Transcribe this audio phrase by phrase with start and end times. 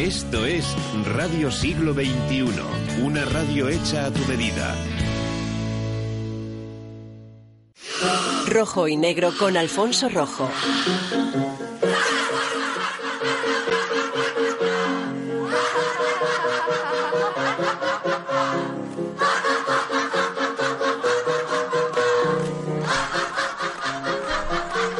[0.00, 0.64] Esto es
[1.14, 4.74] Radio Siglo XXI, una radio hecha a tu medida.
[8.46, 10.48] Rojo y negro con Alfonso Rojo.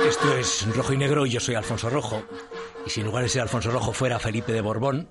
[0.06, 2.22] Esto es Rojo y Negro y yo soy Alfonso Rojo.
[2.90, 5.08] Y si en lugar de ser Alfonso Rojo fuera Felipe de Borbón,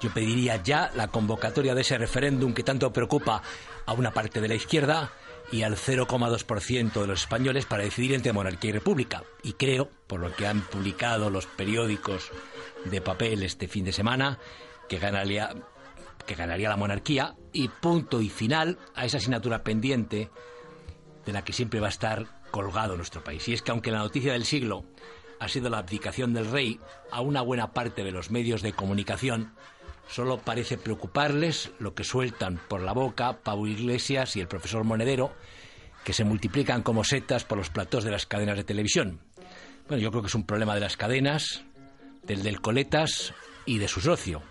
[0.00, 3.42] yo pediría ya la convocatoria de ese referéndum que tanto preocupa
[3.86, 5.10] a una parte de la izquierda
[5.50, 9.24] y al 0,2% de los españoles para decidir entre monarquía y república.
[9.42, 12.30] Y creo, por lo que han publicado los periódicos
[12.84, 14.38] de papel este fin de semana,
[14.88, 15.56] que ganaría,
[16.24, 20.30] que ganaría la monarquía y punto y final a esa asignatura pendiente
[21.26, 23.48] de la que siempre va a estar colgado nuestro país.
[23.48, 24.84] Y es que aunque la noticia del siglo
[25.40, 26.80] ha sido la abdicación del rey,
[27.10, 29.52] a una buena parte de los medios de comunicación
[30.08, 35.32] solo parece preocuparles lo que sueltan por la boca Pablo Iglesias y el profesor Monedero,
[36.04, 39.20] que se multiplican como setas por los platós de las cadenas de televisión.
[39.86, 41.62] Bueno, yo creo que es un problema de las cadenas,
[42.22, 43.34] del del Coletas
[43.66, 44.42] y de su socio.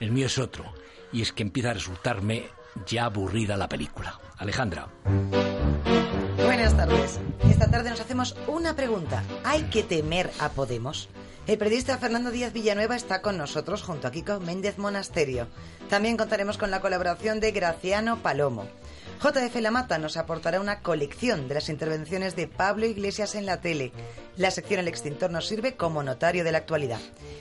[0.00, 0.72] El mío es otro,
[1.12, 2.46] y es que empieza a resultarme
[2.86, 4.18] ya aburrida la película.
[4.38, 4.88] Alejandra.
[6.44, 7.18] Buenas tardes.
[7.50, 9.22] Esta tarde nos hacemos una pregunta.
[9.44, 11.08] ¿Hay que temer a Podemos?
[11.46, 15.48] El periodista Fernando Díaz Villanueva está con nosotros junto a Kiko Méndez Monasterio.
[15.88, 18.66] También contaremos con la colaboración de Graciano Palomo.
[19.20, 23.60] JF La Mata nos aportará una colección de las intervenciones de Pablo Iglesias en la
[23.60, 23.90] tele.
[24.36, 27.00] La sección El Extintor nos sirve como notario de la actualidad.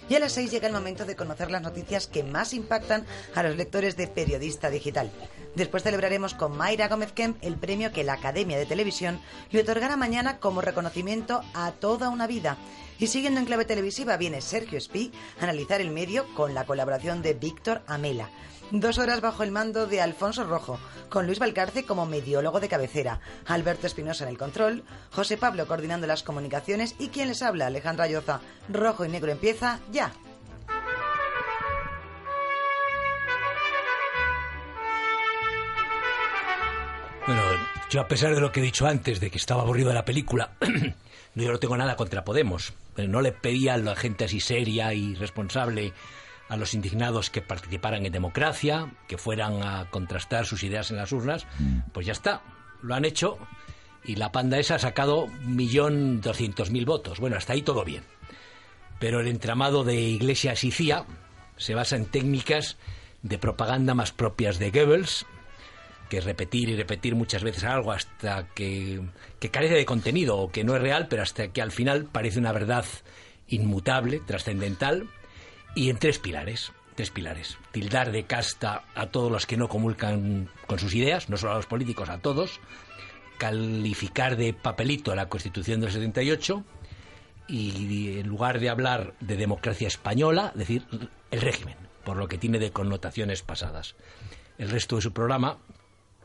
[0.10, 3.06] Y a las seis llega el momento de conocer las noticias que más impactan
[3.36, 5.12] a los lectores de Periodista Digital.
[5.54, 9.96] Después celebraremos con Mayra Gómez Kemp el premio que la Academia de Televisión le otorgará
[9.98, 12.58] mañana como reconocimiento a toda una vida.
[12.98, 17.22] Y siguiendo en clave televisiva viene Sergio Espí a analizar el medio con la colaboración
[17.22, 18.32] de Víctor Amela.
[18.72, 20.78] Dos horas bajo el mando de Alfonso Rojo,
[21.10, 26.06] con Luis Valcarce como mediólogo de cabecera, Alberto Espinosa en el control, José Pablo coordinando
[26.06, 28.42] las comunicaciones y quien les habla, Alejandra Lloza.
[28.68, 30.12] Rojo y negro empieza ya.
[37.26, 37.42] Bueno,
[37.90, 40.06] yo a pesar de lo que he dicho antes, de que estaba aburrido de la
[40.06, 40.52] película,
[41.36, 42.74] yo no tengo nada contra Podemos.
[42.98, 45.94] No le pedía a la gente así seria y responsable
[46.50, 51.12] a los indignados que participaran en democracia, que fueran a contrastar sus ideas en las
[51.12, 51.46] urnas,
[51.94, 52.42] pues ya está,
[52.82, 53.38] lo han hecho
[54.06, 57.20] y la panda esa ha sacado un millón doscientos mil votos.
[57.20, 58.04] Bueno, hasta ahí todo bien.
[59.00, 61.06] Pero el entramado de Iglesias y CIA
[61.58, 62.78] se basa en técnicas
[63.22, 65.26] de propaganda más propias de Goebbels,
[66.10, 69.02] que repetir y repetir muchas veces algo hasta que,
[69.40, 72.40] que carece de contenido o que no es real, pero hasta que al final parece
[72.40, 72.86] una verdad
[73.50, 75.10] inmutable, trascendental,
[75.78, 76.72] y en tres pilares.
[76.96, 77.60] Tres pilares.
[77.72, 81.58] Tildar de casta a todos los que no comulcan con sus ideas, no solo a
[81.58, 82.60] los políticos, a todos.
[83.38, 86.64] Calificar de papelito la Constitución del 78
[87.48, 90.84] y en lugar de hablar de democracia española, decir
[91.30, 93.96] el régimen, por lo que tiene de connotaciones pasadas.
[94.58, 95.60] El resto de su programa,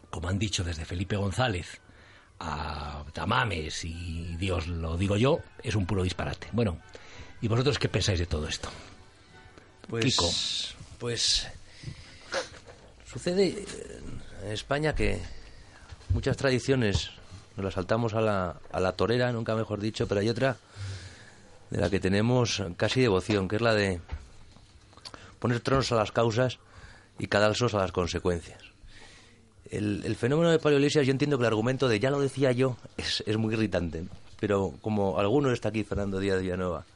[0.09, 1.83] como han dicho desde Felipe González
[2.41, 6.49] a Tamames y Dios lo digo yo, es un puro disparate.
[6.53, 6.79] Bueno,
[7.43, 8.71] ¿y vosotros qué pensáis de todo esto?
[9.93, 10.31] Pues, Kiko.
[10.99, 11.47] pues
[13.07, 13.63] sucede
[14.43, 15.21] en España que
[16.09, 17.11] muchas tradiciones
[17.59, 20.57] nos las saltamos a la, a la torera, nunca mejor dicho, pero hay otra
[21.69, 24.01] de la que tenemos casi devoción, que es la de
[25.39, 26.59] poner tronos a las causas
[27.19, 28.63] y cadalsos a las consecuencias.
[29.69, 32.51] El, el fenómeno de Pablo Iglesias, yo entiendo que el argumento de ya lo decía
[32.53, 34.05] yo es, es muy irritante,
[34.41, 36.87] pero como alguno está aquí, Fernando Díaz Villanueva,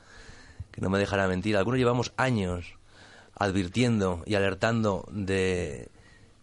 [0.72, 2.75] que no me dejará mentir, algunos llevamos años
[3.36, 5.88] advirtiendo y alertando de,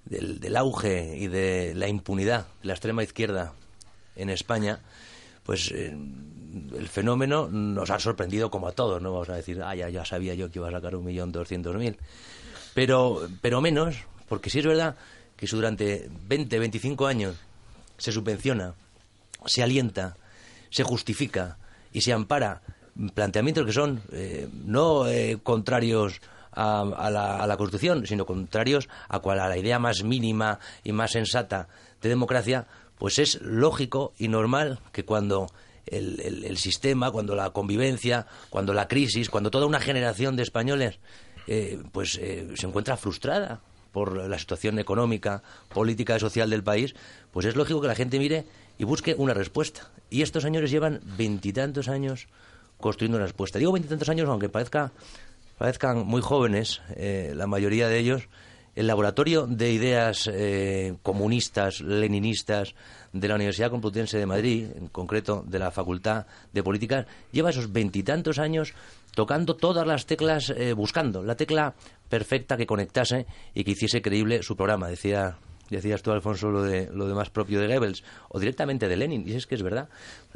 [0.06, 3.54] del, auge y de la impunidad de la extrema izquierda
[4.16, 4.80] en España,
[5.44, 9.76] pues eh, el fenómeno nos ha sorprendido como a todos, no vamos a decir, ah,
[9.76, 11.98] ya, sabía yo que iba a sacar un millón doscientos mil,
[12.74, 13.96] pero, pero menos,
[14.30, 14.96] porque sí es verdad
[15.36, 17.36] que si durante 20, 25 años
[17.98, 18.76] se subvenciona,
[19.46, 20.16] se alienta,
[20.70, 21.58] se justifica
[21.92, 22.62] y se ampara
[23.16, 26.22] planteamientos que son eh, no eh, contrarios
[26.56, 27.10] a,
[27.48, 31.68] la, Constitución, sino contrarios a, cual, a la idea más mínima y más sensata
[32.02, 32.68] de democracia,
[32.98, 35.48] pues es lógico y normal que cuando
[35.86, 41.00] el, el, sistema, cuando la convivencia, cuando la crisis, cuando toda una generación de españoles
[41.48, 43.62] eh, pues se encuentra frustrada
[43.92, 46.96] por la situación económica, política y social del país,
[47.32, 48.46] pues es lógico que la gente mire
[48.78, 49.92] y busque una respuesta.
[50.10, 52.28] Y estos señores llevan veintitantos años
[52.78, 53.60] construyendo una respuesta.
[53.60, 54.92] Digo veintitantos años, aunque parezca
[55.58, 58.28] parezcan muy jóvenes, eh, la mayoría de ellos,
[58.76, 62.74] el laboratorio de ideas eh, comunistas, leninistas
[63.12, 67.72] de la Universidad Complutense de Madrid, en concreto de la Facultad de Políticas, lleva esos
[67.72, 68.74] veintitantos años
[69.14, 71.76] tocando todas las teclas, eh, buscando la tecla
[72.10, 74.88] perfecta que conectase y que hiciese creíble su programa.
[74.88, 75.38] Decía
[75.70, 79.28] decías tú, Alfonso, lo de, lo de más propio de Goebbels, o directamente de Lenin,
[79.28, 79.90] y es que es verdad.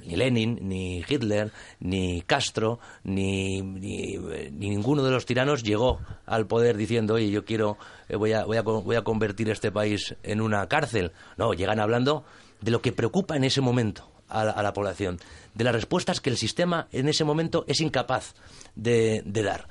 [0.06, 4.18] Ni Lenin, ni Hitler, ni Castro, ni, ni,
[4.52, 7.78] ninguno de los tiranos llegó al poder diciendo, oye, yo quiero,
[8.10, 11.12] eh, voy, a, voy, a, voy a convertir este país en una cárcel.
[11.38, 12.26] No, llegan hablando
[12.62, 15.20] de lo que preocupa en ese momento a la, población,
[15.54, 18.34] de las respuestas que el sistema en ese momento es incapaz
[18.76, 19.70] de dar.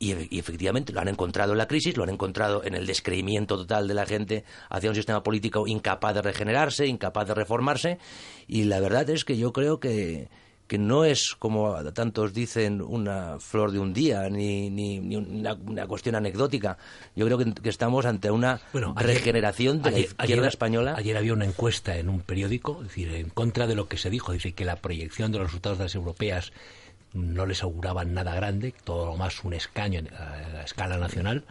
[0.00, 3.56] Y, y, efectivamente lo han encontrado en la crisis, lo han encontrado en el descreimiento
[3.56, 7.98] total de la gente hacia un sistema político incapaz de regenerarse, incapaz de reformarse.
[8.46, 10.28] Y la verdad es que yo creo que,
[10.68, 15.54] que no es, como tantos dicen, una flor de un día, ni, ni, ni una,
[15.54, 16.76] una, cuestión anecdótica.
[17.16, 20.48] Yo creo que, que estamos ante una bueno, ayer, regeneración de ayer, la izquierda ayer,
[20.48, 20.94] española.
[20.96, 24.10] Ayer había una encuesta en un periódico, es decir, en contra de lo que se
[24.10, 26.52] dijo, dice que la proyección de los resultados de las europeas
[27.12, 31.44] no les auguraban nada grande, todo lo más un escaño a la escala nacional.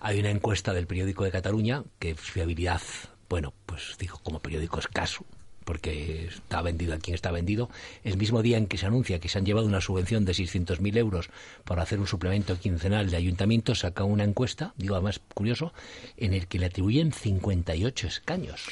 [0.00, 2.80] Hay una encuesta del periódico de Cataluña que fiabilidad,
[3.28, 5.24] bueno, pues dijo como periódico escaso,
[5.64, 7.70] porque está vendido a quien está vendido.
[8.02, 10.96] El mismo día en que se anuncia que se han llevado una subvención de 600.000
[10.96, 11.30] euros
[11.64, 15.72] para hacer un suplemento quincenal de ayuntamientos, saca una encuesta, digo además curioso,
[16.16, 18.66] en el que le atribuyen 58 escaños.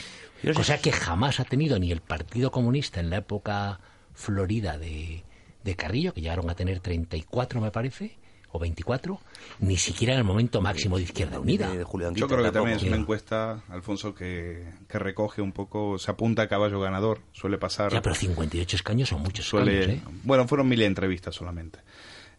[0.54, 3.80] Cosa que jamás ha tenido ni el Partido Comunista en la época
[4.14, 5.24] florida de,
[5.68, 8.16] de Carrillo, que llegaron a tener 34, me parece,
[8.50, 9.20] o 24,
[9.60, 11.70] ni siquiera en el momento máximo de Izquierda Unida.
[11.70, 15.98] De, de Yo creo que también es una encuesta, Alfonso, que, que, recoge un poco,
[15.98, 17.92] se apunta a caballo ganador, suele pasar...
[17.92, 20.20] Ya, pero 58 escaños son muchos suele, escaños, ¿eh?
[20.24, 21.80] Bueno, fueron mil entrevistas solamente.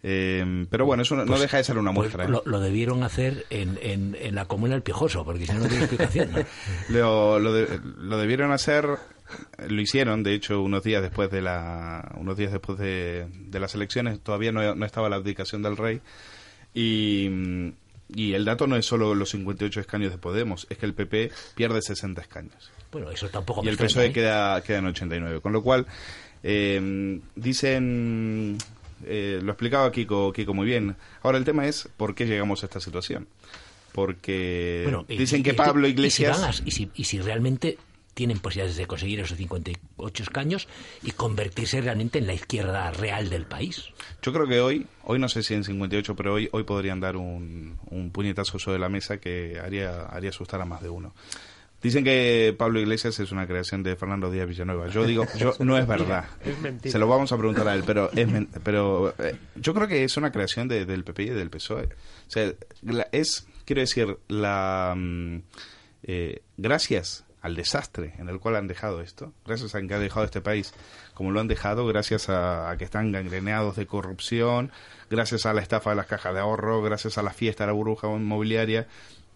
[0.01, 2.25] Eh, pero bueno, eso no, pues, no, deja de ser una muestra.
[2.25, 5.59] Pues lo, lo, debieron hacer en, en, en, la comuna del Piojoso, porque si no,
[5.59, 6.31] no tiene explicación.
[6.31, 6.39] ¿no?
[6.89, 8.97] lo, lo, de, lo debieron hacer
[9.67, 13.75] lo hicieron de hecho unos días después de la unos días después de, de las
[13.75, 14.19] elecciones.
[14.21, 16.01] Todavía no, no, estaba la abdicación del rey.
[16.73, 17.29] Y,
[18.13, 21.31] y el dato no es solo los 58 escaños de Podemos es que el PP
[21.55, 22.71] pierde 60 escaños.
[22.91, 24.11] Bueno eso tampoco y el PSOE ¿eh?
[24.11, 25.85] queda queda en 89 con lo cual
[26.41, 28.57] eh, dicen
[29.05, 30.95] eh, lo explicaba Kiko Kiko muy bien.
[31.21, 33.27] Ahora el tema es por qué llegamos a esta situación
[33.91, 37.77] porque bueno, dicen y, que Pablo Iglesias y si, y si, y si realmente
[38.19, 40.67] tienen posibilidades de conseguir esos 58 escaños
[41.03, 43.93] y convertirse realmente en la izquierda real del país.
[44.21, 47.15] Yo creo que hoy, hoy no sé si en 58, pero hoy, hoy podrían dar
[47.15, 51.13] un, un puñetazo sobre la mesa que haría, haría asustar a más de uno.
[51.81, 54.89] Dicen que Pablo Iglesias es una creación de Fernando Díaz Villanueva.
[54.89, 56.25] Yo digo, yo no es verdad.
[56.43, 56.91] Es mentira.
[56.91, 58.27] Se lo vamos a preguntar a él, pero es
[58.65, 61.85] pero eh, yo creo que es una creación de, del PP y del PSOE.
[61.85, 62.51] O sea,
[62.81, 64.93] la, es quiero decir la
[66.03, 70.25] eh, gracias al desastre en el cual han dejado esto, gracias a que han dejado
[70.25, 70.73] este país
[71.13, 74.71] como lo han dejado, gracias a, a, que están gangreneados de corrupción,
[75.09, 77.73] gracias a la estafa de las cajas de ahorro, gracias a la fiesta de la
[77.73, 78.87] burbuja inmobiliaria,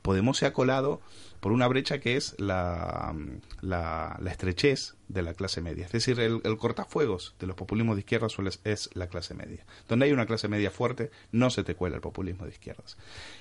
[0.03, 0.99] Podemos se ha colado
[1.43, 3.13] por una brecha que es la,
[3.59, 5.85] la, estrechez de la clase media.
[5.87, 9.65] Es decir, el, cortafuegos de los populismos de izquierdas suele, es la clase media.
[9.89, 12.95] Donde hay una clase media fuerte, no se te cuela el populismo de izquierdas.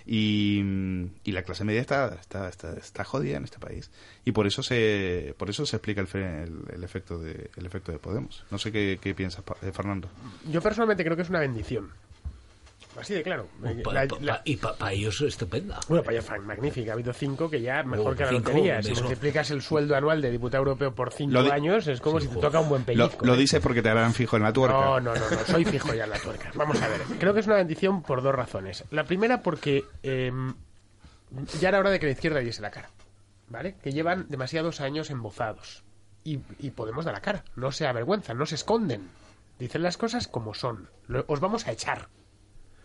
[0.05, 0.61] Y,
[1.23, 3.89] y la clase media está, está, está, está, jodida en este país.
[4.25, 7.93] Y por eso se, por eso se explica el, el, el efecto, de, el efecto
[7.93, 8.45] de Podemos.
[8.51, 10.09] No sé qué, qué piensas, Fernando.
[10.51, 11.93] Yo personalmente creo que es una bendición
[12.99, 13.49] Así de claro.
[13.83, 14.43] Pa, la, la...
[14.45, 15.81] y para pa ellos estupenda.
[15.89, 16.93] Bueno, para ellos magnífica.
[16.93, 18.83] Ha habido cinco que ya mejor oh, que la cinco, lotería.
[18.83, 22.35] Si multiplicas el sueldo anual de diputado europeo por cinco años, es como sí, si
[22.35, 23.25] te toca un buen pellizco.
[23.25, 24.77] Lo, lo dices porque te harán fijo en la tuerca.
[24.77, 26.51] No, no, no, no, soy fijo ya en la tuerca.
[26.55, 27.01] Vamos a ver.
[27.19, 28.85] Creo que es una bendición por dos razones.
[28.91, 30.31] La primera porque eh,
[31.61, 32.91] ya era hora de que la izquierda diese la cara.
[33.49, 33.77] ¿Vale?
[33.83, 35.83] Que llevan demasiados años embozados.
[36.25, 37.45] Y, y Podemos dar la cara.
[37.57, 39.09] No se avergüenzan, no se esconden.
[39.59, 40.89] Dicen las cosas como son.
[41.27, 42.09] Os vamos a echar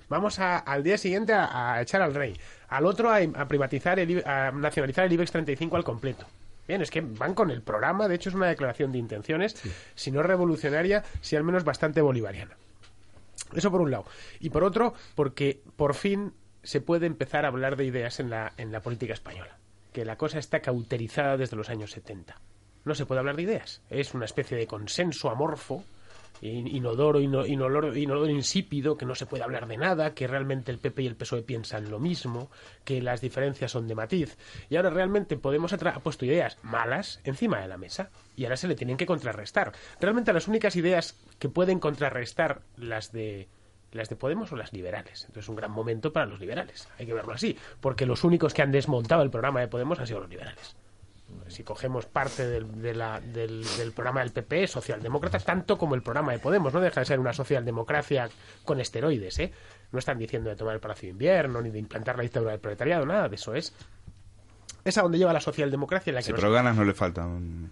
[0.09, 2.37] vamos a, al día siguiente a, a, echar al rey,
[2.69, 6.25] al otro a, a privatizar, el, a nacionalizar el IBEX 35 al completo.
[6.67, 9.71] Bien, es que van con el programa, de hecho es una declaración de intenciones, sí.
[9.95, 12.57] si no revolucionaria, si al menos bastante bolivariana.
[13.53, 14.05] Eso por un lado.
[14.39, 16.33] Y por otro, porque por fin
[16.63, 19.57] se puede empezar a hablar de ideas en la, en la política española,
[19.93, 22.35] que la cosa está cauterizada desde los años 70.
[22.83, 25.85] No se puede hablar de ideas, es una especie de consenso amorfo
[26.41, 31.03] inodoro, inoloro, inodoro insípido, que no se puede hablar de nada, que realmente el PP
[31.03, 32.49] y el PSOE piensan lo mismo,
[32.83, 34.37] que las diferencias son de matiz.
[34.69, 38.67] Y ahora realmente Podemos ha puesto ideas malas encima de la mesa y ahora se
[38.67, 39.71] le tienen que contrarrestar.
[39.99, 43.47] Realmente las únicas ideas que pueden contrarrestar las de
[43.91, 45.23] las de Podemos o las liberales.
[45.25, 46.87] Entonces, un gran momento para los liberales.
[46.99, 47.57] Hay que verlo así.
[47.79, 50.75] Porque los únicos que han desmontado el programa de Podemos han sido los liberales.
[51.49, 55.95] Si cogemos parte del, de la- del, del programa del PP, es socialdemócrata, tanto como
[55.95, 56.73] el programa de Podemos.
[56.73, 58.29] No deja de ser una socialdemocracia
[58.65, 59.51] con esteroides, ¿eh?
[59.91, 62.59] No están diciendo de tomar el Palacio de Invierno, ni de implantar la dictadura del
[62.59, 63.73] proletariado, nada de eso es.
[64.83, 67.71] Es a donde lleva la socialdemocracia en la que Sí, pero ganas no le faltan.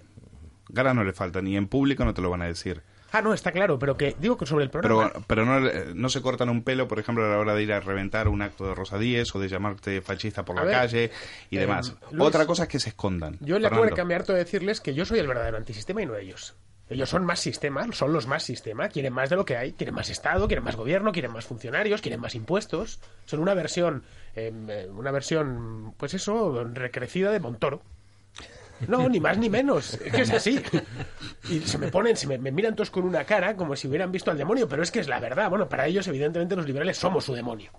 [0.70, 2.82] Ganas no le faltan, y en público no te lo van a decir.
[3.12, 5.10] Ah, no, está claro, pero que digo que sobre el programa...
[5.10, 7.64] Pero, pero no, eh, no se cortan un pelo, por ejemplo, a la hora de
[7.64, 10.66] ir a reventar un acto de Rosa Díez o de llamarte fascista por A la
[10.66, 11.12] ver, calle
[11.50, 11.96] y eh, demás.
[12.12, 13.38] Luis, Otra cosa es que se escondan.
[13.40, 16.06] Yo le acabo de cambiar todo de decirles que yo soy el verdadero antisistema y
[16.06, 16.56] no ellos.
[16.88, 19.96] Ellos son más sistema, son los más sistema, quieren más de lo que hay, quieren
[19.96, 23.00] más Estado, quieren más gobierno, quieren más funcionarios, quieren más impuestos.
[23.26, 24.04] Son una versión,
[24.36, 27.82] eh, eh, una versión, pues eso, recrecida de Montoro.
[28.88, 29.94] No, ni más ni menos.
[29.96, 30.62] Es que es así.
[31.50, 34.12] Y se me ponen, se me, me miran todos con una cara como si hubieran
[34.12, 35.50] visto al demonio, pero es que es la verdad.
[35.50, 37.72] Bueno, para ellos, evidentemente, los liberales somos su demonio.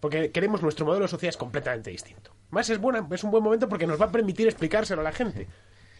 [0.00, 2.34] Porque queremos nuestro modelo social es completamente distinto.
[2.50, 5.12] Más es buena, es un buen momento porque nos va a permitir explicárselo a la
[5.12, 5.46] gente.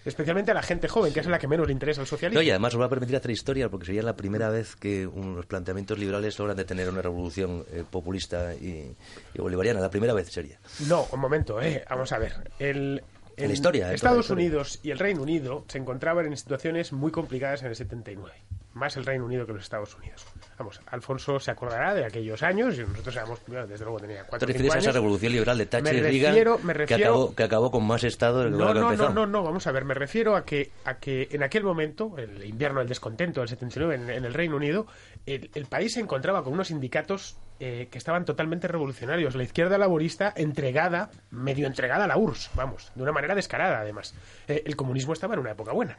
[0.05, 2.41] Especialmente a la gente joven, que es a la que menos le interesa el socialismo.
[2.41, 5.07] No, y además os va a permitir hacer historia, porque sería la primera vez que
[5.07, 8.97] unos planteamientos liberales logran detener una revolución eh, populista y,
[9.35, 9.79] y bolivariana.
[9.79, 10.59] La primera vez sería.
[10.89, 11.85] No, un momento, eh.
[11.89, 12.51] Vamos a ver.
[12.59, 13.05] El,
[13.37, 14.47] En la historia, en Estados toda la historia.
[14.61, 18.33] Unidos y el Reino Unido se encontraban en situaciones muy complicadas en el 79.
[18.75, 20.25] Más el Reino Unido que los Estados Unidos.
[20.59, 24.47] Vamos, Alfonso se acordará de aquellos años y nosotros éramos, desde luego tenía ¿Te cuatro
[24.49, 24.95] cinco refieres a esa años.
[24.95, 27.87] revolución liberal de Thatcher Me y Reagan refiero- me que, refiero- acabó, que acabó con
[27.87, 30.47] más Estado del No, que no, no, no, no, vamos a ver, me refiero a
[30.47, 34.33] que, a que en aquel momento, el invierno del descontento del 79 en, en el
[34.33, 34.87] Reino Unido,
[35.27, 39.37] el, el país se encontraba con unos sindicatos eh, que estaban totalmente revolucionarios.
[39.37, 44.17] La izquierda laborista entregada, medio entregada a la URSS, vamos, de una manera descarada además.
[44.49, 45.97] Eh, el comunismo estaba en una época buena.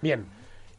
[0.00, 0.24] Bien,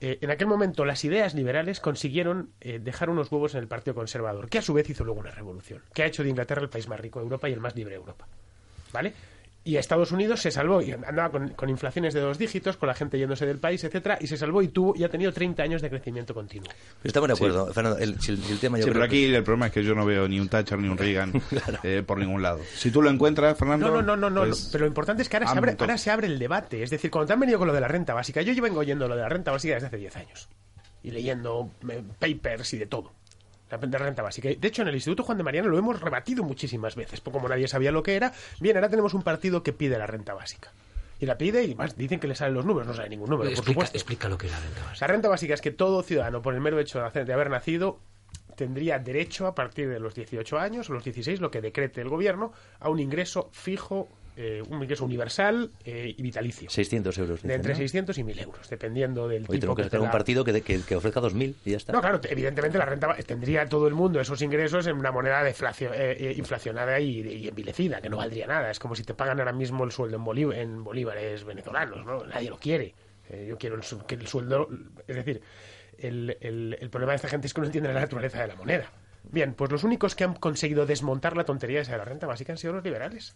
[0.02, 4.50] eh, en aquel momento las ideas liberales consiguieron dejar unos huevos en el Partido Conservador,
[4.50, 6.88] que a su vez hizo luego una revolución, que ha hecho de Inglaterra el país
[6.88, 8.26] más rico de Europa y el más libre de Europa.
[8.92, 9.14] ¿Vale?
[9.66, 12.94] Y Estados Unidos se salvó y andaba con, con inflaciones de dos dígitos, con la
[12.94, 15.82] gente yéndose del país, etcétera, y se salvó y tuvo y ha tenido 30 años
[15.82, 16.68] de crecimiento continuo.
[17.02, 17.98] Estamos de acuerdo, Fernando.
[17.98, 18.18] El,
[18.60, 20.50] tema yo Sí, creo pero aquí el problema es que yo no veo ni un
[20.50, 21.32] Thatcher ni un Reagan
[21.84, 22.60] eh, por ningún lado.
[22.76, 23.90] Si tú lo encuentras, Fernando.
[23.90, 25.98] No, no, no, no, pues, no, pero lo importante es que ahora se, abre, ahora
[25.98, 26.84] se abre el debate.
[26.84, 29.08] Es decir, cuando te han venido con lo de la renta básica, yo vengo oyendo
[29.08, 30.50] lo de la renta básica desde hace 10 años.
[31.04, 33.12] Y leyendo eh, papers y de todo.
[33.74, 34.50] La de renta básica.
[34.50, 37.22] De hecho, en el Instituto Juan de Mariano lo hemos rebatido muchísimas veces.
[37.22, 40.06] Porque como nadie sabía lo que era, bien, ahora tenemos un partido que pide la
[40.06, 40.72] renta básica.
[41.20, 42.88] Y la pide y más dicen que le salen los números.
[42.88, 43.98] No sale ningún número, por explica, supuesto.
[43.98, 45.08] explica lo que es la renta básica.
[45.08, 48.00] La renta básica es que todo ciudadano, por el mero hecho de haber nacido,
[48.56, 52.10] tendría derecho a partir de los 18 años o los 16, lo que decrete el
[52.10, 56.70] gobierno, a un ingreso fijo, eh, un ingreso universal eh, y vitalicio.
[56.70, 57.42] 600 euros.
[57.44, 57.78] De entre ¿no?
[57.78, 60.82] 600 y 1000 euros, dependiendo del Hoy tipo tengo que que un partido que, que,
[60.82, 61.94] que ofrezca 2.000 y ya está.
[61.94, 65.44] No, claro, te- evidentemente la renta tendría todo el mundo esos ingresos en una moneda
[65.44, 68.72] deflacio- eh, eh, inflacionada y, y envilecida, que no valdría nada.
[68.72, 72.24] Es como si te pagan ahora mismo el sueldo en, en bolívares venezolanos, ¿no?
[72.26, 72.96] Nadie lo quiere.
[73.30, 74.68] Eh, yo quiero el, que el sueldo...
[75.08, 75.42] Es decir,
[75.98, 78.56] el, el- el problema de esta gente es que no entiende la naturaleza de la
[78.56, 78.92] moneda.
[79.32, 82.52] Bien, pues los únicos que han conseguido desmontar la tontería esa de la renta básica
[82.52, 83.36] han sido los liberales.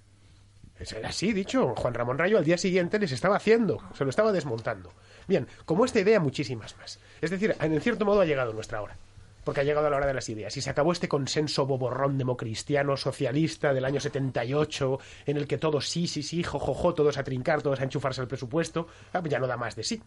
[1.03, 1.73] Así, dicho.
[1.75, 4.91] Juan Ramón Rayo al día siguiente les estaba haciendo, se lo estaba desmontando.
[5.27, 6.99] Bien, como esta idea, muchísimas más.
[7.21, 8.95] Es decir, en cierto modo ha llegado nuestra hora.
[9.43, 10.55] Porque ha llegado la hora de las ideas.
[10.57, 15.87] Y se acabó este consenso boborrón democristiano, socialista del año 78, en el que todos
[15.87, 18.87] sí, sí, sí, jojojo, todos a trincar, todos a enchufarse al presupuesto.
[19.13, 20.01] Ah, pues ya no da más de sí.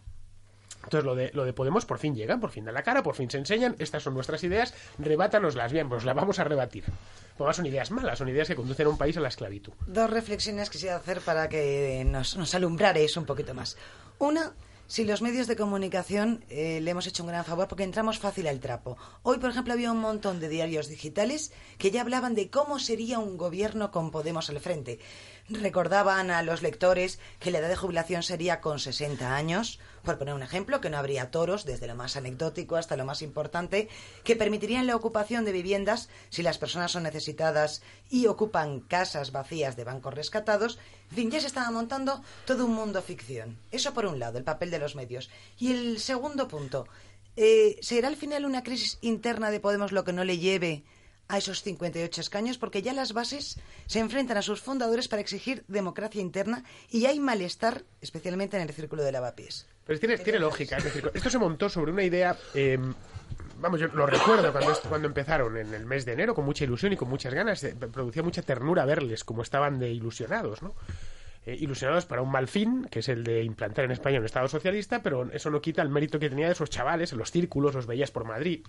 [0.83, 3.15] Entonces lo de, lo de Podemos por fin llegan, por fin dan la cara, por
[3.15, 6.83] fin se enseñan, estas son nuestras ideas, rebátanoslas bien, pues las vamos a rebatir.
[7.37, 9.73] Pues son ideas malas, son ideas que conducen a un país a la esclavitud.
[9.87, 13.77] Dos reflexiones quisiera hacer para que nos, nos alumbrares un poquito más.
[14.19, 14.53] Una,
[14.91, 18.45] si los medios de comunicación eh, le hemos hecho un gran favor porque entramos fácil
[18.47, 18.97] al trapo.
[19.23, 23.17] Hoy, por ejemplo, había un montón de diarios digitales que ya hablaban de cómo sería
[23.17, 24.99] un gobierno con Podemos al frente.
[25.59, 30.33] Recordaban a los lectores que la edad de jubilación sería con 60 años, por poner
[30.33, 33.89] un ejemplo, que no habría toros, desde lo más anecdótico hasta lo más importante,
[34.23, 39.75] que permitirían la ocupación de viviendas si las personas son necesitadas y ocupan casas vacías
[39.75, 40.79] de bancos rescatados.
[41.09, 43.57] En fin, ya se estaba montando todo un mundo ficción.
[43.71, 45.29] Eso por un lado, el papel de los medios.
[45.59, 46.87] Y el segundo punto,
[47.35, 50.83] eh, ¿será al final una crisis interna de Podemos lo que no le lleve
[51.31, 52.57] a esos 58 escaños?
[52.57, 57.19] Porque ya las bases se enfrentan a sus fundadores para exigir democracia interna y hay
[57.19, 59.67] malestar, especialmente en el círculo de lavapiés.
[59.85, 60.77] Pero tiene, tiene lógica.
[60.77, 62.37] Es decir, esto se montó sobre una idea.
[62.53, 62.77] eh,
[63.59, 66.93] vamos, yo lo recuerdo cuando, cuando empezaron en el mes de enero, con mucha ilusión
[66.93, 67.63] y con muchas ganas.
[67.63, 70.75] eh, producía mucha ternura verles como estaban de ilusionados, ¿no?
[71.45, 74.47] Eh, ilusionados para un mal fin, que es el de implantar en España un Estado
[74.47, 77.73] socialista, pero eso no quita el mérito que tenía de esos chavales, en los círculos,
[77.73, 78.63] los veías por Madrid.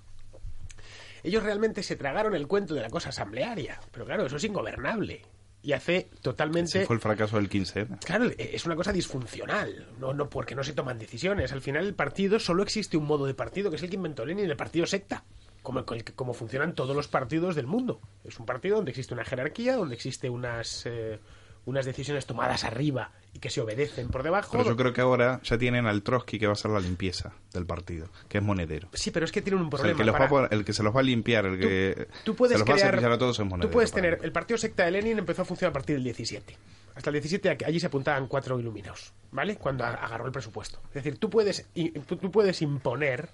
[1.23, 3.81] Ellos realmente se tragaron el cuento de la cosa asamblearia.
[3.91, 5.23] Pero claro, eso es ingobernable.
[5.62, 6.79] Y hace totalmente...
[6.79, 7.87] Ese fue el fracaso del 15.
[8.05, 11.52] Claro, es una cosa disfuncional, no, no porque no se toman decisiones.
[11.52, 14.26] Al final el partido solo existe un modo de partido, que es el que inventó
[14.26, 15.25] Lenin, el partido secta,
[15.62, 15.85] como,
[16.17, 18.00] como funcionan todos los partidos del mundo.
[18.25, 20.85] Es un partido donde existe una jerarquía, donde existe unas...
[20.87, 21.21] Eh,
[21.64, 24.52] unas decisiones tomadas arriba y que se obedecen por debajo.
[24.52, 27.33] Pero yo creo que ahora ya tienen al Trotsky que va a hacer la limpieza
[27.52, 28.88] del partido, que es monedero.
[28.92, 30.49] Sí, pero es que tienen un problema.
[30.50, 33.14] el, que se los va a limpiar, el que tú, puedes se los va a
[33.14, 33.69] a todos es monedero.
[33.69, 36.57] Tú puedes tener, el partido secta de Lenin empezó a funcionar a partir del 17.
[36.95, 39.57] Hasta el 17 allí se apuntaban cuatro iluminados, ¿vale?
[39.57, 40.81] Cuando agarró el presupuesto.
[40.88, 41.66] Es decir, tú puedes,
[42.07, 43.31] tú puedes imponer,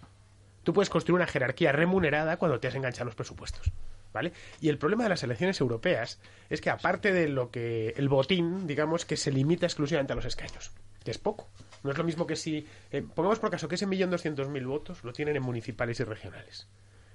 [0.63, 3.73] tú puedes construir una jerarquía remunerada cuando te has enganchado los presupuestos.
[4.19, 4.33] ¿Vale?
[4.61, 6.19] Y el problema de las elecciones europeas
[6.51, 10.25] es que aparte de lo que el botín, digamos que se limita exclusivamente a los
[10.25, 10.73] escaños,
[11.05, 11.49] que es poco.
[11.85, 14.67] No es lo mismo que si eh, pongamos por caso que ese millón doscientos mil
[14.67, 16.67] votos lo tienen en municipales y regionales.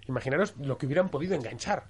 [0.07, 1.87] Imaginaros lo que hubieran podido enganchar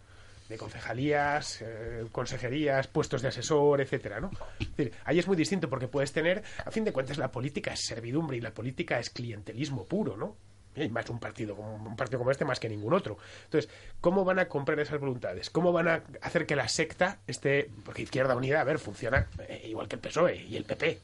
[0.49, 4.31] de concejalías, eh, consejerías, puestos de asesor, etcétera, ¿no?
[4.77, 7.81] Es ahí es muy distinto porque puedes tener, a fin de cuentas, la política es
[7.81, 10.35] servidumbre y la política es clientelismo puro, ¿no?
[10.75, 13.17] Y más un partido como un partido como este más que ningún otro.
[13.45, 13.69] Entonces,
[14.01, 15.49] ¿cómo van a comprar esas voluntades?
[15.49, 19.63] ¿Cómo van a hacer que la secta esté porque Izquierda Unida, a ver, funciona eh,
[19.65, 20.99] igual que el PSOE y el PP.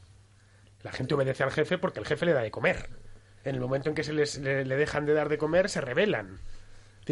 [0.82, 2.88] La gente obedece al jefe porque el jefe le da de comer.
[3.44, 6.40] En el momento en que se les le dejan de dar de comer, se rebelan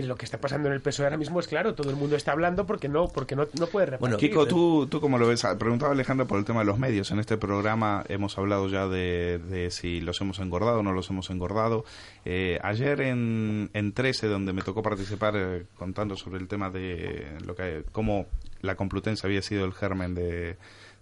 [0.02, 2.32] lo que está pasando en el PSOE ahora mismo es claro, todo el mundo está
[2.32, 4.00] hablando porque no porque no, no puede repartir.
[4.00, 5.44] Bueno, Kiko, ¿tú, ¿tú cómo lo ves?
[5.44, 7.10] Ah, preguntaba Alejandro por el tema de los medios.
[7.10, 11.30] En este programa hemos hablado ya de, si los hemos engordado o no los hemos
[11.30, 11.84] engordado.
[12.24, 17.38] Eh, ayer en, en 13, donde me tocó participar eh, contando sobre el tema de
[17.44, 18.26] lo que cómo
[18.60, 20.56] la Complutense había sido el germen de,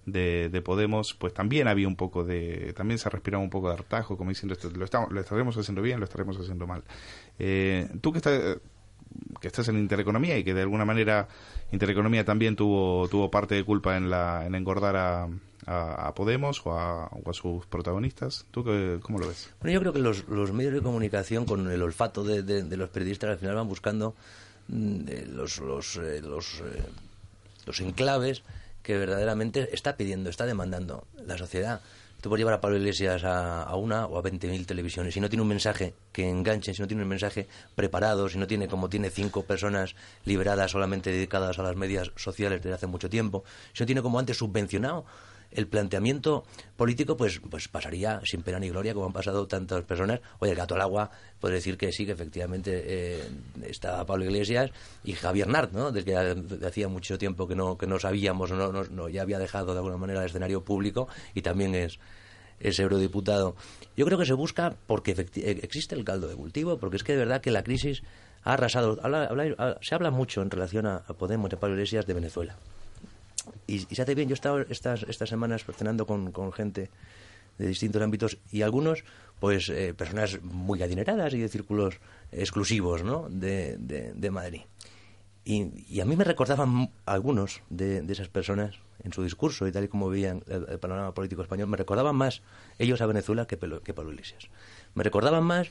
[0.07, 4.17] de, Podemos, pues también había un poco de, también se respiraba un poco de hartajo,
[4.17, 6.83] como diciendo, lo, estamos, lo estaremos haciendo bien, lo estaremos haciendo mal.
[7.38, 8.59] Eh, tú que estás,
[9.40, 11.28] que estás en Intereconomía y que de alguna manera
[11.73, 15.28] Intereconomía también tuvo, tuvo parte de culpa en, la, en engordar a,
[15.67, 18.47] a, Podemos o a, sus protagonistas.
[18.50, 18.65] ¿Tú
[19.02, 19.50] cómo lo ves?
[19.60, 22.89] Bueno, yo creo que los, los medios de comunicación, con el olfato de, de, los
[22.91, 24.15] periodistas, al final van buscando
[24.69, 26.82] mm, eh, los, los, eh, los, eh,
[27.67, 28.43] los enclaves
[28.82, 31.80] que verdaderamente está pidiendo, está demandando la sociedad.
[32.21, 35.15] Tú puedes llevar a Pablo Iglesias a, una o a 20.000 televisiones.
[35.15, 38.47] Si no tiene un mensaje que enganche, si no tiene un mensaje preparado, si no
[38.47, 43.09] tiene como tiene cinco personas liberadas solamente dedicadas a las medias sociales desde hace mucho
[43.09, 45.05] tiempo, si no tiene como antes subvencionado
[45.56, 46.45] el planteamiento
[46.76, 50.56] político pues pues pasaría sin pena ni gloria como han pasado tantas personas oye el
[50.56, 53.25] gato al agua puede decir que sí que efectivamente eh,
[53.66, 54.71] está Pablo Iglesias
[55.04, 56.16] y Javier Nart no del que
[56.66, 59.97] hacía mucho tiempo que no que no sabíamos no, no, ya había dejado de alguna
[59.97, 61.99] manera el escenario público y también es
[62.60, 63.54] es eurodiputado.
[63.97, 67.19] Yo creo que se busca porque existe el caldo de cultivo, porque es que de
[67.19, 68.02] verdad que la crisis
[68.42, 68.99] ha arrasado.
[69.82, 72.56] se habla mucho en relación a, Podemos y a Pablo Iglesias de Venezuela.
[73.67, 74.28] Y, se hace bien.
[74.28, 76.91] Yo he estado estas, estas semanas cenando con, con gente
[77.59, 79.04] de distintos ámbitos y algunos,
[79.41, 82.00] pues, eh, personas muy adineradas y de círculos
[82.32, 84.63] exclusivos, ¿no?, de, de, Madrid.
[85.45, 89.89] Y, a mí me recordaban algunos de, esas personas en su discurso y tal y
[89.89, 92.43] como veían el, panorama político español, me recordaban más
[92.78, 94.49] ellos a Venezuela que, que Pablo Iglesias.
[94.95, 95.69] Me recordaban más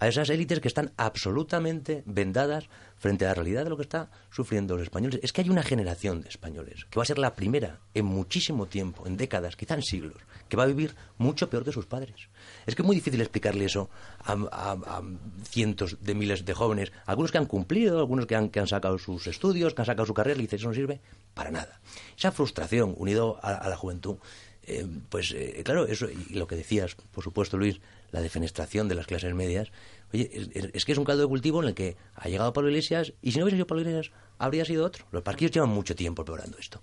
[0.00, 4.10] a esas élites que están absolutamente vendadas frente a la realidad de lo que está
[4.30, 5.20] sufriendo los españoles.
[5.22, 8.66] Es que hay una generación de españoles que va a ser la primera en muchísimo
[8.66, 10.16] tiempo, en décadas, quizá en siglos,
[10.48, 12.28] que va a vivir mucho peor que sus padres.
[12.66, 13.88] Es que es muy difícil explicarle eso
[14.24, 15.02] a,
[15.44, 18.98] cientos de miles de jóvenes, algunos que han cumplido, algunos que han, que han sacado
[18.98, 21.00] sus estudios, que han sacado su carrera y dicen, eso no sirve
[21.34, 21.80] para nada.
[22.16, 24.16] Esa frustración unido a, la juventud
[24.62, 28.94] eh, pues eh, claro, eso y lo que decías, por supuesto, Luis, la defenestración de
[28.94, 29.70] las clases medias.
[30.12, 30.30] Oye,
[30.72, 33.32] es, que es un caldo de cultivo en el que ha llegado Pablo Iglesias y
[33.32, 35.06] si no hubiese sido Pablo Iglesias, habría sido otro.
[35.10, 36.80] Los partidos llevan mucho tiempo preparando esto.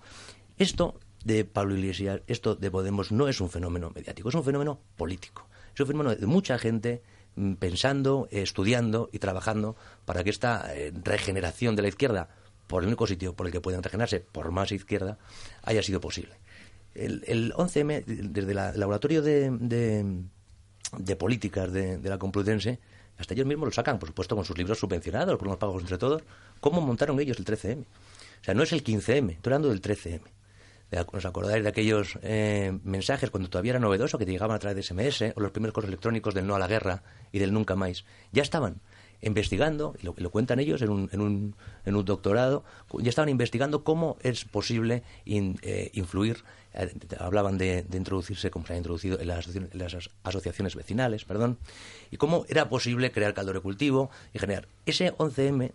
[0.57, 4.79] Esto de Pablo Iglesias, esto de Podemos, no es un fenómeno mediático, es un fenómeno
[4.95, 5.47] político.
[5.73, 7.01] Es un fenómeno de mucha gente
[7.35, 12.29] mm, pensando, estudiando y trabajando para que esta eh, regeneración de la izquierda,
[12.67, 15.17] por el único sitio por el que pueden regenerarse, por más izquierda,
[15.63, 16.35] haya sido posible.
[16.93, 19.49] El, el 11M, desde el laboratorio de
[21.17, 22.79] políticas de, la Complutense,
[23.17, 25.97] hasta ellos mismos lo sacan, por supuesto, con sus libros subvencionados, por los pagos entre
[25.97, 26.23] todos,
[26.59, 27.81] cómo montaron ellos el 13M.
[27.81, 30.21] O sea, no es el 15M, estoy hablando del 13M.
[31.11, 34.75] ¿Os acordáis de aquellos eh, mensajes cuando todavía era novedoso que te llegaban a través
[34.75, 37.75] de SMS o los primeros correos electrónicos del no a la guerra y del nunca
[37.75, 38.05] más?
[38.31, 38.81] Ya estaban
[39.21, 42.63] investigando, y lo, cuentan ellos en un, en, un, en un, doctorado,
[42.99, 48.77] ya estaban investigando cómo es posible eh, influir eh, hablaban de, introducirse, como se ha
[48.77, 51.57] introducido en las, asociaciones vecinales, perdón,
[52.11, 55.71] y cómo era posible crear caldo de cultivo y generar ese 11M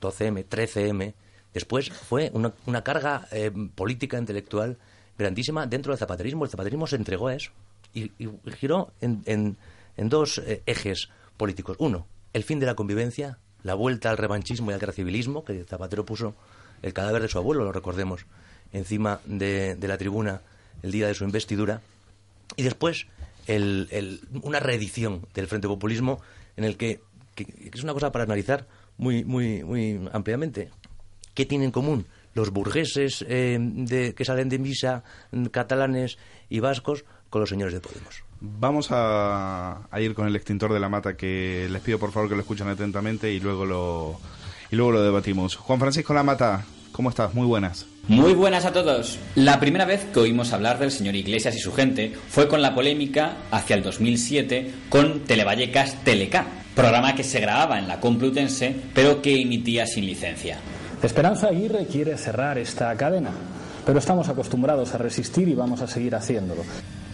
[0.00, 1.14] 12M, 13M,
[1.54, 4.76] después fue una, una carga eh, política, intelectual
[5.16, 6.44] grandísima dentro del zapaterismo.
[6.44, 7.52] El zapaterismo se entregó a eso
[7.94, 8.10] y,
[8.56, 9.56] giró en, en-
[10.08, 11.76] dos ejes políticos.
[11.78, 16.04] Uno, el fin de la convivencia, la vuelta al revanchismo y al gracivilismo, que Zapatero
[16.04, 16.34] puso
[16.82, 18.26] el cadáver de su abuelo, lo recordemos,
[18.72, 20.40] encima de, la tribuna
[20.82, 21.80] el día de su investidura.
[22.56, 23.06] Y después,
[23.46, 26.20] el- una reedición del Frente Populismo
[26.56, 27.00] en el que,
[27.72, 28.66] es una cosa para analizar
[28.98, 30.70] muy, muy, muy ampliamente.
[31.34, 35.02] ¿Qué tienen en común los burgueses eh, que salen de misa,
[35.50, 36.18] catalanes
[36.50, 38.22] y vascos, con los señores de Podemos?
[38.44, 42.28] Vamos a, a ir con el extintor de la mata que les pido por favor
[42.28, 44.18] que lo escuchen atentamente y luego lo
[44.72, 45.54] y luego lo debatimos.
[45.54, 47.34] Juan Francisco Lamata, ¿cómo estás?
[47.34, 47.86] Muy buenas.
[48.08, 49.18] Muy buenas a todos.
[49.36, 52.74] La primera vez que oímos hablar del señor Iglesias y su gente fue con la
[52.74, 59.22] polémica hacia el 2007 con Televallecas Teleca, programa que se grababa en la Complutense pero
[59.22, 60.58] que emitía sin licencia.
[61.02, 63.30] Esperanza Aguirre quiere cerrar esta cadena,
[63.84, 66.62] pero estamos acostumbrados a resistir y vamos a seguir haciéndolo.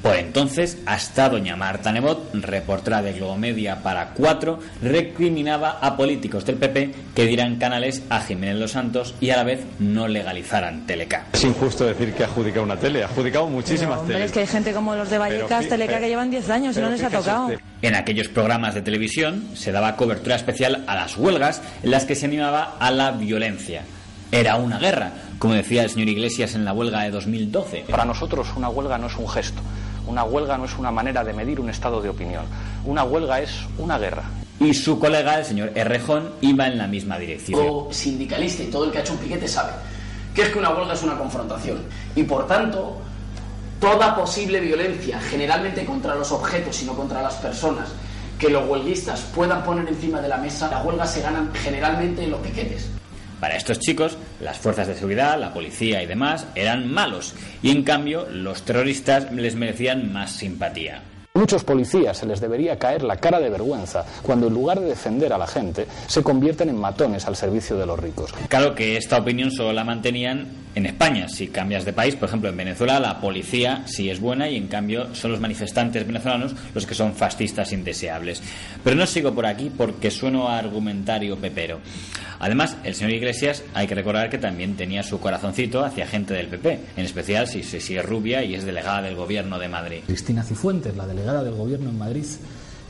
[0.03, 6.57] Por entonces, hasta doña Marta Nebot, reportera de Globomedia para 4, recriminaba a políticos del
[6.57, 11.27] PP que dieran canales a Jiménez Los Santos y a la vez no legalizaran Teleca.
[11.33, 14.27] Es injusto decir que ha adjudicado una tele, ha adjudicado muchísimas Hombre, teles.
[14.31, 16.77] es que hay gente como los de Vallecas, Pero Teleca, pero- que llevan 10 años
[16.77, 17.51] y no les ha tocado.
[17.83, 22.15] En aquellos programas de televisión se daba cobertura especial a las huelgas en las que
[22.15, 23.83] se animaba a la violencia.
[24.31, 27.85] Era una guerra, como decía el señor Iglesias en la huelga de 2012.
[27.89, 29.61] Para nosotros una huelga no es un gesto,
[30.09, 32.47] una huelga no es una manera de medir un estado de opinión,
[32.85, 34.25] una huelga es una guerra.
[34.61, 37.61] Y su colega, el señor Errejón, iba en la misma dirección.
[37.61, 39.71] Todo sindicalista y todo el que ha hecho un piquete sabe
[40.39, 41.79] que es que una huelga es una confrontación.
[42.15, 42.99] Y por tanto,
[43.81, 47.89] toda posible violencia, generalmente contra los objetos y no contra las personas,
[48.39, 52.31] que los huelguistas puedan poner encima de la mesa, las huelgas se ganan generalmente en
[52.31, 52.89] los piquetes.
[53.41, 57.85] Para estos chicos, las fuerzas de seguridad, la policía y demás eran malos, y en
[57.85, 61.03] cambio los terroristas les merecían más simpatía.
[61.35, 65.33] Muchos policías se les debería caer la cara de vergüenza cuando en lugar de defender
[65.33, 68.33] a la gente se convierten en matones al servicio de los ricos.
[68.49, 70.49] Claro que esta opinión solo la mantenían
[70.79, 71.29] en España.
[71.29, 74.69] Si cambias de país, por ejemplo, en Venezuela, la policía sí es buena y en
[74.69, 78.43] cambio son los manifestantes venezolanos los que son fascistas indeseables.
[78.83, 81.81] Pero no sigo por aquí porque sueno a argumentario pepero.
[82.39, 86.47] Además, el señor Iglesias hay que recordar que también tenía su corazoncito hacia gente del
[86.47, 90.01] PP, en especial si, si, es rubia y es delegada del gobierno de Madrid.
[90.07, 92.25] Cristina Cifuentes, la delegada del gobierno en Madrid,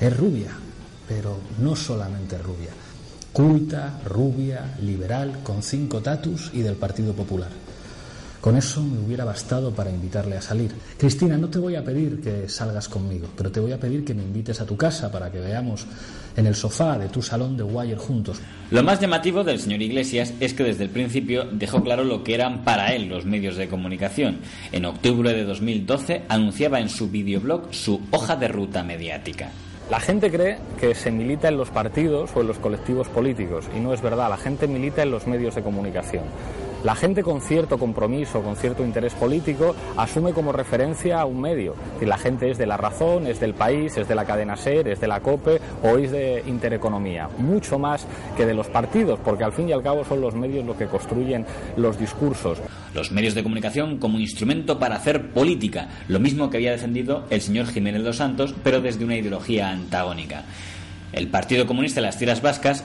[0.01, 0.51] es rubia,
[1.09, 2.71] pero no solamente rubia.
[3.33, 7.68] Culta, rubia, liberal, con cinco tatus y del Partido Popular.
[8.41, 10.71] Con eso me hubiera bastado para invitarle a salir.
[10.97, 14.15] Cristina, no te voy a pedir que salgas conmigo, pero te voy a pedir que
[14.15, 15.87] me invites a tu casa para que veamos
[16.37, 18.41] en el sofá de tu salón de Wire juntos.
[18.71, 22.35] Lo más llamativo del señor Iglesias es que desde el principio dejó claro lo que
[22.35, 24.39] eran para él los medios de comunicación.
[24.71, 29.51] En octubre de 2012 anunciaba en su videoblog su hoja de ruta mediática.
[29.91, 33.81] La gente cree que se milita en los partidos o en los colectivos políticos y
[33.81, 36.25] no es verdad, la gente milita en los medios de comunicación.
[36.85, 41.75] La gente con cierto compromiso, con cierto interés político, asume como referencia a un medio.
[42.01, 44.87] Y la gente es de la razón, es del país, es de la cadena SER,
[44.87, 47.29] es de la COPE o es de Intereconomía.
[47.39, 50.65] Mucho más que de los partidos, porque al fin y al cabo son los medios
[50.65, 51.45] los que construyen
[51.77, 52.59] los discursos.
[52.95, 57.41] Los medios de comunicación como instrumento para hacer política, lo mismo que había defendido el
[57.41, 60.45] señor Jiménez Los Santos, pero desde una ideología antagónica.
[61.13, 62.85] El Partido Comunista de las Tierras Vascas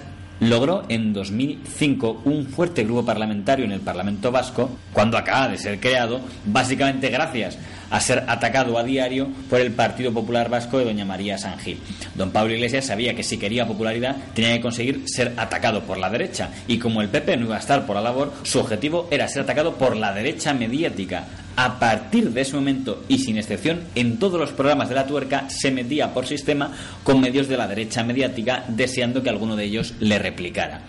[0.49, 5.79] logró en 2005 un fuerte grupo parlamentario en el Parlamento Vasco, cuando acaba de ser
[5.79, 7.57] creado, básicamente gracias
[7.89, 11.79] a ser atacado a diario por el Partido Popular Vasco de doña María Sangil.
[12.15, 16.09] Don Pablo Iglesias sabía que si quería popularidad tenía que conseguir ser atacado por la
[16.09, 19.27] derecha y como el PP no iba a estar por la labor, su objetivo era
[19.27, 21.25] ser atacado por la derecha mediática.
[21.55, 25.47] A partir de ese momento y sin excepción, en todos los programas de la tuerca
[25.49, 26.71] se metía por sistema
[27.03, 30.81] con medios de la derecha mediática deseando que alguno de ellos le replicara.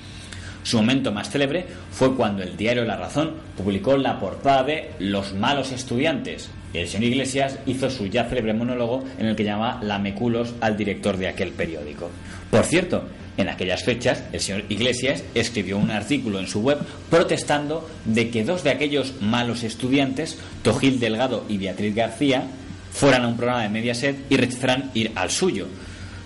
[0.62, 5.35] Su momento más célebre fue cuando el diario La Razón publicó la portada de Los
[5.35, 6.48] malos estudiantes.
[6.72, 10.79] Y el señor Iglesias hizo su ya célebre monólogo en el que llamaba lameculos al
[10.79, 12.11] director de aquel periódico.
[12.50, 13.05] Por cierto,
[13.37, 16.79] en aquellas fechas, el señor Iglesias escribió un artículo en su web
[17.11, 22.44] protestando de que dos de aquellos malos estudiantes, Tojil Delgado y Beatriz García,
[22.92, 25.66] fueran a un programa de Mediaset y rechazaran ir al suyo.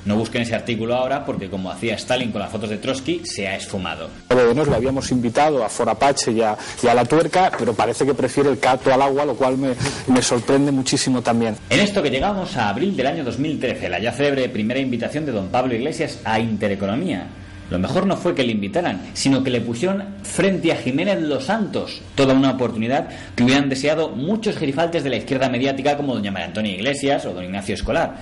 [0.08, 3.46] No busquen ese artículo ahora porque, como hacía Stalin con las fotos de Trotsky, se
[3.46, 4.08] ha esfumado.
[4.54, 8.14] Nos le habíamos invitado a Forapache y a, y a la tuerca, pero parece que
[8.14, 9.74] prefiere el cato al agua, lo cual me,
[10.06, 11.56] me sorprende muchísimo también.
[11.68, 15.32] En esto que llegamos a abril del año 2013, la ya célebre primera invitación de
[15.32, 17.26] don Pablo Iglesias a Intereconomía.
[17.70, 21.44] Lo mejor no fue que le invitaran, sino que le pusieron frente a Jiménez Los
[21.44, 26.30] Santos, toda una oportunidad que hubieran deseado muchos gerifaltes de la izquierda mediática como doña
[26.30, 28.16] María Antonia Iglesias o don Ignacio Escolar.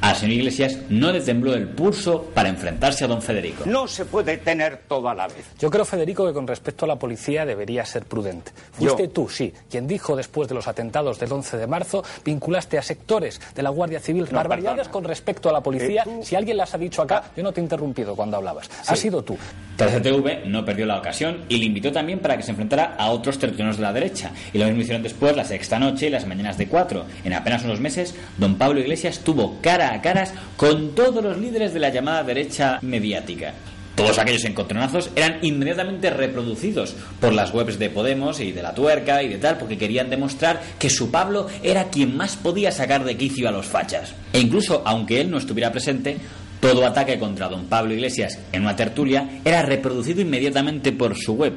[0.00, 3.64] Al señor Iglesias no le tembló el pulso para enfrentarse a don Federico.
[3.66, 5.44] No se puede tener todo a la vez.
[5.58, 8.52] Yo creo, Federico, que con respecto a la policía debería ser prudente.
[8.72, 12.82] Fuiste tú, sí, quien dijo después de los atentados del 11 de marzo, vinculaste a
[12.82, 14.92] sectores de la Guardia Civil barbaridades perdona.
[14.92, 16.02] con respecto a la policía.
[16.02, 18.70] Eh, tú- Si alguien las ha dicho acá, yo no te he interrumpido cuando hablabas.
[18.86, 19.36] Ha sido tú.
[19.76, 23.38] TCTV no perdió la ocasión y le invitó también para que se enfrentara a otros
[23.38, 24.30] tertulianos de la derecha.
[24.52, 27.04] Y lo mismo hicieron después la sexta noche y las mañanas de cuatro.
[27.24, 31.72] En apenas unos meses, don Pablo Iglesias tuvo cara a caras con todos los líderes
[31.74, 33.54] de la llamada derecha mediática.
[33.98, 39.24] Todos aquellos encontronazos eran inmediatamente reproducidos por las webs de Podemos y de la Tuerca
[39.24, 43.16] y de tal, porque querían demostrar que su Pablo era quien más podía sacar de
[43.16, 44.14] quicio a los fachas.
[44.32, 46.16] E incluso, aunque él no estuviera presente,
[46.60, 51.54] todo ataque contra don Pablo Iglesias en una tertulia era reproducido inmediatamente por su web,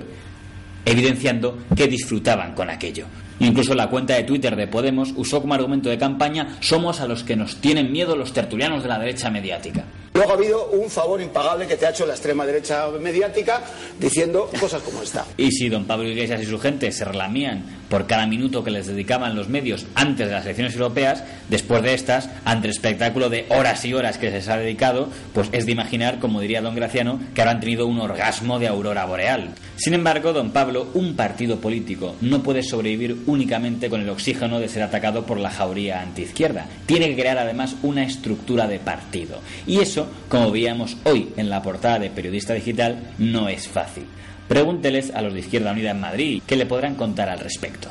[0.83, 3.05] evidenciando que disfrutaban con aquello.
[3.41, 7.23] Incluso la cuenta de Twitter de Podemos usó como argumento de campaña somos a los
[7.23, 9.83] que nos tienen miedo los tertulianos de la derecha mediática.
[10.13, 13.61] Luego ha habido un favor impagable que te ha hecho la extrema derecha mediática
[13.97, 15.25] diciendo cosas como esta.
[15.37, 18.87] Y si don Pablo Iglesias y su gente se relamían por cada minuto que les
[18.87, 23.45] dedicaban los medios antes de las elecciones europeas, después de estas, ante el espectáculo de
[23.49, 26.75] horas y horas que se les ha dedicado, pues es de imaginar, como diría don
[26.75, 29.55] Graciano, que habrán tenido un orgasmo de aurora boreal.
[29.75, 34.69] Sin embargo, don Pablo, un partido político no puede sobrevivir únicamente con el oxígeno de
[34.69, 36.67] ser atacado por la jauría antiizquierda.
[36.85, 39.39] Tiene que crear además una estructura de partido.
[39.65, 44.05] Y eso, como veíamos hoy en la portada de Periodista Digital, no es fácil.
[44.47, 47.89] Pregúnteles a los de Izquierda Unida en Madrid qué le podrán contar al respecto.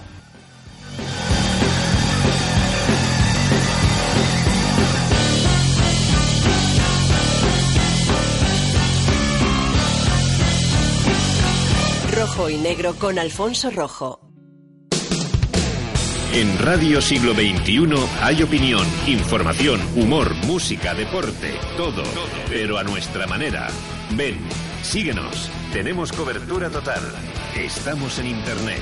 [12.12, 14.29] Rojo y negro con Alfonso Rojo.
[16.32, 17.88] En Radio Siglo XXI
[18.22, 22.04] hay opinión, información, humor, música, deporte, todo,
[22.48, 23.66] pero a nuestra manera.
[24.12, 24.38] Ven,
[24.80, 27.02] síguenos, tenemos cobertura total.
[27.56, 28.80] Estamos en Internet.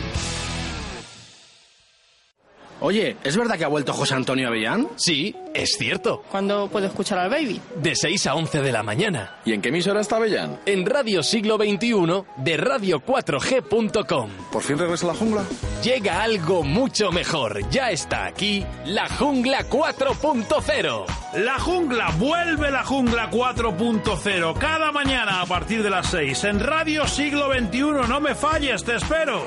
[2.80, 4.88] Oye, ¿es verdad que ha vuelto José Antonio Avellán?
[4.96, 6.22] Sí, es cierto.
[6.30, 7.60] ¿Cuándo puedo escuchar al baby?
[7.76, 9.36] De 6 a 11 de la mañana.
[9.44, 10.60] ¿Y en qué emisora está Avellán?
[10.66, 14.30] En Radio Siglo XXI de radio4g.com.
[14.52, 15.44] ¿Por fin regresa la jungla?
[15.82, 17.68] Llega algo mucho mejor.
[17.70, 21.04] Ya está aquí la Jungla 4.0.
[21.34, 27.06] La jungla, vuelve la jungla 4.0 cada mañana a partir de las 6 en Radio
[27.06, 27.80] Siglo XXI.
[28.08, 29.44] No me falles, te espero.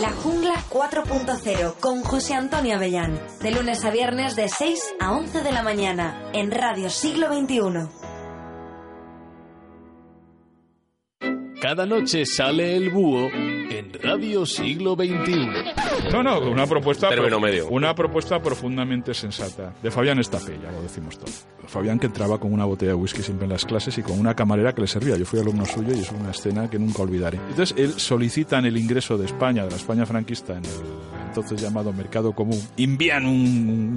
[0.00, 3.20] La Jungla 4.0 con José Antonio Avellán.
[3.40, 7.88] De lunes a viernes de 6 a 11 de la mañana en Radio Siglo XXI.
[11.60, 13.28] Cada noche sale el búho
[13.70, 15.48] en Radio Siglo XXI.
[16.12, 17.08] No, no, una propuesta.
[17.08, 17.68] Término medio.
[17.68, 19.72] Una propuesta profundamente sensata.
[19.82, 21.32] De Fabián Estapé, ya lo decimos todo.
[21.66, 24.34] Fabián que entraba con una botella de whisky siempre en las clases y con una
[24.34, 25.16] camarera que le servía.
[25.16, 27.38] Yo fui alumno suyo y es una escena que nunca olvidaré.
[27.48, 31.60] Entonces, él solicita en el ingreso de España, de la España franquista, en el entonces
[31.60, 33.34] llamado Mercado Común, envían un,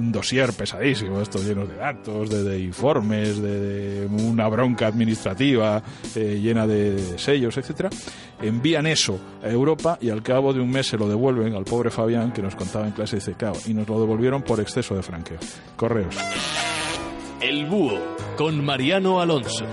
[0.00, 5.80] un dossier pesadísimo, esto lleno de datos, de, de informes, de, de una bronca administrativa
[6.16, 7.90] eh, llena de sellos, etcétera.
[8.42, 11.90] Envían eso a Europa y al cabo de un mes se lo devuelven al pobre
[11.90, 15.02] Fabián que nos contaba en clase, dice, claro, y nos lo devolvieron por exceso de
[15.02, 15.38] franqueo.
[15.76, 16.16] Correos.
[17.40, 17.98] El búho
[18.36, 19.64] con Mariano Alonso.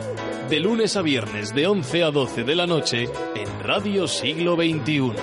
[0.50, 5.14] De lunes a viernes de 11 a 12 de la noche en Radio Siglo XXI.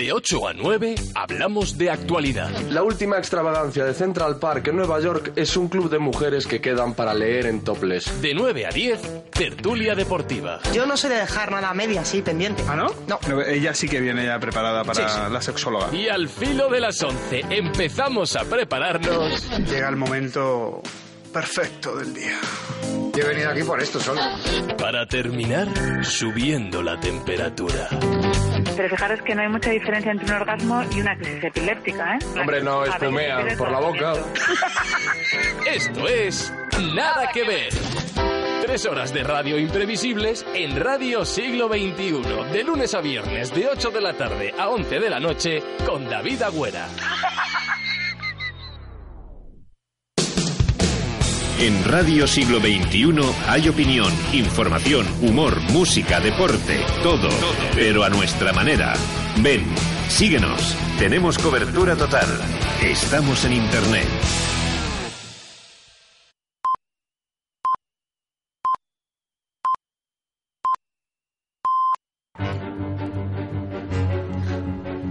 [0.00, 2.48] De 8 a 9 hablamos de actualidad.
[2.70, 6.58] La última extravagancia de Central Park en Nueva York es un club de mujeres que
[6.62, 8.22] quedan para leer en toples.
[8.22, 10.58] De 9 a 10, tertulia deportiva.
[10.72, 12.62] Yo no sé de dejar nada a media así pendiente.
[12.66, 12.86] ¿Ah, no?
[13.06, 13.42] No.
[13.42, 15.20] ella sí que viene ya preparada para Sí, sí.
[15.30, 15.94] la sexóloga.
[15.94, 20.80] Y al filo de las 11 empezamos a prepararnos Llega el momento
[21.32, 22.38] perfecto del día.
[23.14, 24.20] Yo he venido aquí por esto solo.
[24.78, 25.68] para terminar
[26.04, 27.88] subiendo la temperatura.
[28.76, 32.40] Pero fijaros que no hay mucha diferencia entre un orgasmo y una crisis epiléptica, ¿eh?
[32.40, 34.12] Hombre, no espumean por la boca.
[35.66, 36.52] Esto es
[36.94, 37.68] Nada que ver.
[38.62, 43.90] Tres horas de radio imprevisibles en Radio Siglo XXI, de lunes a viernes, de 8
[43.90, 46.88] de la tarde a 11 de la noche, con David Agüera.
[51.60, 57.28] En Radio Siglo XXI hay opinión, información, humor, música, deporte, todo,
[57.74, 58.94] pero a nuestra manera.
[59.42, 59.66] Ven,
[60.08, 62.26] síguenos, tenemos cobertura total.
[62.82, 64.08] Estamos en Internet.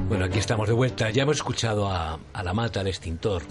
[0.07, 1.11] Bueno, aquí estamos de vuelta.
[1.11, 3.43] Ya hemos escuchado a, La Mata, al extintor,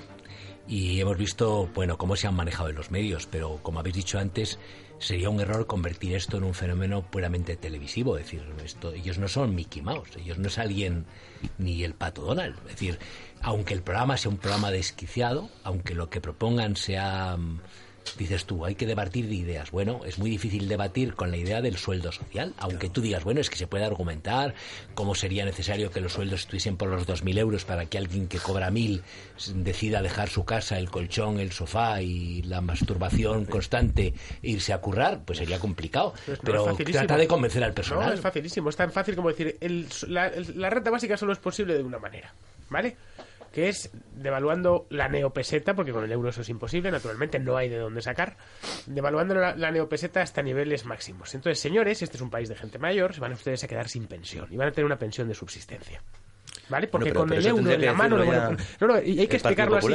[0.68, 4.18] y hemos visto, bueno, cómo se han manejado en los medios, pero como habéis dicho
[4.18, 4.58] antes,
[4.98, 8.18] sería un error convertir esto en un fenómeno puramente televisivo.
[8.18, 11.06] Es decir, esto, ellos no son Mickey Mouse, ellos no es alguien
[11.56, 12.56] ni el pato Donald.
[12.66, 12.98] Es decir,
[13.40, 17.60] aunque el programa sea un programa desquiciado, aunque lo que propongan sea mm,
[18.16, 19.70] dices tú, hay que debatir de ideas.
[19.70, 23.40] Bueno, es muy difícil debatir con la idea del sueldo social, aunque tú digas, bueno,
[23.40, 24.54] es que se puede argumentar
[24.94, 28.38] cómo sería necesario que los sueldos estuviesen por los 2.000 euros para que alguien que
[28.38, 29.02] cobra 1.000
[29.54, 34.78] decida dejar su casa, el colchón, el sofá y la masturbación constante e irse a
[34.80, 36.14] currar, pues sería complicado.
[36.26, 38.12] Pues no, Pero trata de convencer al No, personal.
[38.14, 38.68] es facilísimo.
[38.70, 41.82] Es tan fácil como decir, el- la, el- la renta básica solo es posible de
[41.82, 42.32] una manera,
[42.70, 42.96] ¿vale?
[43.52, 47.68] Que es devaluando la neopeseta, porque con el euro eso es imposible, naturalmente no hay
[47.68, 48.36] de dónde sacar,
[48.86, 51.34] devaluando la, la neopeseta hasta niveles máximos.
[51.34, 54.06] Entonces, señores, este es un país de gente mayor, se van ustedes a quedar sin
[54.06, 56.02] pensión y van a tener una pensión de subsistencia.
[56.68, 56.86] ¿Vale?
[56.88, 58.16] Porque Bueno, con el euro en la mano...
[58.18, 59.92] decirlo no, ya no, no, y hay que explicarlo así.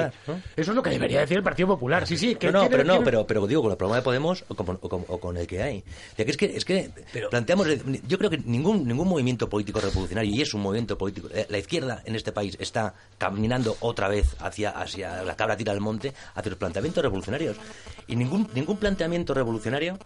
[0.56, 2.08] Eso es lo que debería decir el Partido Popular.
[2.08, 2.36] Sí, sí.
[2.36, 4.56] Que no, no, quiere- pero no, pero, pero digo, con el programa de Podemos o
[4.56, 5.84] con, o con- o con el que hay.
[6.18, 6.90] Ya que es que, es que
[7.30, 7.68] planteamos,
[8.08, 11.58] yo creo que ningún, ningún movimiento político revolucionario, y es un movimiento político, eh, la
[11.58, 16.14] izquierda en este país está caminando otra vez hacia, hacia la cabra tira al monte,
[16.34, 17.58] hacia los planteamientos revolucionarios.
[18.08, 19.98] Y ningún, ningún planteamiento revolucionario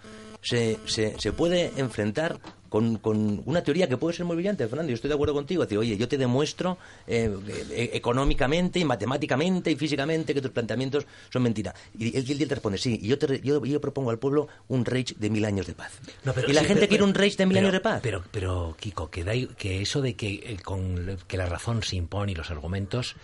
[0.42, 2.38] se, se, se puede enfrentar
[2.70, 4.90] con, con una teoría que puede ser muy brillante, Fernando.
[4.90, 5.64] Yo estoy de acuerdo contigo.
[5.64, 6.78] Decir, oye, yo te demuestro
[7.08, 7.32] eh,
[7.72, 11.74] eh, económicamente y matemáticamente y físicamente que tus planteamientos son mentira.
[11.98, 14.86] Y él, él te responde, sí, y yo, te, yo, yo propongo al pueblo un
[14.86, 15.92] rage de mil años de paz.
[16.24, 18.00] No, pero y la sí, gente pero- quiere un rage de mil años de paz.
[18.04, 21.96] Pero, pero Kiko, que, da que eso de que, eh, con, que la razón se
[21.96, 23.16] impone y los argumentos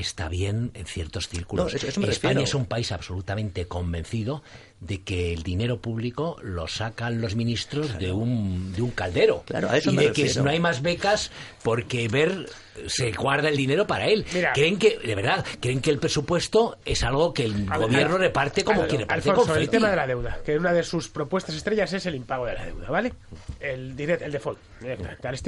[0.00, 1.70] está bien en ciertos círculos.
[1.72, 4.42] No, eso- eso me España es un país absolutamente convencido
[4.80, 9.42] de que el dinero público lo sacan los ministros de, un, de un caldero.
[9.46, 11.30] Claro, a eso y me de que no hay más becas
[11.64, 12.46] porque ver
[12.86, 14.24] se guarda el dinero para él.
[14.54, 18.20] Creen que, de verdad, creen que el presupuesto es algo que el Al- gobierno al-
[18.20, 21.56] reparte como al- quiere, Alfonso, el tema de la deuda, que una de sus propuestas
[21.56, 23.12] estrellas es el impago de la deuda, ¿vale?
[23.58, 24.58] El, direct, el default,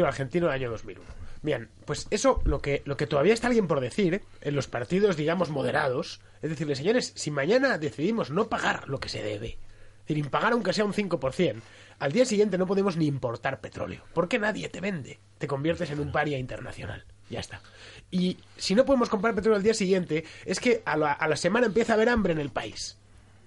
[0.05, 1.30] argentino del año 2001.
[1.43, 5.17] Bien, pues eso, lo que, lo que todavía está alguien por decir, en los partidos,
[5.17, 10.07] digamos, moderados, es decirle, señores, si mañana decidimos no pagar lo que se debe, es
[10.07, 11.61] decir, impagar aunque sea un 5%,
[11.99, 16.01] al día siguiente no podemos ni importar petróleo, porque nadie te vende, te conviertes en
[16.01, 17.63] un paria internacional, ya está.
[18.11, 21.37] Y si no podemos comprar petróleo al día siguiente, es que a la, a la
[21.37, 22.97] semana empieza a haber hambre en el país.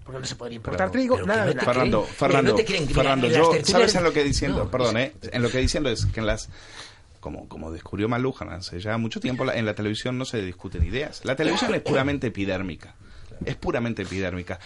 [0.03, 1.65] Porque no se podría importar trigo, nada de nada.
[1.65, 4.65] Fernando, Fernando, Fernando, en las yo, ¿sabes en lo que diciendo?
[4.65, 5.13] No, Perdón, ¿eh?
[5.31, 6.49] En lo que diciendo es que en las
[7.23, 10.83] como, como descubrió Malujan hace ya mucho tiempo, la- en la televisión no se discuten
[10.85, 11.23] ideas.
[11.23, 12.95] La televisión es puramente epidérmica.
[13.45, 14.59] Es puramente epidérmica.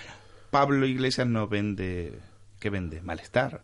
[0.50, 2.20] Pablo Iglesias no vende...
[2.60, 3.02] ¿Qué vende?
[3.02, 3.62] Malestar.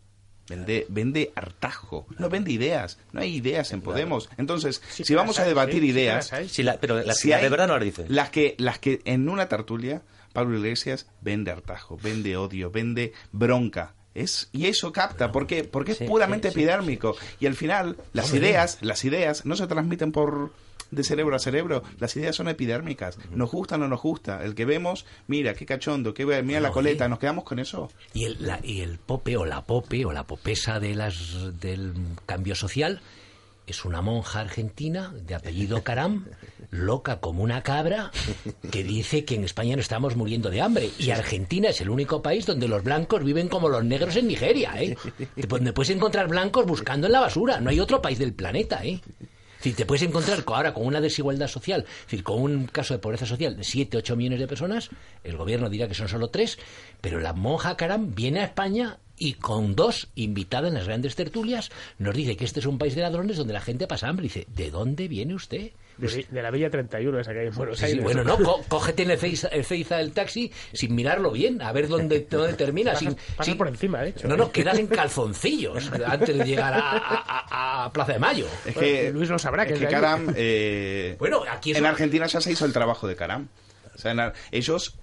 [0.48, 2.06] Vende, vende hartajo.
[2.18, 2.98] No vende ideas.
[3.12, 4.28] No hay ideas en Podemos.
[4.36, 6.30] Entonces, Sí si vamos a debatir sí, ideas...
[6.48, 8.04] Sí, la- pero las- si de verdad no las dice.
[8.08, 10.02] Las que, las que en una tertulia,
[10.32, 13.94] Pablo Iglesias vende hartajo, vende odio, vende bronca.
[14.14, 15.64] Es, y eso capta, ¿por qué?
[15.64, 17.16] Porque es puramente epidérmico.
[17.40, 18.48] Y al final, las Hombre.
[18.48, 20.52] ideas, las ideas no se transmiten por
[20.90, 23.18] de cerebro a cerebro, las ideas son epidérmicas.
[23.32, 24.44] Nos gusta o no nos gusta.
[24.44, 27.90] El que vemos, mira, qué cachondo, qué mira la coleta, nos quedamos con eso.
[28.12, 31.94] Y el, la- y el pope o la pope o la popesa de las, del
[32.26, 33.00] cambio social
[33.66, 36.26] es una monja argentina de apellido Caram,
[36.70, 38.10] loca como una cabra,
[38.70, 40.90] que dice que en España no estamos muriendo de hambre.
[40.98, 44.74] Y Argentina es el único país donde los blancos viven como los negros en Nigeria.
[44.82, 44.96] ¿eh?
[45.34, 47.60] Te puedes encontrar blancos buscando en la basura.
[47.60, 48.84] No hay otro país del planeta.
[48.84, 49.00] ¿eh?
[49.58, 52.98] Decir, te puedes encontrar co- ahora con una desigualdad social, decir, con un caso de
[52.98, 54.90] pobreza social de 7, 8 millones de personas,
[55.22, 56.58] el gobierno dirá que son solo 3,
[57.00, 61.70] pero la monja Karam viene a España y con dos invitada en las grandes tertulias
[61.98, 64.26] nos dice que este es un país de ladrones donde la gente pasa hambre.
[64.26, 65.70] Y dice, ¿de dónde viene usted?
[65.98, 68.02] De, de la Villa 31, esa que hay en Buenos Sí, sí, Aires.
[68.04, 71.86] bueno, no, có- cógete en el Ceiza, el Ceiza taxi sin mirarlo bien, a ver
[71.86, 72.92] dónde, dónde termina.
[72.94, 74.26] Pasas- sin, pasas sin- por encima, de hecho.
[74.26, 78.46] No, no, quedas en calzoncillos antes de llegar a, a- a Plaza de Mayo.
[78.66, 79.86] Es que, Luis lo sabrá, que es que.
[79.86, 83.48] Caram, eh, Bueno, aquí es en Argentina ya se hizo el trabajo de Caram.
[83.94, 84.96] O sea, en Ar- ellos,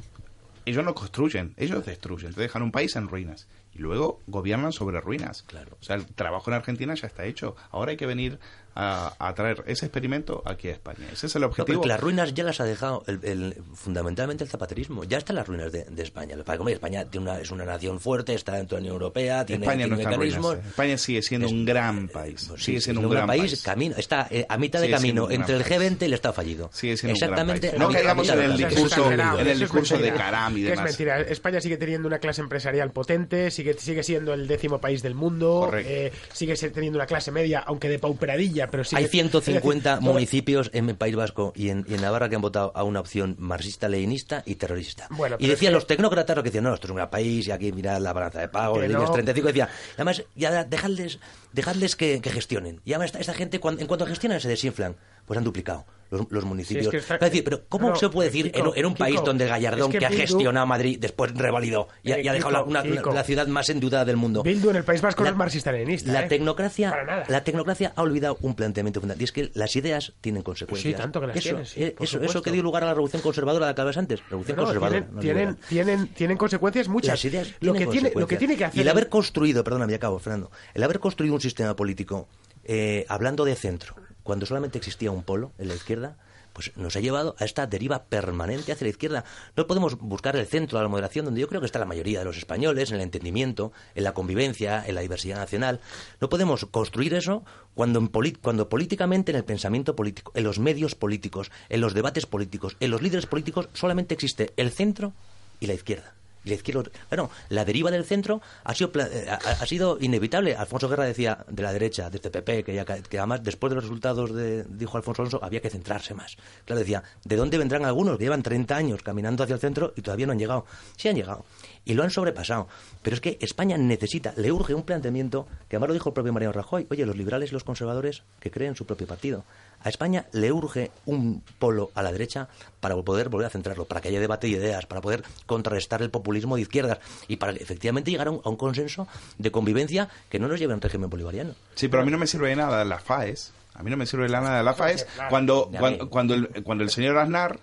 [0.66, 3.48] ellos no construyen, ellos destruyen, te dejan un país en ruinas
[3.82, 5.44] luego gobiernan sobre ruinas.
[5.44, 5.78] Claro.
[5.80, 7.56] O sea, el trabajo en Argentina ya está hecho.
[7.72, 8.40] Ahora hay que venir
[8.76, 11.08] a, a traer ese experimento aquí a España.
[11.12, 11.78] Ese es el No, objetivo.
[11.80, 15.04] porque las ruinas ya las ha dejado el, el- fundamentalmente el zapaterismo.
[15.04, 16.36] Ya están las ruinas de, de España.
[16.36, 19.66] Es España tiene una, es una nación fuerte, está dentro de la Unión Europea, tiene,
[19.66, 20.38] España no tiene está en ruinas.
[20.40, 20.66] mecanismos.
[20.66, 20.70] eh.
[20.70, 22.42] España sigue siendo un gran país.
[22.42, 23.62] Sigue Sí, siendo es un gran país.
[23.64, 25.82] Camino, está eh, a mitad de Sigue camino entre el país.
[25.82, 26.70] G20 y el Estado fallido.
[26.74, 27.68] Sigue siendo un gran Exactamente.
[27.70, 27.80] país.
[27.80, 30.12] No caigamos en el discurso- en el es discurso de.
[30.14, 30.80] Caram y demás.
[30.80, 31.22] Es mentira.
[31.22, 35.16] España sigue teniendo una clase empresarial potente, sigue sigue, sigue siendo el décimo país del
[35.16, 38.84] mundo, eh, sigue teniendo una clase media, aunque de pauperadilla, pero.
[38.94, 42.36] Hay 150 es decir, municipios en el País Vasco y en, y en Navarra que
[42.36, 45.08] han votado a una opción marxista-leninista y terrorista.
[45.12, 47.10] Bueno, y decían es que- los tecnócratas lo que decían, no, esto es un gran
[47.10, 49.14] país y aquí mirad la balanza de pago, Que el IBEX no.
[49.14, 51.20] 35, decía, además, ya dejadles,
[51.54, 52.82] dejadles que, que gestionen.
[52.86, 54.96] Y además esta, esta gente, cuando, en cuanto gestionan, se desinflan.
[55.26, 56.86] Pues han duplicado los, los municipios.
[56.86, 58.86] Sí, es que está- Es decir, pero ¿cómo No, se puede decir en, un- en
[58.88, 62.12] un Kiko, país donde Gallardón, es que que, ha Bildu- gestionado Madrid, después revalidó y,
[62.12, 63.14] ha- y ha Eh, dejado la, Kiko, una- la- Kiko.
[63.14, 64.42] la ciudad más endeudada del mundo?
[64.42, 66.12] Bildu en el País Vasco La- es marxista-leninista.
[66.12, 66.28] La ¿eh?
[66.28, 70.92] tecnocracia, la tecnocracia ha olvidado un planteamiento fundamental y es que las ideas tienen consecuencias.
[70.92, 73.22] Sí, tanto que las eso, tienen, sí, eh, eso, que dio lugar a la revolución
[73.22, 75.00] conservadora de la que hablabas antes, revolución No, conservadora.
[75.02, 77.10] tienen, no tienen, tienen, tienen consecuencias muchas.
[77.10, 78.80] Las ideas lo, que tiene, lo que tiene que hacer...
[78.80, 82.28] Y el haber construido, perdóname, acabo, Fernando, el haber construido un sistema político
[82.64, 86.18] eh, hablando de centro, cuando solamente existía un polo en la izquierda,
[86.54, 89.26] pues nos ha llevado a esta deriva permanente hacia la izquierda.
[89.56, 92.20] No podemos buscar el centro de la moderación, donde yo creo que está la mayoría
[92.20, 95.80] de los españoles, en el entendimiento, en la convivencia, en la diversidad nacional.
[96.20, 98.08] No podemos construir eso cuando, en
[98.42, 102.92] cuando políticamente, en el pensamiento político, en los medios políticos, en los debates políticos, en
[102.92, 105.14] los líderes políticos, solamente existe el centro
[105.60, 106.14] y la izquierda.
[106.44, 110.56] La izquierda, bueno, la deriva del centro ha sido, eh, ha, ha sido inevitable.
[110.56, 113.76] Alfonso Guerra decía de la derecha, de este PP, que, ya, que además después de
[113.76, 116.38] los resultados, de, dijo Alfonso Alonso, había que centrarse más.
[116.66, 120.02] Claro, decía, ¿de dónde vendrán algunos que llevan 30 años caminando hacia el centro y
[120.02, 120.66] todavía no han llegado?
[120.98, 121.46] Sí han llegado.
[121.84, 122.68] Y lo han sobrepasado.
[123.02, 126.34] Pero es que España necesita, le urge un planteamiento, que además lo dijo el propio
[126.34, 129.44] Mariano Rajoy, oye, los liberales y los conservadores que creen su propio partido.
[129.84, 134.00] A España le urge un polo a la derecha para poder volver a centrarlo, para
[134.00, 138.12] que haya debate de ideas, para poder contrarrestar el populismo de izquierdas y para efectivamente
[138.12, 139.08] llegar a un, a un consenso
[139.40, 141.56] de convivencia que no nos lleve a un régimen bolivariano.
[141.74, 143.54] Sí, pero a mí no me sirve de nada la FAES.
[143.74, 146.90] A mí no me sirve de nada la FAES cuando, cuando, cuando, el, cuando el
[146.90, 147.60] señor Aznar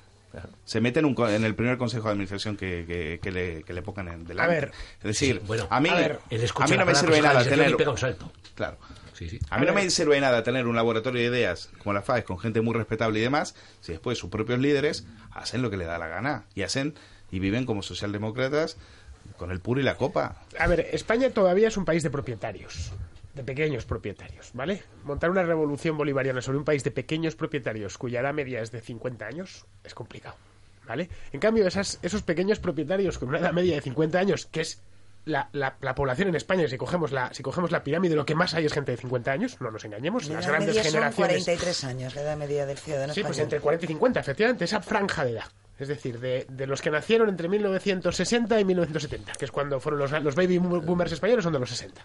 [0.65, 3.63] se mete en, un, co- en el primer consejo de administración que, que, que le,
[3.63, 4.53] que le pongan en delante.
[4.53, 4.73] A ver.
[4.99, 7.75] es decir, Sí, bueno, a mí, a ver, mí no me sirve de nada tener...
[7.89, 8.33] un salto.
[8.55, 8.77] Claro.
[9.15, 9.41] Sí, sí.
[9.51, 12.25] A mí no me sirve de nada tener un laboratorio de ideas como la FAES
[12.25, 15.87] con gente muy respetable y demás, si después sus propios líderes hacen lo que le
[15.87, 16.95] da la gana y hacen
[17.33, 18.77] y viven como socialdemócratas
[19.37, 20.37] con el puro y la copa.
[20.59, 22.93] A ver, España todavía es un país de propietarios,
[23.39, 24.83] de pequeños propietarios, ¿vale?
[25.05, 28.81] Montar una revolución bolivariana sobre un país de pequeños propietarios cuya edad media es de
[28.81, 30.37] 50 años es complicado,
[30.87, 31.09] ¿vale?
[31.33, 34.83] En cambio, esas, esos pequeños propietarios con una edad media de 50 años, que es
[35.25, 38.35] la, la- la población en España, si cogemos, la, si cogemos la pirámide, lo que
[38.35, 40.83] más hay es gente de 50 años, no nos engañemos, La las edad grandes media
[40.85, 41.45] son generaciones...
[41.45, 44.81] 43 años, la edad media del ciudadano Sí, pues entre 40 y 50, efectivamente, esa
[44.81, 45.45] franja de edad.
[45.79, 50.01] Es decir, de, de los que nacieron entre 1960 y 1970, que es cuando fueron
[50.01, 52.05] los, los baby boomers españoles, son de los 60.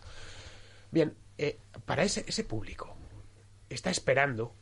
[0.91, 2.95] Bien, eh, para ese, ese público
[3.69, 4.53] está esperando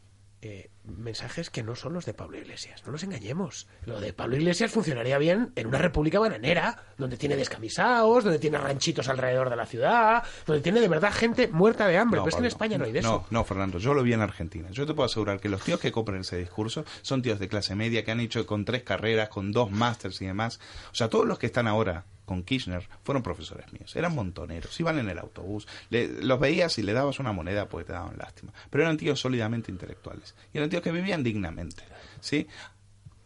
[0.43, 2.81] eh, mensajes que no son los de Pablo Iglesias.
[2.83, 3.67] No nos engañemos.
[3.85, 8.57] Lo de Pablo Iglesias funcionaría bien en una república bananera, donde tiene descamisados, donde tiene
[8.57, 12.17] ranchitos alrededor de la ciudad, donde tiene de verdad gente muerta de hambre.
[12.17, 12.45] No, Pero es que en.
[12.47, 13.27] España no hay de No, eso.
[13.29, 14.69] no, Fernando, yo lo vi en Argentina.
[14.71, 17.75] Yo te puedo asegurar que los tíos que compran ese discurso son tíos de clase
[17.75, 20.59] media que han hecho con tres carreras, con dos másters y demás.
[20.91, 23.95] O sea, todos los que están ahora con Kirchner fueron profesores míos.
[23.95, 25.67] Eran montoneros, iban en el autobús.
[25.89, 28.53] le- los veías y le dabas una moneda pues te daban lástima.
[28.69, 30.35] Pero eran tíos sólidamente intelectuales.
[30.53, 31.83] Y eran tíos que vivían dignamente.
[32.19, 32.47] ¿Sí?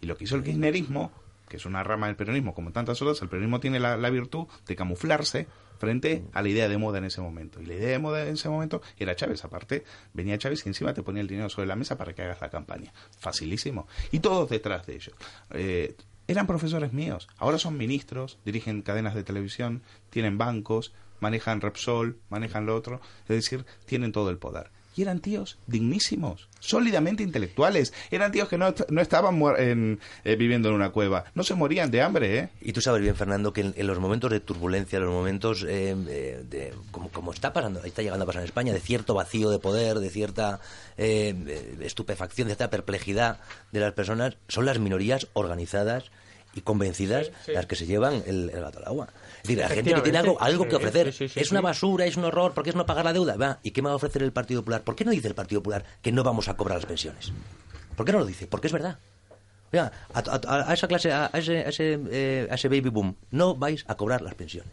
[0.02, 1.12] Y lo que hizo el kirchnerismo,
[1.48, 4.48] que es una rama del peronismo, como tantas otras, el peronismo tiene la, la virtud
[4.68, 7.62] de camuflarse frente a la idea de moda en ese momento.
[7.62, 9.44] Y la idea de moda en ese momento era Chávez.
[9.44, 9.84] Aparte,
[10.14, 12.50] venía Chávez y encima te ponía el dinero sobre la mesa para que hagas la
[12.50, 12.94] campaña.
[13.20, 13.88] Facilísimo.
[14.12, 15.16] Y todos detrás de ellos.
[15.52, 15.96] Eh,
[16.28, 17.28] eran profesores míos.
[17.38, 23.02] Ahora son ministros, dirigen cadenas de televisión, tienen bancos, manejan Repsol, manejan lo otro.
[23.24, 24.72] Es decir, tienen todo el poder.
[24.96, 27.94] Y eran tíos dignísimos, sólidamente intelectuales.
[28.12, 31.26] Eran tíos que no, no estaban en- eh, viviendo en una cueva.
[31.36, 32.50] No se morían de hambre, ¿eh?
[32.62, 35.96] Y tú sabes bien, Fernando, que en, los momentos de turbulencia, en los momentos eh,
[36.08, 39.60] eh, de, como, está pasando, está llegando a pasar en España, de cierto vacío de
[39.60, 40.62] poder, de cierta
[40.98, 43.40] eh, estupefacción, de cierta perplejidad
[43.72, 46.06] de las personas, son las minorías organizadas
[46.56, 49.08] y convencidas las que se llevan el, el gato al agua.
[49.38, 51.10] Es decir, la gente que tiene algo, algo que ofrecer.
[51.42, 53.36] es una basura, es un horror, ¿por qué es no pagar la deuda?
[53.38, 54.84] Va, ¿Y qué me va a ofrecer el Partido Popular?
[54.84, 57.32] ¿Por qué no dice el Partido Popular que no vamos a cobrar las pensiones?
[57.96, 58.48] ¿Por qué no lo dice?
[58.48, 58.98] Porque es verdad.
[59.74, 62.90] Oiga, a, a- a esa clase, a, a ese, a ese, eh, a ese baby
[62.90, 64.72] boom, no vais a cobrar las pensiones.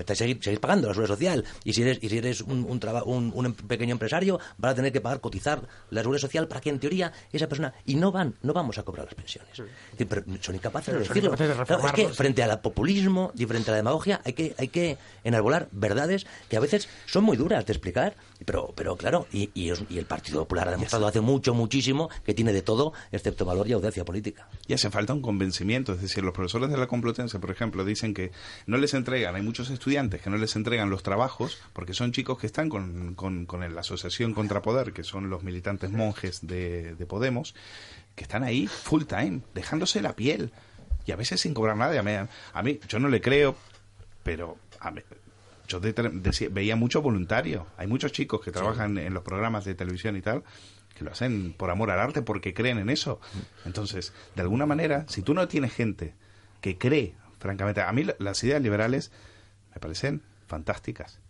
[0.00, 1.44] Estáis seguir, seguís pagando la seguridad social.
[1.64, 4.72] Y si eres, y si eres un, un, traba- un, un em- pequeño empresario, van
[4.72, 7.72] a tener que pagar, cotizar la seguridad social para que en teoría esa persona.
[7.86, 9.50] Y no van, no vamos a cobrar las pensiones.
[9.58, 11.30] Es decir, pero son incapaces de decirlo.
[11.30, 14.54] incapaces de Claro, es que frente al populismo y frente a la demagogia hay que,
[14.58, 18.14] hay que enarbolar verdades que a veces son muy duras de explicar.
[18.46, 22.08] Pero, pero claro, y, y, es- y el Partido Popular ha demostrado hace mucho, muchísimo
[22.24, 24.48] que tiene de todo, excepto valor y audacia política.
[24.66, 28.14] Y hace falta un convencimiento, es decir, los profesores de la Complutense, por ejemplo, dicen
[28.14, 28.30] que
[28.66, 32.12] no les entregan, hay muchos estudiantes estudiantes que no les entregan los trabajos, porque son
[32.12, 36.94] chicos que están con, con, con la asociación Contrapoder, que son los militantes monjes de,
[36.94, 37.54] de Podemos,
[38.14, 40.52] que están ahí full time, dejándose la piel
[41.06, 41.98] y a veces sin cobrar nada.
[41.98, 42.12] A mí,
[42.52, 43.56] a mí yo no le creo,
[44.22, 45.00] pero a mí-
[45.70, 47.66] yo de- veía mucho voluntario.
[47.76, 50.42] Hay muchos chicos que trabajan en los programas de televisión y tal
[50.96, 53.20] que lo hacen por amor al arte porque creen en eso.
[53.64, 56.14] Entonces, de alguna manera, si tú no tienes gente
[56.60, 59.12] que cree, francamente, a mí la- las ideas liberales
[59.72, 61.20] me parecen fantásticas.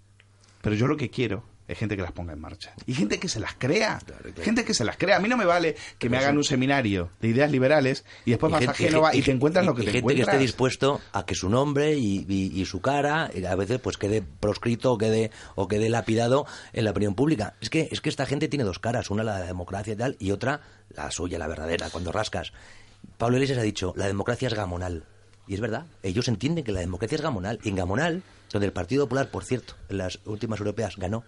[0.62, 2.72] Pero yo lo que quiero es gente que las ponga en marcha.
[2.86, 4.00] Y gente que se las crea.
[4.42, 5.16] Gente que se las crea.
[5.16, 8.50] A mí no me vale que me hagan un seminario de ideas liberales y después
[8.50, 10.22] Y vas gente- a Génova y, y- te encuentras lo que y te gente que
[10.22, 14.92] esté dispuesto a que su nombre y, su cara eh, a veces pues quede proscrito
[14.92, 17.54] o quede o quede lapidado en la opinión pública.
[17.60, 19.10] Es que es que esta gente tiene dos caras.
[19.10, 20.60] Una la de la democracia y tal y otra
[20.94, 22.52] la suya la verdadera cuando rascas.
[23.16, 25.04] Pablo Iglesias ha dicho la democracia es gamonal.
[25.46, 27.58] Y es verdad ellos entienden que la democracia es gamonal.
[27.62, 31.22] Y en gamonal donde el Partido Popular por cierto en las últimas europeas ganó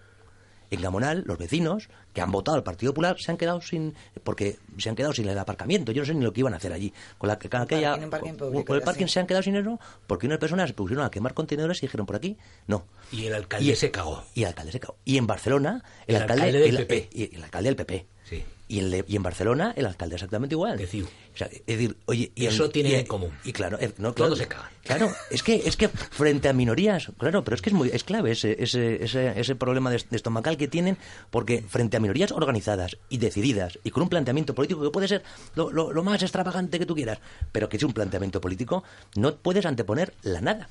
[0.71, 3.93] en Gamonal, los vecinos que han votado al Partido Popular se han quedado sin
[4.23, 5.91] porque se han quedado sin el aparcamiento.
[5.91, 6.93] Yo no sé ni lo que iban a hacer allí.
[7.17, 9.13] Con la con aquella parking, con- público, con el parking sí.
[9.13, 12.05] se han quedado sin dinero porque unas personas se pusieron a quemar contenedores y dijeron
[12.05, 12.37] por aquí
[12.67, 12.85] no.
[13.11, 14.23] Y el alcalde se cagó.
[14.35, 14.95] Y el alcalde se cagó.
[15.05, 17.09] Y en Barcelona el, El alcalde, alcalde del el- PP.
[17.11, 18.05] y el alcalde del PP.
[18.29, 18.43] Sí.
[18.73, 20.77] Y, de- y en Barcelona el alcalde exactamente igual.
[20.83, 23.29] O sea, es decir, oye, y Eso en- tiene y- en común.
[23.43, 24.69] Y claro, eh, no, Todos claro, se cagan.
[24.83, 28.03] Claro, es que es que frente a minorías, claro, pero es que es muy es
[28.03, 30.97] clave ese ese ese, ese problema de, de estomacal que tienen
[31.29, 35.23] porque frente a minorías organizadas y decididas y con un planteamiento político que puede ser
[35.55, 37.19] lo, lo- lo más extravagante que tú quieras,
[37.51, 38.83] pero que es un planteamiento político,
[39.15, 40.69] no puedes anteponer la nada.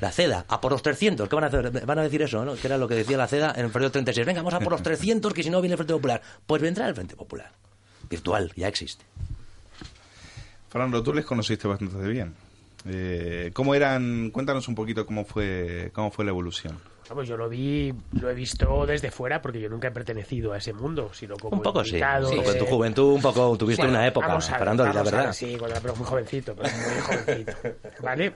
[0.00, 1.86] La CEDA, a por los 300, ¿qué van a hacer?
[1.86, 2.54] Van a decir eso, ¿no?
[2.54, 4.26] Que era lo que decía la CEDA en el periodo 36.
[4.26, 6.20] Venga, vamos a por los 300, que si no viene el Frente Popular.
[6.46, 7.50] Pues vendrá el Frente Popular.
[8.10, 9.04] Virtual, ya existe.
[10.68, 12.34] Fernando, tú les conociste bastante bien.
[12.88, 14.30] Eh, ¿Cómo eran?
[14.30, 16.78] Cuéntanos un poquito cómo fue, cómo fue la evolución.
[17.08, 20.58] Vamos, yo lo vi, lo he visto desde fuera porque yo nunca he pertenecido a
[20.58, 21.96] ese mundo, sino como Un poco sí.
[21.96, 24.84] Un poco en tu juventud, un poco tuviste Bueno, una época, vamos a ver, Fernando,
[24.86, 25.24] la verdad.
[25.26, 27.52] ver, sí, cuando era pero muy jovencito, pero muy jovencito.
[28.02, 28.34] ¿Vale?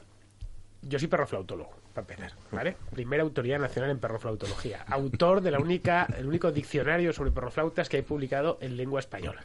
[0.83, 2.77] Yo soy perroflautólogo, para empezar, ¿vale?
[2.93, 4.83] Primera autoridad nacional en perroflautología.
[4.89, 9.43] Autor de la única, el único diccionario sobre perroflautas que hay publicado en lengua española.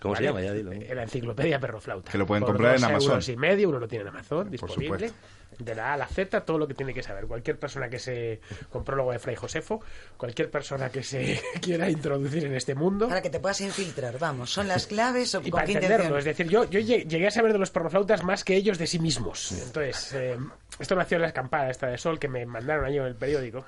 [0.00, 0.26] ¿Cómo se ¿Vale?
[0.28, 0.42] llama?
[0.42, 0.72] Ya dilo.
[0.72, 2.10] En la enciclopedia perroflauta.
[2.12, 3.10] Que lo pueden Por comprar en Amazon.
[3.10, 5.08] euros y medio, uno lo tiene en Amazon, Por disponible.
[5.08, 5.16] supuesto.
[5.58, 7.26] De la A a la Z, todo lo que tiene que saber.
[7.26, 8.40] Cualquier persona que se.
[8.70, 9.82] con prólogo de Fray Josefo,
[10.16, 13.08] cualquier persona que se quiera introducir en este mundo.
[13.08, 14.50] Para que te puedas infiltrar, vamos.
[14.50, 17.30] Son las claves o Y con para entenderlo, es decir, yo, yo lle- llegué a
[17.30, 19.52] saber de los perroflautas más que ellos de sí mismos.
[19.52, 20.38] Entonces, eh,
[20.78, 23.66] esto nació en la escampada esta de sol que me mandaron allí en el periódico.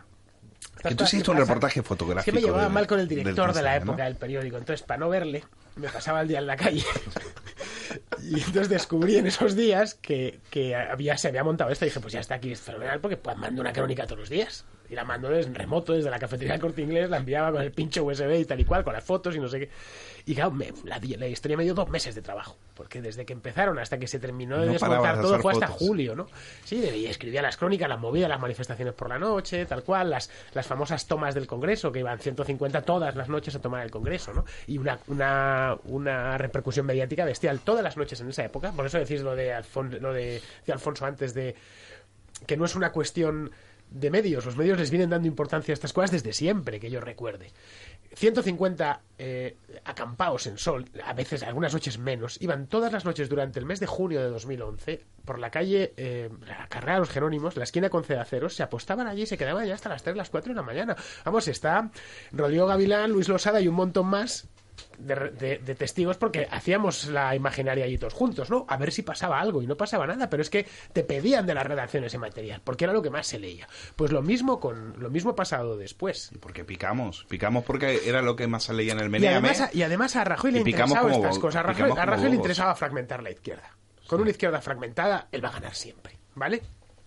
[0.83, 2.25] Que tú hiciste un reportaje Es fotográfico.
[2.25, 4.57] que me llevaba del- mal con el director de la época del periódico.
[4.59, 5.45] Entonces, para no verle,
[5.77, 6.85] me pasaba el día en la calle.
[8.23, 11.85] y entonces descubrí en esos días que, que había, se había montado esto.
[11.85, 14.29] Y dije, pues ya está aquí, es fenomenal, porque pues, mando una crónica todos los
[14.29, 14.65] días.
[14.93, 17.73] Y la mando desde remoto, desde la cafetería del Corte Inglés, la enviaba con el
[17.73, 19.71] pinche USB y tal y cual, con las fotos y no sé qué.
[20.27, 22.59] Y claro, me- la, la historia me dio dos meses de trabajo.
[22.75, 25.87] Porque desde que empezaron hasta que se terminó de No desmontar todo fue hasta fotos.
[25.89, 26.27] julio, ¿no?
[26.65, 30.31] Sí, y escribía las crónicas, las movía, las manifestaciones por la noche, tal cual, las,
[30.53, 34.35] las famosas tomas del Congreso, que iban 150 todas las noches a tomar el Congreso,
[34.35, 34.45] ¿no?
[34.67, 38.73] Y una, una, una repercusión mediática bestial todas las noches en esa época.
[38.73, 41.55] Por eso decís lo de, Alfon- lo de, de Alfonso antes de
[42.47, 43.51] que no es una cuestión
[43.93, 44.45] de medios.
[44.45, 47.51] Los medios les vienen dando importancia a estas cosas desde siempre, que yo recuerde.
[48.15, 53.59] 150 eh, acampaos en sol, a veces algunas noches menos, iban todas las noches durante
[53.59, 57.65] el mes de junio de 2011 por la calle, eh, la de los Jerónimos, la
[57.65, 60.53] esquina con Cedaceros, se apostaban allí y se quedaban ya hasta las 3, las 4
[60.53, 60.97] de la mañana.
[61.25, 61.91] Vamos, está
[62.33, 64.49] Rodrigo Gavilán, Luis Losada y un montón más
[64.99, 68.65] de, de- de testigos porque hacíamos la imaginaria allí todos juntos, ¿no?
[68.69, 71.55] A ver si pasaba algo y no pasaba nada, pero es que te pedían de
[71.55, 73.69] las redacciones ese material, porque era lo que más se leía.
[73.97, 76.31] Pues lo mismo con lo mismo pasado después.
[76.41, 79.49] Porque picamos, picamos porque era lo que más se leía en el Y Meneame.
[79.49, 81.61] además, a- y además a Rajoy le y picamos interesaba como estas cosas.
[81.61, 83.77] A Rajoy, a le interesaba fragmentar la izquierda.
[84.07, 86.63] Con una izquierda fragmentada, él va a ganar siempre, ¿vale?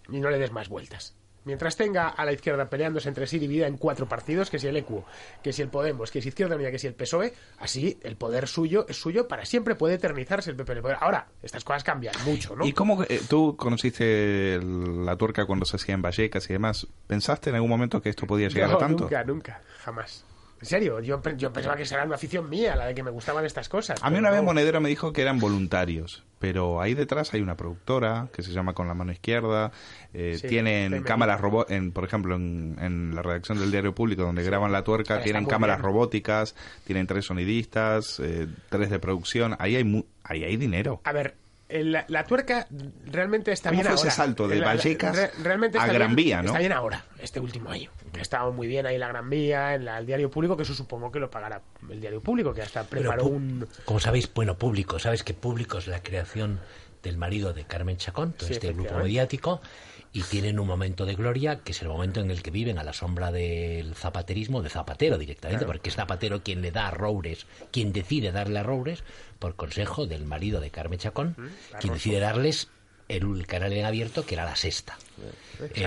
[0.09, 1.15] Y no le des más vueltas.
[1.45, 4.75] Mientras tenga a la izquierda peleándose entre sí dividida en cuatro partidos, que si el
[4.77, 5.03] ECU,
[5.43, 8.47] que si el Podemos, que si Izquierda Unida, que si el PSOE, así el poder
[8.47, 10.97] suyo es suyo para siempre, puede eternizarse el PP en el poder.
[11.01, 12.65] Ahora, estas cosas cambian mucho, ¿no?
[12.65, 16.87] ¿Y cómo eh, tú conociste la tuerca cuando se hacía en Vallecas y demás?
[17.07, 19.03] ¿Pensaste en algún momento que esto podía llegar no, a tanto?
[19.03, 20.25] nunca, nunca, jamás.
[20.61, 23.03] En serio, yo, pe- yo pensaba que esa era una afición mía, la de que
[23.03, 23.99] me gustaban estas cosas.
[24.01, 24.45] A mí una vez no.
[24.47, 28.73] Monedero me dijo que eran voluntarios, pero ahí detrás hay una productora que se llama
[28.73, 29.71] Con la mano izquierda,
[30.13, 34.23] eh, Sí, tienen cámaras robot, en, por ejemplo, en, en la redacción del Diario Público
[34.23, 35.83] donde graban la tuerca, Está tienen cámaras bien.
[35.85, 41.01] robóticas, tienen tres sonidistas, eh, tres de producción, ahí hay mu- ahí hay dinero.
[41.03, 41.35] A ver,
[41.69, 42.67] la, la tuerca
[43.05, 44.01] realmente está ¿Cómo bien ahora.
[44.07, 46.47] ese salto de La- la- Vallecas re- realmente a está Gran bien- Vía, no?
[46.49, 47.89] Está bien ahora, este último año.
[48.17, 50.73] Ha estado muy bien ahí la Gran Vía, en la- el diario público, que eso
[50.75, 53.67] supongo que lo pagará el diario público, que hasta preparó un...
[53.85, 56.59] Como sabéis, bueno, público, sabes que público es la creación
[57.03, 59.61] del marido de Carmen Chacón, todo Sí, este grupo mediático,
[60.15, 62.83] y tienen un momento de gloria que es el momento en el que viven a
[62.83, 65.73] la sombra del zapaterismo, de Zapatero directamente, Claro.
[65.73, 69.03] porque es Zapatero quien le da a Roures, quien decide darle a Roures,
[69.39, 71.93] por consejo del marido de Carmen Chacón, quien Barroso.
[71.93, 72.69] decide darles
[73.09, 74.97] el canal en abierto que era la sexta.
[75.75, 75.85] Eh,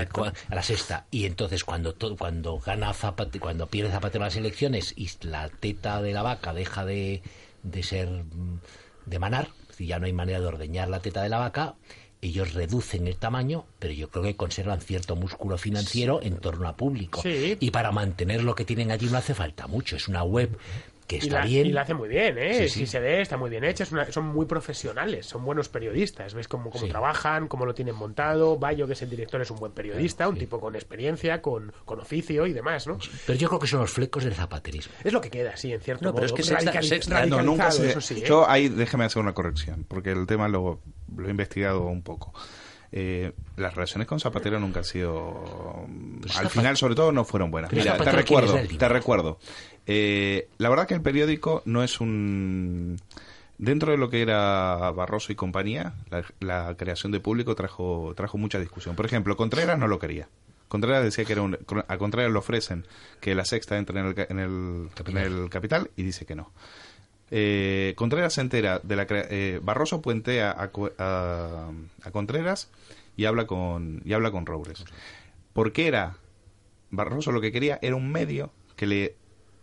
[0.51, 4.93] a la sexta y entonces cuando to- cuando gana Zapate- cuando pierde Zapatero las elecciones
[4.95, 7.23] y la teta de la vaca deja de,
[7.63, 8.61] de ser mm,
[9.07, 11.75] de manar decir, ya no hay manera de ordeñar la teta de la vaca
[12.21, 16.77] ellos reducen el tamaño pero yo creo que conservan cierto músculo financiero en torno a
[16.77, 17.57] público Sí.
[17.61, 20.59] y para mantener lo que tienen allí no hace falta mucho es una web
[21.09, 22.55] que Y está la, bien y la hace muy bien, ¿eh?
[22.55, 22.87] Sí, Si sí.
[22.87, 23.83] se ve, está muy bien hecha.
[23.83, 26.35] es una- son muy profesionales, son buenos periodistas.
[26.35, 26.91] Ves cómo, cómo Sí.
[26.91, 28.57] trabajan, cómo lo tienen montado.
[28.59, 31.99] Bayo, que es el director, es un buen periodista, un tipo con experiencia, con, con
[31.99, 32.99] oficio y demás, ¿no?
[33.27, 35.81] pero yo creo que son los flecos del zapaterismo Es lo que queda, sí, en
[35.81, 36.27] cierto No, pero modo.
[36.27, 38.25] es que Sexta- Radicali- Sexta- No, nunca se- eso sí, ¿eh?
[38.29, 40.81] Yo ahí déjeme hacer una corrección, porque el tema lo,
[41.17, 42.35] lo he investigado un poco.
[42.91, 45.43] Eh, las relaciones con Zapatero nunca han sido.
[46.23, 47.71] Pues al Zapatero- final, sobre todo, no fueron buenas.
[47.71, 49.39] Mira, te Zapatero, ¿quién es recuerdo, te recuerdo.
[49.91, 52.99] Eh, la verdad que el periódico no es un.
[53.57, 58.39] Dentro de lo que era Barroso y compañía, la, la creación de público trajo, trajo
[58.39, 58.95] mucha discusión.
[58.95, 60.29] Por ejemplo, Contreras no lo quería.
[60.69, 61.59] Contreras decía que era un.
[61.89, 62.85] A Contreras le ofrecen
[63.21, 66.53] que la sexta entre en el, en el, en el capital y dice que no.
[67.31, 71.71] Eh, Contreras se entera de la eh, Barroso puentea a, a-
[72.05, 72.71] a Contreras
[73.17, 74.85] y habla con y habla con Roures
[75.53, 76.17] porque era
[76.91, 79.17] Barroso lo que quería era un medio que le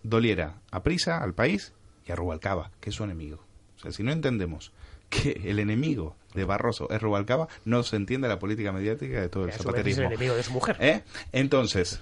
[0.06, 1.74] doliera a Prisa al país
[2.06, 3.44] y a Rubalcaba que es su enemigo
[3.78, 4.72] o sea si no entendemos
[5.10, 9.44] que el enemigo de Barroso es Rubalcaba no se entiende la política mediática de todo
[9.46, 10.78] el es zapaterismo enemigo de su mujer.
[10.80, 11.02] ¿Eh?
[11.32, 12.00] entonces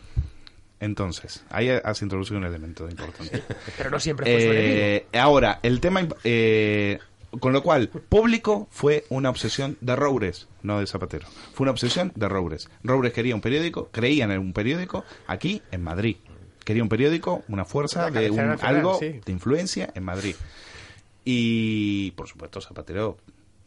[0.79, 3.41] entonces ahí has introducido un elemento importante
[3.77, 4.75] Pero no siempre fue su enemigo.
[4.75, 6.05] eh, ahora, el tema...
[6.25, 6.99] eh,
[7.39, 11.27] con lo cual, público fue una obsesión de Roures, no de Zapatero.
[11.53, 12.69] Fue una obsesión de Roures.
[12.83, 16.17] Roures quería un periódico, creían en un periódico aquí en Madrid.
[16.63, 19.19] Quería un periódico, una fuerza, de un, nacional, algo sí.
[19.25, 20.35] de influencia en Madrid.
[21.25, 23.17] Y, por supuesto, Zapatero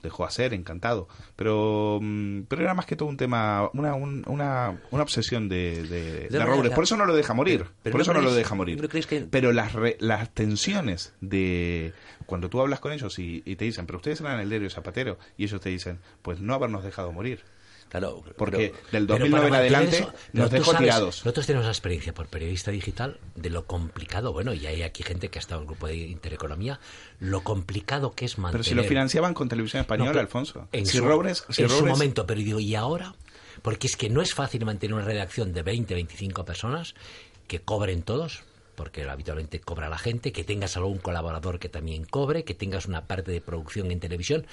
[0.02, 1.08] dejó hacer, encantado.
[1.34, 5.82] Pero, mm, pero era más que todo un tema, una, un- una, una obsesión de,
[5.84, 6.72] de, de Roures.
[6.72, 7.60] Por eso no lo deja morir.
[7.60, 8.80] pero- pero por no eso no lo deja morir.
[8.80, 11.92] ¿no creéis que- Pero las, re- las tensiones de
[12.26, 15.18] cuando tú hablas con ellos y, y te dicen, pero ustedes eran el diario Zapatero,
[15.36, 17.40] y ellos te dicen, pues no habernos dejado morir.
[17.88, 21.24] Claro, Porque del Pero 2009 en adelante eso, nos dejó sabes, tirados.
[21.24, 25.28] Nosotros tenemos la experiencia por periodista digital de lo complicado, bueno, y hay aquí gente
[25.28, 26.80] que ha estado en el grupo de Intereconomía,
[27.20, 28.64] lo complicado que es mantener...
[28.64, 30.68] Pero si lo financiaban con televisión española, No, Alfonso.
[30.72, 33.14] En si su, Roures, si en su momento, pero digo, ¿y ahora?
[33.62, 36.94] Porque es que no es fácil mantener una redacción de 20, 25 personas
[37.46, 38.42] que cobren todos,
[38.74, 43.06] porque habitualmente cobra la gente, que tengas algún colaborador que también cobre, que tengas una
[43.06, 44.46] parte de producción en televisión,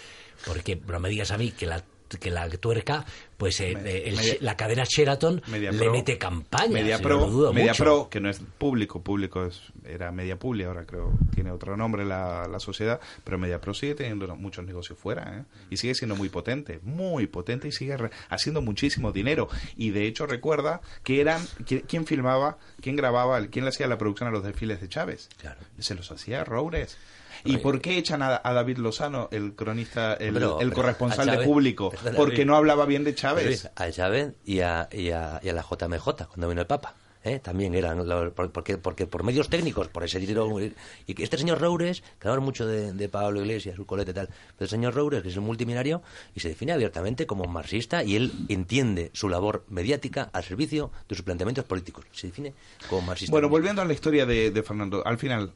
[0.45, 1.83] porque no me digas a mí que la
[2.19, 3.05] que la tuerca,
[3.37, 6.71] pues eh, eh, el- Media- la cadena Sheraton le Pro- mete campaña.
[6.73, 7.83] Media Pro, lo dudo Media mucho.
[7.83, 12.05] Pro, que no es público, público es, era Media Publi, ahora creo tiene otro nombre
[12.05, 15.43] la, la sociedad, pero Media Pro sigue teniendo muchos negocios fuera, ¿eh?
[15.69, 19.49] y sigue siendo muy potente, muy potente y sigue re- haciendo muchísimo dinero.
[19.77, 23.97] Y de hecho recuerda que eran, ¿quién, quién filmaba, quién grababa, quién le hacía la
[23.97, 25.29] producción a los desfiles de Chávez?
[25.79, 26.97] Se los hacía Roures.
[27.45, 31.29] ¿Y por qué echan a, a David Lozano, el cronista, el, Pero- el pero corresponsal
[31.29, 31.89] de público?
[31.91, 33.69] perdona, Porque no hablaba bien de Luis, Chávez.
[33.75, 36.95] a Chávez y a, y a, y a la JMJ cuando vino el Papa.
[37.25, 37.39] ¿eh?
[37.39, 40.49] También eran, lo- porque, porque por medios técnicos, por ese dinero.
[41.07, 44.13] Y que este señor Roures, que hablamos mucho de, de Pablo Iglesias, su colete y
[44.13, 46.01] tal, pero el señor Roures, que es un multimillonario,
[46.35, 51.15] y se define abiertamente como marxista y él entiende su labor mediática al servicio de
[51.15, 52.03] sus planteamientos políticos.
[52.11, 52.53] Se define
[52.89, 53.31] como marxista.
[53.31, 55.53] Bueno, volviendo a la historia de, de Fernando, al final,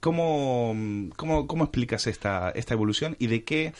[0.00, 0.74] ¿cómo,
[1.16, 3.72] cómo, cómo explicas esta, esta evolución y de qué,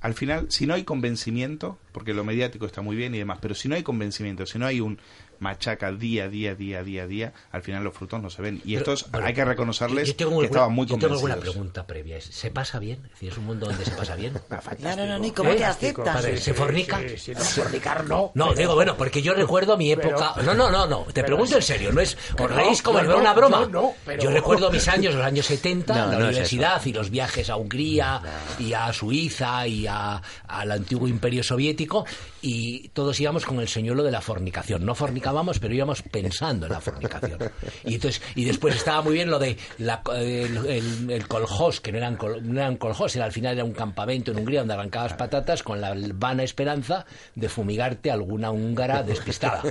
[0.00, 3.54] al final, si no hay convencimiento, porque lo mediático está muy bien y demás, pero
[3.54, 4.98] si no hay convencimiento, si no hay un
[5.42, 8.62] machaca día, día, día, día, día, al final los frutos no se ven.
[8.64, 11.14] Y Pero, estos bueno, hay que reconocerles yo tengo que alguna- estaban muy yo tengo
[11.14, 12.16] alguna pregunta previa.
[12.16, 13.00] ¿es- ¿Se pasa bien?
[13.04, 14.32] Es decir, ¿es un mundo donde se pasa bien?
[14.78, 15.56] No, no, no, ni cómo ¿Eh?
[15.56, 16.14] te aceptas.
[16.14, 17.00] Padre, ¿Se fornica?
[17.00, 18.30] Sí, sí, no, fornicar no.
[18.34, 20.34] No, pero- digo, bueno, porque yo recuerdo mi pero- época.
[20.42, 21.04] no, no, no, no.
[21.12, 22.16] Te pregunto en serio, no es.
[22.34, 23.60] Os no, reís como no, no, una broma.
[23.62, 26.80] no, no, pero- Yo recuerdo mis años, los años 70, No, la no es universidad
[26.86, 28.22] y los viajes a Hungría
[28.58, 32.04] y a Suiza y a- al antiguo imperio soviético.
[32.42, 34.84] Y todos íbamos con el señuelo de la fornicación.
[34.84, 37.38] No fornicábamos, pero íbamos pensando en la fornicación.
[37.84, 41.92] Y, entonces, y después estaba muy bien lo de la, el, el, el coljós, que
[41.92, 44.74] no eran, col- no eran coljós, era al final era un campamento en Hungría donde
[44.74, 49.62] arrancabas patatas con la vana esperanza de fumigarte alguna húngara despistada.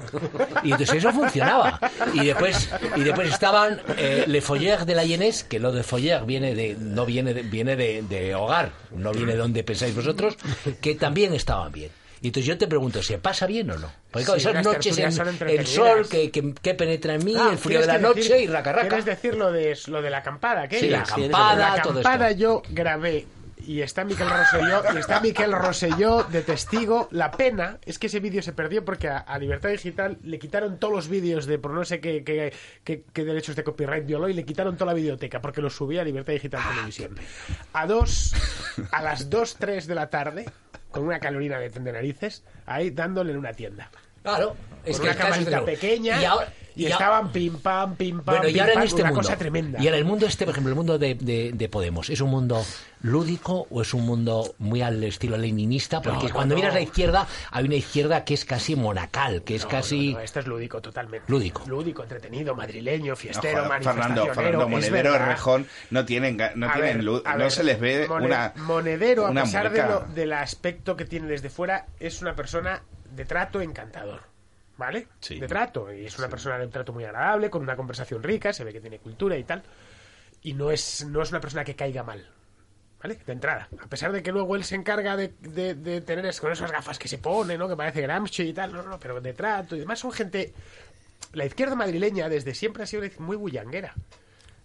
[0.64, 1.80] Y entonces eso funcionaba.
[2.14, 6.26] Y después, y después estaban eh, Le Foller de la Yenés, que lo de Foller
[6.26, 10.36] viene de, no viene de, viene de, de hogar, no viene de donde pensáis vosotros,
[10.80, 11.92] que también estaban bien.
[12.22, 13.92] Y entonces yo te pregunto, ¿se pasa bien o no?
[14.12, 17.50] Porque claro, Sí, esas noches, en- el sol que, que, que penetra en mí, Ah,
[17.52, 20.20] el frío de la noche decir- y raca ¿Quieres decir lo de, lo de la
[20.20, 20.68] acampada?
[20.68, 20.80] ¿qué?
[20.80, 22.40] Sí, la acampada, La todo acampada esto.
[22.40, 23.26] yo grabé
[23.66, 27.08] y está Miquel Rosselló y está Miquel Rosselló de testigo.
[27.12, 30.78] La pena es que ese vídeo se perdió porque a, a Libertad Digital le quitaron
[30.80, 32.54] todos los vídeos de por no sé qué, qué,
[32.84, 36.02] qué- qué derechos de copyright violó y le quitaron toda la videoteca porque los subía
[36.02, 37.16] a Libertad Digital Televisión.
[37.74, 38.34] A dos,
[38.92, 40.46] a las 2, 3 de la tarde,
[40.92, 43.90] con una calorina de, de narices, ahí dándole en una tienda.
[44.24, 48.38] Claro, es con que una camarita pequeña Y ahora- y, estaban pim pam, pim pam,
[48.38, 49.22] Bueno, y ahora en este una mundo.
[49.22, 49.82] cosa tremenda.
[49.82, 52.30] Y ahora el mundo este, por ejemplo, el mundo de, de- de Podemos, ¿es un
[52.30, 52.64] mundo
[53.02, 56.02] lúdico o es un mundo muy al estilo leninista?
[56.02, 56.60] Porque No, no, cuando no.
[56.62, 60.14] miras la izquierda, hay una izquierda que es casi monacal, que es casi...
[60.14, 61.26] No, esto es lúdico totalmente.
[61.32, 61.64] Lúdico.
[61.68, 64.26] Lúdico, entretenido, madrileño, No, fiestero, joder, Fernando.
[64.34, 65.18] Fernando Monedero.
[65.18, 68.54] Rejón, no tienen, no A tienen ver, luz, a no ver, se les ve una...
[68.58, 73.26] Monedero, a pesar de lo- del aspecto que tiene desde fuera, es una persona de
[73.26, 74.22] trato encantador.
[74.82, 75.08] ¿Vale?
[75.20, 75.40] Sí.
[75.40, 75.94] De trato.
[75.94, 78.74] Y es una persona de un trato muy agradable, con una conversación rica, se ve
[78.74, 79.62] que tiene cultura y tal.
[80.42, 82.28] Y no es, no es una persona que caiga mal.
[83.00, 83.20] ¿Vale?
[83.24, 83.68] De entrada.
[83.80, 86.72] A pesar de que luego él se encarga de, de- de tener es- con esas
[86.72, 87.68] gafas que se pone, ¿no?
[87.70, 88.74] Que parece Gramsci y tal.
[88.74, 90.52] No, no, pero de trato y demás son gente...
[91.34, 93.94] La izquierda madrileña desde siempre ha sido muy bullanguera.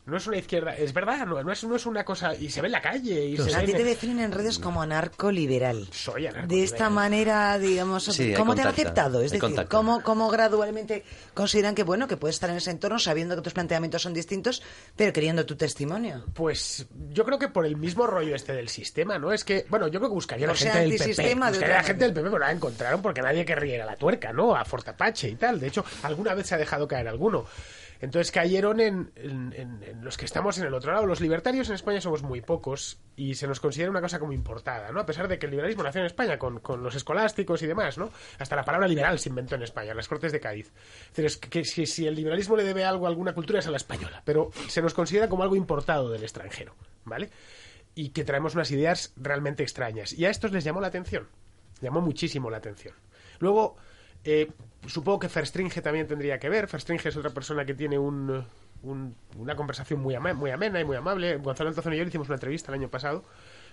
[0.07, 0.77] No es una izquierda...
[0.77, 2.33] Es verdad, no, no es, no es una cosa...
[2.35, 4.59] Y se ve en la calle y se A ti en- te definen en redes
[4.61, 5.89] como anarcoliberal.
[5.91, 9.21] Soy anarco- De esta manera, digamos, Sí, ¿cómo te han aceptado?
[9.21, 9.67] Es decir.
[9.69, 11.05] ¿cómo, ¿cómo gradualmente
[11.35, 14.63] consideran que, bueno, que puedes estar en ese entorno sabiendo que tus planteamientos son distintos,
[14.95, 16.25] pero queriendo tu testimonio?
[16.35, 19.33] Pues yo creo que por el mismo rollo este del sistema, ¿no?
[19.33, 21.23] Es que, bueno, yo creo que buscaría O la sea, gente del PP.
[21.23, 23.97] de Buscaría la gente del PP, pero la encontraron porque nadie querría ir a la
[23.97, 24.55] tuerca, ¿no?
[24.55, 25.59] A Fortapache y tal.
[25.59, 27.45] De hecho, alguna vez se ha dejado caer alguno.
[28.01, 31.07] Entonces cayeron en, en- los que estamos en el otro lado.
[31.07, 34.93] Los libertarios en España somos muy pocos y se nos considera una cosa como importada,
[34.93, 35.01] ¿no?
[35.01, 38.11] A pesar de que el liberalismo nació en España con, los escolásticos y demás, ¿no?
[38.39, 40.73] Hasta la palabra liberal se inventó en España, las Cortes de Cádiz.
[41.17, 43.71] Es es que, que si el liberalismo le debe algo a alguna cultura es a
[43.71, 46.75] la española, pero se nos considera como algo importado del extranjero,
[47.05, 47.31] ¿vale?
[47.95, 50.13] Y que traemos unas ideas realmente extrañas.
[50.13, 51.29] Y a estos les llamó la atención,
[51.81, 52.95] llamó muchísimo la atención.
[53.39, 53.77] Luego,
[54.27, 54.51] eh,
[54.87, 56.67] supongo que Verstringe también tendría que ver.
[56.71, 58.45] Verstringe es otra persona que tiene un,
[58.83, 61.37] un- una conversación muy, ama- muy amena y muy amable.
[61.39, 63.25] Gonzalo Altozano y yo le hicimos una entrevista el año pasado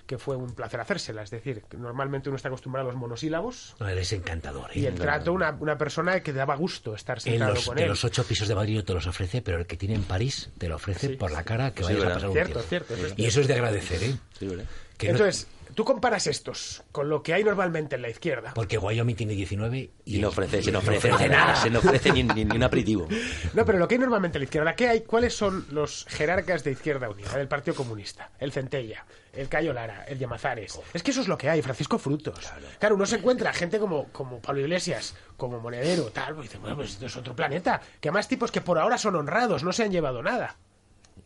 [0.06, 1.24] que fue un placer hacérsela.
[1.24, 4.70] Es decir, que normalmente uno está acostumbrado a los monosílabos No, eres encantador.
[4.72, 4.80] ¿eh?
[4.80, 7.84] y el trato, una, una persona que daba gusto estar En sentado los, con de
[7.84, 7.88] él.
[7.89, 10.49] los ocho pisos de Madrid no te los ofrece, pero el que tiene en París
[10.58, 11.16] te lo ofrece Sí.
[11.16, 12.88] por la cara que Sí, vayas a pasar un Cierto, tiempo.
[12.95, 14.16] cierto, Y eso es de agradecer, ¿eh?
[14.38, 14.66] Sí, ¿verdad?
[14.97, 18.53] Que no- Entonces, tú comparas estos con lo que hay normalmente en la izquierda.
[18.53, 21.55] porque Wyoming tiene 19 y, Y no ofrece, se no no ofrece, nada, nada.
[21.55, 23.07] se no ofrece ni, ni- ni un aperitivo.
[23.53, 25.01] No, pero lo que hay normalmente en la izquierda, ¿qué hay?
[25.01, 27.36] ¿Cuáles son los jerarcas de Izquierda Unida?
[27.38, 30.80] Del Partido Comunista, el Centella, el Cayo Lara, el Llamazares.
[30.93, 32.51] Es que eso es lo que hay, Francisco Frutos.
[32.80, 36.76] Claro, uno se encuentra gente como, como Pablo Iglesias, como Monedero, tal, pues dice, bueno,
[36.78, 37.80] pues esto es otro planeta.
[38.01, 40.55] Que además tipos que por ahora son honrados, no se han llevado nada.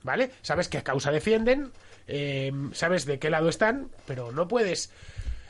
[0.04, 0.32] ¿Vale?
[0.41, 1.72] Sabes qué causa defienden,
[2.08, 4.91] eh, sabes de qué lado están, pero no puedes...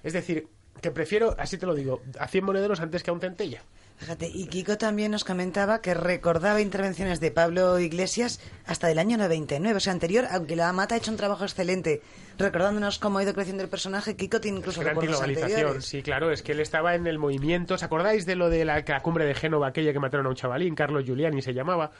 [0.03, 0.47] Es decir,
[0.81, 3.61] que prefiero, así te lo digo, a 100 monederos antes que a un Centella.
[3.97, 9.17] Fíjate, y Kiko también nos comentaba que recordaba intervenciones de Pablo Iglesias hasta del año
[9.17, 12.01] 99, o sea, anterior, aunque la Mata ha hecho un trabajo excelente
[12.37, 15.85] recordándonos cómo ha ido creciendo el personaje, Kiko tiene incluso Gran recuerdos anteriores.
[15.85, 17.73] sí, claro, es que él estaba en el movimiento.
[17.73, 20.35] ¿Os acordáis de lo de la, la cumbre de Génova, aquella que mataron a un
[20.35, 21.91] chavalín, Carlos Giuliani se llamaba?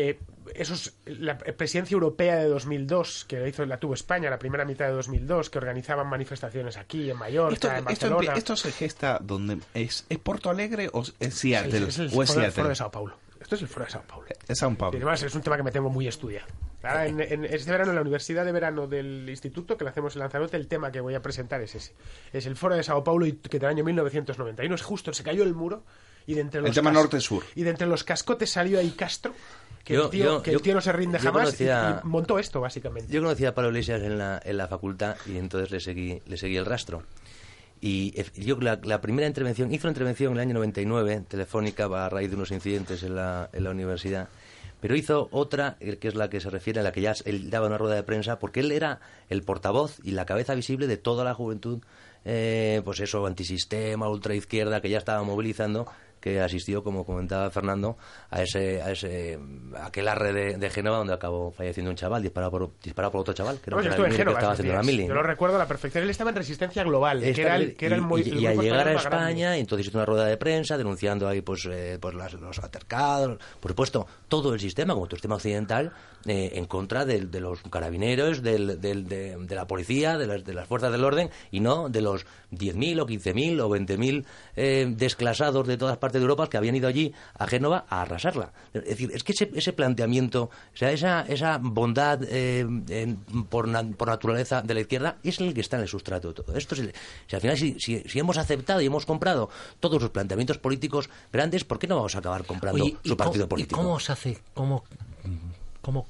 [0.00, 0.16] Eh,
[0.54, 4.86] esos, la presidencia europea de 2002, que la, hizo, la tuvo España, la primera mitad
[4.86, 8.34] de 2002, que organizaban manifestaciones aquí, en Mallorca, Esto, en esto, Barcelona.
[8.38, 12.12] esto se gesta donde es, es Porto Alegre o es Seattle es, el o es
[12.12, 12.50] foro, Seattle.
[12.52, 13.16] foro de Sao Paulo.
[13.40, 14.26] Esto es el foro de Sao Paulo.
[14.46, 14.96] Es Sao Y Paulo.
[14.96, 16.46] además es un tema que me tengo muy estudiado.
[16.82, 20.14] Ahora, en, en este verano, en la Universidad de Verano del Instituto, que le hacemos
[20.14, 21.92] en Lanzarote, el tema que voy a presentar es ese.
[22.32, 25.42] Es el foro de Sao Paulo y que del año 1991 es justo, se cayó
[25.42, 25.82] el muro
[26.28, 27.42] y de entre los El tema norte-sur.
[27.56, 29.34] Y de entre los cascotes salió ahí Castro,
[29.82, 32.06] que, Yo- el, tío, yo- que el tío no se rinde jamás y- conocía- y,
[32.06, 33.12] montó esto, básicamente.
[33.12, 36.36] Yo conocía a Pablo Iglesias en la, en la facultad y entonces le seguí, le
[36.36, 37.02] seguí el rastro.
[37.80, 41.84] Y ef- yo la, la primera intervención, hizo una intervención en el año 99, telefónica,
[41.86, 44.28] a raíz de unos incidentes en la, en la universidad,
[44.80, 47.50] pero hizo otra, eh, que es la que se refiere a la que ya él
[47.50, 49.00] daba una rueda de prensa, porque él era
[49.30, 51.80] el portavoz y la cabeza visible de toda la juventud
[52.24, 55.86] eh, pues eso, antisistema, ultraizquierda, que ya estaba movilizando,
[56.20, 57.96] que asistió, como comentaba Fernando,
[58.30, 59.38] a ese, a ese
[59.82, 63.34] aquel arre de, de Génova donde acabó falleciendo un chaval, disparado por, disparado por otro
[63.34, 65.06] chaval, que, un yo estuve en Génova estaba haciendo la mili.
[65.06, 66.04] Yo lo recuerdo a la perfección.
[66.04, 68.44] Él estaba en Resistencia Global, que era el, que era el muy, y, el y
[68.44, 68.92] grupo al llegar a.
[68.94, 73.38] España, entonces hizo una rueda de prensa denunciando ahí pues, eh, pues las- los altercados,
[73.60, 75.92] por supuesto, todo el sistema, como todo el sistema occidental,
[76.26, 80.52] eh, en contra de, los carabineros, del- del- de, de la policía, de las, de
[80.54, 84.24] las fuerzas del orden, y no de los 10.000 o 15.000 o 20.000
[84.56, 88.52] eh, desclasados de todas partes de Europa que habían ido allí a Génova a arrasarla.
[88.74, 93.16] Es decir, es que ese, ese planteamiento, o sea, esa, esa bondad eh, en-
[93.48, 96.34] por, na- por naturaleza de la izquierda es el que está en el sustrato de
[96.34, 96.74] todo esto.
[96.74, 96.94] es el-
[97.26, 99.50] si al final, si, si- si hemos aceptado y hemos comprado
[99.80, 103.16] todos los planteamientos políticos grandes, ¿por qué no vamos a acabar comprando Oye, ¿y su
[103.16, 103.80] partido cómo- político?
[103.80, 104.84] ¿Y cómo se hace, cómo,
[105.80, 106.06] cómo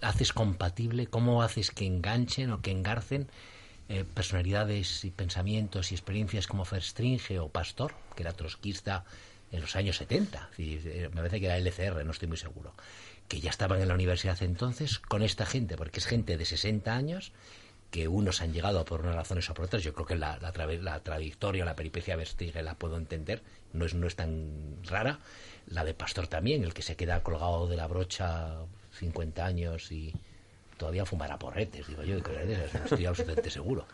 [0.00, 3.26] haces compatible, cómo haces que enganchen o que engarcen
[3.88, 9.04] eh, personalidades y pensamientos y experiencias como Verstringe o Pastor, que era trotskista
[9.50, 12.36] en los años 70, es decir, eh, me parece que era LCR, no estoy muy
[12.36, 12.74] seguro,
[13.28, 16.94] que ya estaban en la universidad entonces con esta gente, porque es gente de 60
[16.94, 17.32] años
[17.90, 19.82] que unos han llegado por unas razones o por otras.
[19.82, 23.86] Yo creo que la, la, la trayectoria, la peripecia de Verstringe la puedo entender, no
[23.86, 25.20] es, no es tan rara.
[25.66, 28.56] La de Pastor también, el que se queda colgado de la brocha
[28.92, 30.12] 50 años y
[30.78, 33.84] todavía fumará porretes, digo yo, estoy absolutamente seguro.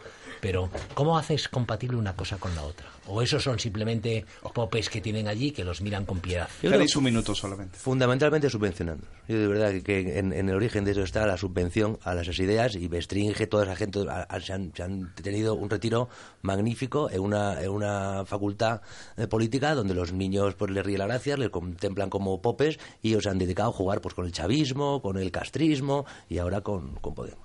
[0.41, 2.87] Pero, ¿cómo haces compatible una cosa con la otra?
[3.07, 4.25] ¿O esos son simplemente
[4.55, 6.49] popes que tienen allí que los miran con piedad?
[6.61, 7.79] Tenéis un minuto solamente.
[7.79, 9.07] Fundamentalmente subvencionando.
[9.27, 12.15] Yo de verdad que, que en, en el origen de eso está la subvención a
[12.15, 15.71] las esas y Bestringe, toda esa gente a- a- se, han, se han tenido un
[15.71, 16.09] retiro
[16.43, 18.83] magnífico en una, en una facultad
[19.17, 23.09] eh, política donde los niños pues les ríen las gracias, les contemplan como popes y
[23.11, 26.61] ellos se han dedicado a jugar pues con el chavismo, con el castrismo y ahora
[26.61, 27.45] con, con Podemos.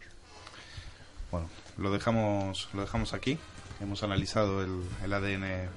[1.31, 3.37] Bueno, lo dejamos, lo dejamos aquí.
[3.81, 5.69] Hemos analizado el, el ADN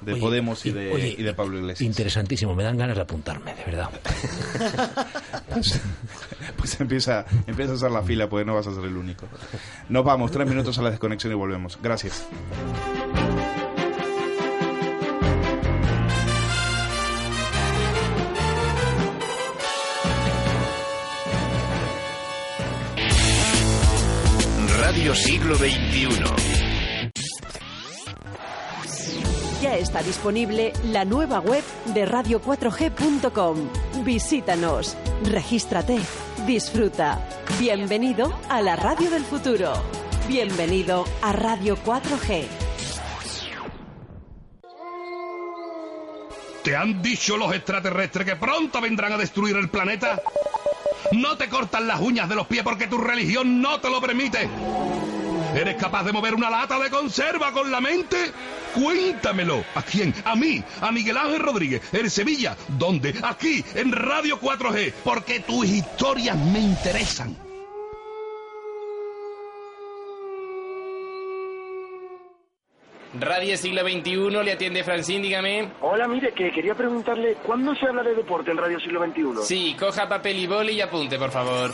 [0.00, 1.86] de Oye, Podemos y de, oye, y de Pablo Iglesias.
[1.86, 3.90] Interesantísimo, me dan ganas de apuntarme, de verdad.
[6.56, 9.26] Pues empieza, empieza a hacer la fila, porque no vas a ser el único.
[9.88, 11.78] Nos vamos, tres minutos a la desconexión y volvemos.
[11.82, 12.26] Gracias.
[24.98, 26.08] Radio Siglo XXI.
[29.62, 31.62] Ya está disponible la nueva web
[31.94, 33.68] de radio4g.com.
[34.04, 36.00] Visítanos, regístrate,
[36.48, 37.24] disfruta.
[37.60, 39.72] Bienvenido a la radio del futuro.
[40.26, 42.46] Bienvenido a Radio 4G.
[46.64, 50.20] ¿Te han dicho los extraterrestres que pronto vendrán a destruir el planeta?
[51.12, 54.48] No te cortan las uñas de los pies porque tu religión no te lo permite.
[55.54, 58.30] ¿Eres capaz de mover una lata de conserva con la mente?
[58.74, 59.64] Cuéntamelo.
[59.74, 60.14] ¿A quién?
[60.24, 62.56] A mí, a Miguel Ángel Rodríguez, en Sevilla.
[62.68, 63.14] ¿Dónde?
[63.22, 64.92] Aquí, en Radio 4G.
[65.02, 67.47] Porque tus historias me interesan.
[73.14, 75.70] Radio Siglo XXI, le atiende Francín, dígame.
[75.80, 79.44] Hola, mire, que quería preguntarle, ¿cuándo se habla de deporte en Radio Siglo XXI?
[79.44, 81.70] Sí, coja papel y boli y apunte, por favor.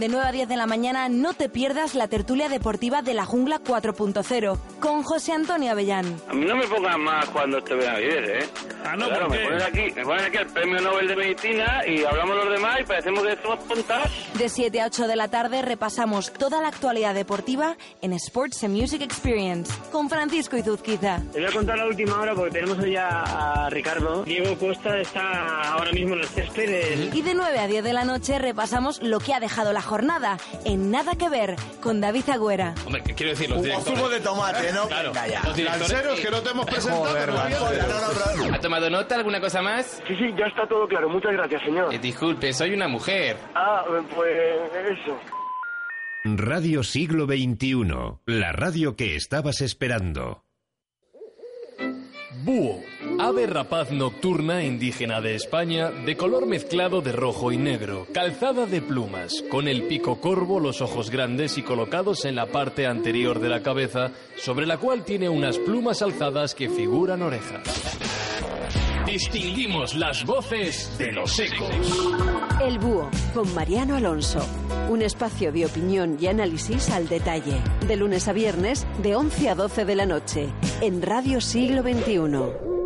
[0.00, 3.26] De 9 a 10 de la mañana no te pierdas la tertulia deportiva de la
[3.26, 6.18] Jungla 4.0 con José Antonio Avellán.
[6.26, 8.48] A mí no me pongan más cuando te vean ayer, ¿eh?
[8.82, 9.44] Ah, no, claro, ¿por me qué?
[9.44, 12.84] ponen aquí, me ponen aquí el premio Nobel de Medicina y hablamos los demás y
[12.84, 14.10] parecemos que somos tontas.
[14.38, 18.74] De 7 a 8 de la tarde repasamos toda la actualidad deportiva en Sports and
[18.74, 21.20] Music Experience con Francisco Izuzquiza.
[21.30, 24.24] Te voy a contar la última hora porque tenemos hoy a, Ricardo.
[24.24, 27.14] Diego Costa está ahora mismo en el césped del...
[27.14, 30.38] Y de 9 a 10 de la noche repasamos lo que ha dejado la jornada
[30.64, 32.74] en Nada que ver con David Agüera.
[32.86, 33.98] Hombre, ¿qué quiero decir, los O directores...
[33.98, 34.86] zumo de tomate, ¿no?
[34.86, 35.42] Claro, Venga ya.
[35.42, 36.20] los directores...
[36.20, 38.54] Que no te hemos presentado, Joder, no, no.
[38.54, 39.16] ¿Ha tomado nota?
[39.16, 40.00] ¿Alguna cosa más?
[40.06, 41.08] Sí, sí, ya está todo claro.
[41.08, 41.92] Muchas gracias, señor.
[41.92, 43.36] Eh, disculpe, soy una mujer.
[43.56, 43.84] Ah,
[44.14, 44.36] pues
[44.92, 45.18] eso.
[46.24, 47.82] Radio Siglo XXI.
[48.26, 50.44] La radio que estabas esperando.
[52.44, 52.80] Búho,
[53.18, 58.82] ave rapaz nocturna indígena de España, de color mezclado de rojo y negro, calzada de
[58.82, 63.48] plumas, con el pico corvo, los ojos grandes y colocados en la parte anterior de
[63.48, 67.62] la cabeza, sobre la cual tiene unas plumas alzadas que figuran orejas.
[69.06, 71.68] Distinguimos las voces de los ecos.
[72.62, 74.38] El Búho, con Mariano Alonso.
[74.88, 77.60] Un espacio de opinión y análisis al detalle.
[77.88, 80.48] De lunes a viernes, de 11 a 12 de la noche.
[80.80, 82.79] En Radio Siglo XXI.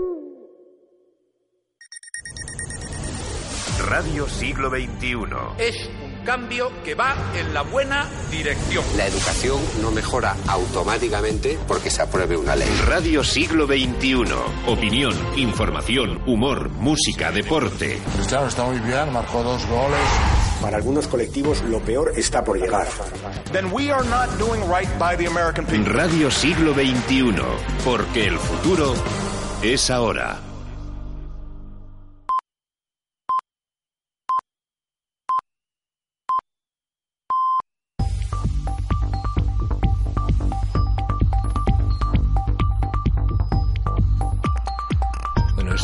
[3.86, 5.16] Radio Siglo XXI.
[5.58, 8.84] Es un cambio que va en la buena dirección.
[8.96, 12.68] La educación no mejora automáticamente porque se apruebe una ley.
[12.86, 14.24] Radio Siglo XXI.
[14.66, 18.00] Opinión, información, humor, música, deporte.
[18.14, 20.00] Cristiano está muy bien, marcó dos goles.
[20.62, 22.88] Para algunos colectivos lo peor está por llegar.
[23.52, 25.92] Then we are not doing right by the American people.
[25.92, 27.34] Radio Siglo XXI.
[27.84, 28.94] Porque el futuro
[29.62, 30.53] es ahora.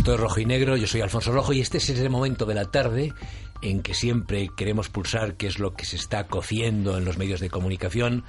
[0.00, 2.54] Esto es rojo y negro, yo soy Alfonso Rojo y este es ese momento de
[2.54, 3.12] la tarde
[3.60, 7.38] en que siempre queremos pulsar qué es lo que se está cociendo en los medios
[7.38, 8.24] de comunicación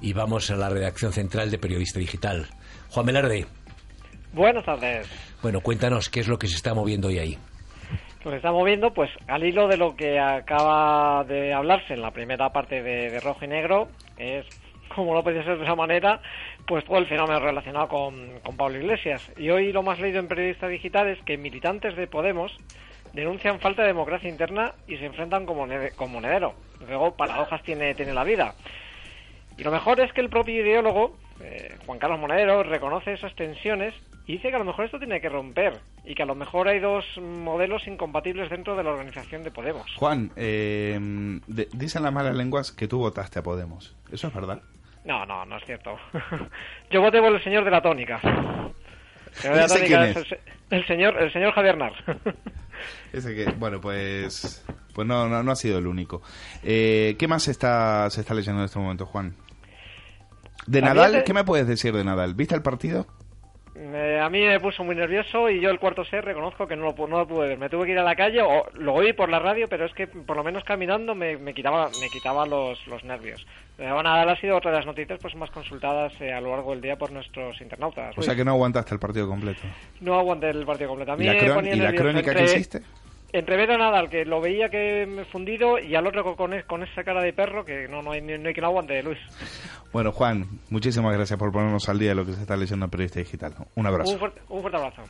[0.00, 2.48] y vamos a la redacción central de Periodista Digital.
[2.90, 3.46] Juan Velarde,
[4.32, 5.08] Buenas tardes.
[5.40, 7.38] bueno, cuéntanos qué es lo que se está moviendo hoy ahí.
[8.24, 12.10] Lo que estamos viendo, pues al hilo de lo que acaba de hablarse en la
[12.10, 13.86] primera parte de, de Rojo y Negro,
[14.18, 14.44] es,
[14.92, 16.20] como no podía ser de esa manera,
[16.66, 19.30] pues todo el fenómeno relacionado con, con Pablo Iglesias.
[19.36, 22.56] Y hoy lo más leído en Periodista Digital es que militantes de Podemos
[23.12, 26.54] denuncian falta de democracia interna y se enfrentan con, monede- con monedero.
[26.86, 28.54] Luego, paradojas tiene, tiene la vida.
[29.58, 33.94] Y lo mejor es que el propio ideólogo, eh, Juan Carlos Monedero, reconoce esas tensiones
[34.26, 36.68] y dice que a lo mejor esto tiene que romper y que a lo mejor
[36.68, 39.84] hay dos modelos incompatibles dentro de la organización de Podemos.
[39.96, 40.98] Juan, eh,
[41.46, 43.94] dicen las malas lenguas que tú votaste a Podemos.
[44.10, 44.62] ¿Eso es verdad?
[45.04, 45.96] No, no, no es cierto.
[46.90, 48.20] Yo voté por el señor de la tónica.
[49.34, 50.40] El señor de la ¿Ese tónica quién es el, se-
[50.70, 51.92] el señor, el señor Javier Nar.
[53.14, 54.62] Ese que, bueno, pues,
[54.94, 56.20] pues no, no, no ha sido el único.
[56.62, 59.34] Eh, ¿Qué más se está, se está leyendo en este momento, Juan?
[60.66, 62.34] De Nadal, te- ¿qué me puedes decir de Nadal?
[62.34, 63.06] ¿Viste el partido?
[63.74, 66.92] Me- a mí me puso muy nervioso y yo el cuarto set reconozco que no
[66.94, 67.58] lo, no lo pude ver.
[67.58, 69.94] Me tuve que ir a la calle o lo oí por la radio, pero es
[69.94, 73.46] que por lo menos caminando me, me quitaba me quitaba los, los nervios.
[73.78, 76.72] Eh, bueno, ha sido otra de las noticias pues más consultadas eh, a lo largo
[76.72, 78.16] del día por nuestros internautas.
[78.18, 79.62] O sea que no aguantaste el partido completo.
[80.00, 81.12] No aguanté el partido completo.
[81.12, 82.82] A mí ¿Y la, me cron- ponía y la crónica que hiciste?
[83.34, 86.52] Entre ver a Nadal, que lo veía que me he fundido, y al otro con,
[86.52, 89.02] es- con esa cara de perro que no, no, hay, no hay que lo aguante,
[89.02, 89.18] Luis.
[89.92, 92.90] Bueno, Juan, muchísimas gracias por ponernos al día de lo que se está leyendo en
[92.90, 93.54] Periodista Digital.
[93.74, 94.12] Un abrazo.
[94.12, 95.02] Un fuerte, un fuerte abrazo.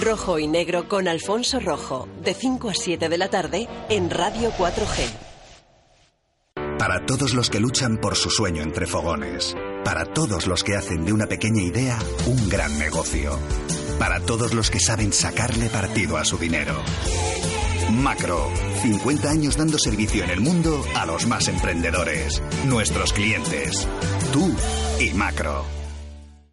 [0.00, 4.50] Rojo y negro con Alfonso Rojo, de 5 a 7 de la tarde en Radio
[4.50, 5.08] 4G.
[6.78, 9.56] Para todos los que luchan por su sueño entre fogones.
[9.84, 13.38] Para todos los que hacen de una pequeña idea un gran negocio.
[13.98, 16.74] Para todos los que saben sacarle partido a su dinero.
[17.90, 18.50] Macro.
[18.82, 22.42] 50 años dando servicio en el mundo a los más emprendedores.
[22.66, 23.88] Nuestros clientes.
[24.32, 24.54] Tú
[25.00, 25.64] y Macro.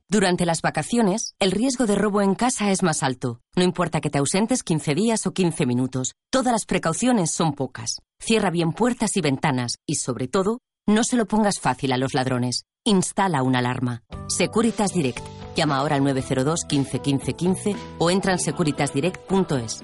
[0.09, 3.41] Durante las vacaciones, el riesgo de robo en casa es más alto.
[3.55, 7.97] No importa que te ausentes 15 días o 15 minutos, todas las precauciones son pocas.
[8.19, 12.13] Cierra bien puertas y ventanas y, sobre todo, no se lo pongas fácil a los
[12.13, 12.65] ladrones.
[12.85, 14.03] Instala una alarma.
[14.27, 15.42] Securitas Direct.
[15.55, 19.83] Llama ahora al 902 15 15 15 o entra en securitasdirect.es.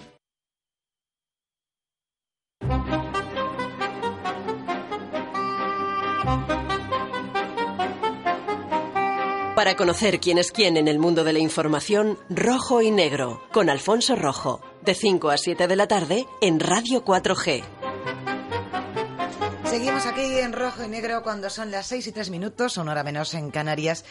[9.59, 13.69] Para conocer quién es quién en el mundo de la información, Rojo y Negro, con
[13.69, 17.65] Alfonso Rojo, de 5 a 7 de la tarde en Radio 4G.
[19.65, 23.03] Seguimos aquí en rojo y negro cuando son las 6 y 3 minutos, una hora
[23.03, 24.05] menos en Canarias.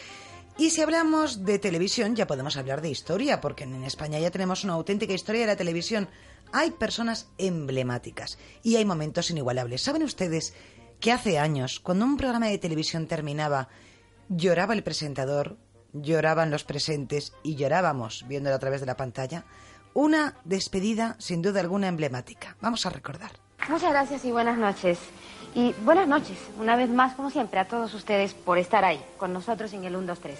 [0.59, 4.65] Y si hablamos de televisión, ya podemos hablar de historia, porque en España ya tenemos
[4.65, 6.09] una auténtica historia de la televisión.
[6.51, 9.81] Hay personas emblemáticas y hay momentos inigualables.
[9.81, 10.53] ¿Saben ustedes
[10.99, 13.69] que hace años, cuando un programa de televisión terminaba,
[14.27, 15.55] lloraba el presentador,
[15.93, 19.45] lloraban los presentes y llorábamos viéndolo a través de la pantalla?
[19.93, 22.57] Una despedida sin duda alguna emblemática.
[22.59, 23.31] Vamos a recordar.
[23.69, 24.99] Muchas gracias y buenas noches.
[25.55, 29.33] Y buenas noches, una vez más, como siempre, a todos ustedes por estar ahí, con
[29.33, 30.39] nosotros en el 1, 2, 3.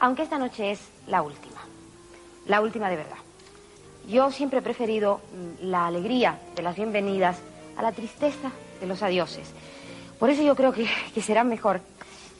[0.00, 1.60] Aunque esta noche es la última.
[2.46, 3.18] La última de verdad.
[4.08, 5.20] Yo siempre he preferido
[5.60, 7.36] mm, la alegría de las bienvenidas
[7.76, 9.52] a la tristeza de los adioses.
[10.18, 11.82] Por eso yo creo que, que será mejor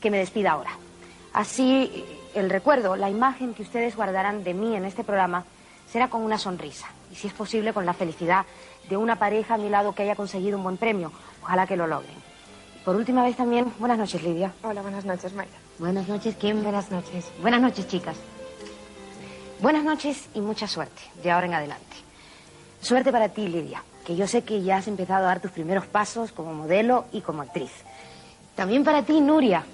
[0.01, 0.71] que me despida ahora.
[1.35, 5.45] Así, el recuerdo, la imagen que ustedes guardarán de mí en este programa
[5.93, 6.87] será con una sonrisa.
[7.13, 8.47] Y si es posible, con la felicidad
[8.89, 11.13] de una pareja a mi lado que haya conseguido un buen premio.
[11.49, 12.15] Ojalá que lo logren.
[12.85, 14.53] Por última vez también, buenas noches, Lidia.
[14.63, 15.57] Hola, buenas noches, Mayra.
[15.79, 16.63] Buenas noches, Kim.
[16.63, 17.25] Buenas noches.
[17.41, 18.19] Buenas noches, chicas.
[19.59, 21.97] Buenas noches y mucha suerte de ahora en adelante.
[22.83, 25.87] Suerte para ti, Lidia, que yo sé que ya has empezado a dar tus primeros
[25.87, 27.73] pasos como modelo y como actriz.
[28.55, 29.65] También para ti, Nuria,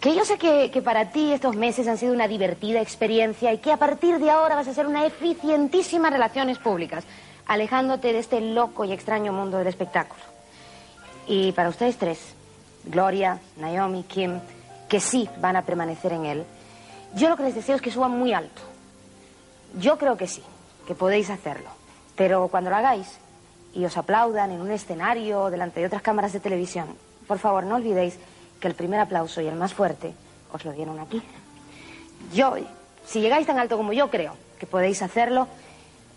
[0.00, 3.58] que yo sé que, que para ti estos meses han sido una divertida experiencia y
[3.58, 7.02] que a partir de ahora vas a hacer una eficientísima en relaciones públicas.
[7.46, 10.33] alejándote de este loco y extraño mundo del espectáculo.
[11.26, 12.18] Y para ustedes tres,
[12.84, 14.40] Gloria, Naomi, Kim,
[14.88, 16.44] que sí van a permanecer en él,
[17.14, 18.62] yo lo que les deseo es que suban muy alto.
[19.78, 20.42] Yo creo que sí,
[20.86, 21.70] que podéis hacerlo.
[22.16, 23.18] Pero cuando lo hagáis
[23.72, 26.96] y os aplaudan en un escenario delante de otras cámaras de televisión,
[27.26, 28.18] por favor no olvidéis
[28.60, 30.14] que el primer aplauso y el más fuerte
[30.52, 31.22] os lo dieron aquí.
[32.32, 32.54] Yo,
[33.06, 35.48] si llegáis tan alto como yo creo que podéis hacerlo,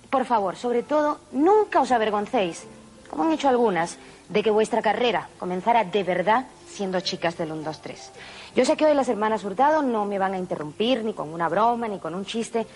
[0.09, 2.65] por favor, sobre todo, nunca os avergoncéis,
[3.09, 3.97] como han hecho algunas,
[4.29, 8.11] de que vuestra carrera comenzara de verdad siendo chicas del 1, 2, 3.
[8.55, 11.49] Yo sé que hoy las hermanas Hurtado no me van a interrumpir ni con una
[11.49, 12.67] broma ni con un chiste,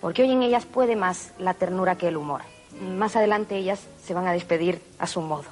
[0.00, 2.42] porque hoy en ellas puede más la ternura que el humor.
[2.80, 5.44] Más adelante ellas se van a despedir a su modo.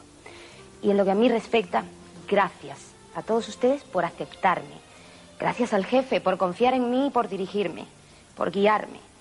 [0.83, 1.85] Y en lo que a mí respecta,
[2.29, 2.79] gracias
[3.15, 4.83] a todos ustedes por aceptarme.
[5.39, 7.87] Gracias al jefe por confiar en mí y por dirigirme,
[8.37, 9.12] por guiarme.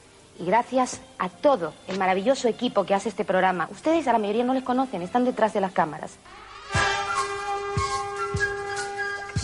[0.42, 3.68] Y gracias a todo el maravilloso equipo que hace este programa.
[3.72, 6.18] Ustedes a la mayoría no les conocen, están detrás de las cámaras.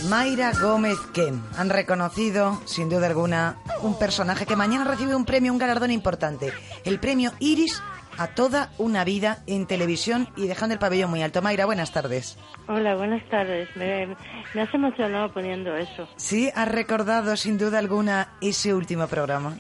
[0.10, 1.42] Mayra Gómez Kem.
[1.58, 6.52] Han reconocido, sin duda alguna, un personaje que mañana recibe un premio, un galardón importante.
[6.84, 7.82] El premio Iris
[8.18, 11.42] a toda una vida en televisión y dejando el pabellón muy alto.
[11.42, 12.38] Mayra, buenas tardes.
[12.68, 13.70] Hola, buenas tardes.
[13.76, 14.16] Me,
[14.56, 16.08] me has emocionado poniendo eso.
[16.16, 19.60] Sí, has recordado sin duda alguna ese último programa.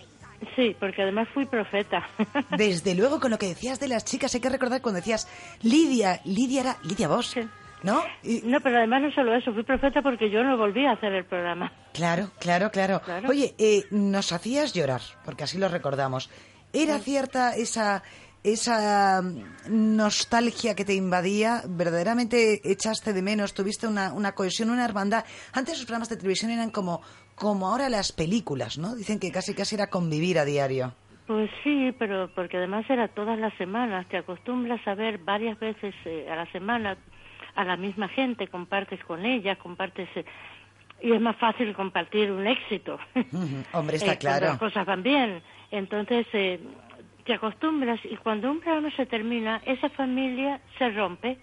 [0.56, 2.08] Sí, porque además fui profeta.
[2.58, 5.28] Desde luego, con lo que decías de las chicas, hay que recordar cuando decías
[5.62, 7.38] Lidia, Lidia era Lidia Bosch,
[7.84, 8.04] ¿no?
[8.44, 11.26] No, pero además no solo eso, fui profeta porque yo no volví a hacer el
[11.26, 11.72] programa.
[11.94, 13.02] Claro, claro, claro.
[13.04, 13.30] Claro.
[13.30, 16.30] Oye, eh, nos hacías llorar, porque así lo recordamos.
[16.74, 18.04] ¿Era cierta esa,
[18.44, 21.64] esa mm, nostalgia que te invadía?
[21.68, 23.54] ¿Verdaderamente echaste de menos?
[23.54, 25.26] ¿Tuviste una, una cohesión, una hermandad?
[25.54, 27.02] Antes los programas de televisión eran como,
[27.38, 28.96] como ahora las películas, ¿no?
[28.96, 30.94] Dicen que casi casi era convivir a diario.
[31.28, 34.08] Pues sí, pero porque además era todas las semanas.
[34.10, 36.98] Te acostumbras a ver varias veces eh, a la semana
[37.56, 40.08] a la misma gente, compartes con ella, compartes...
[40.16, 40.26] eh,
[41.02, 42.98] y es más fácil compartir un éxito.
[43.74, 44.46] Hombre, está Eh, claro.
[44.48, 45.42] las cosas van bien.
[45.72, 46.60] Entonces, eh,
[47.26, 51.38] te acostumbras y cuando un programa se termina, esa familia se rompe,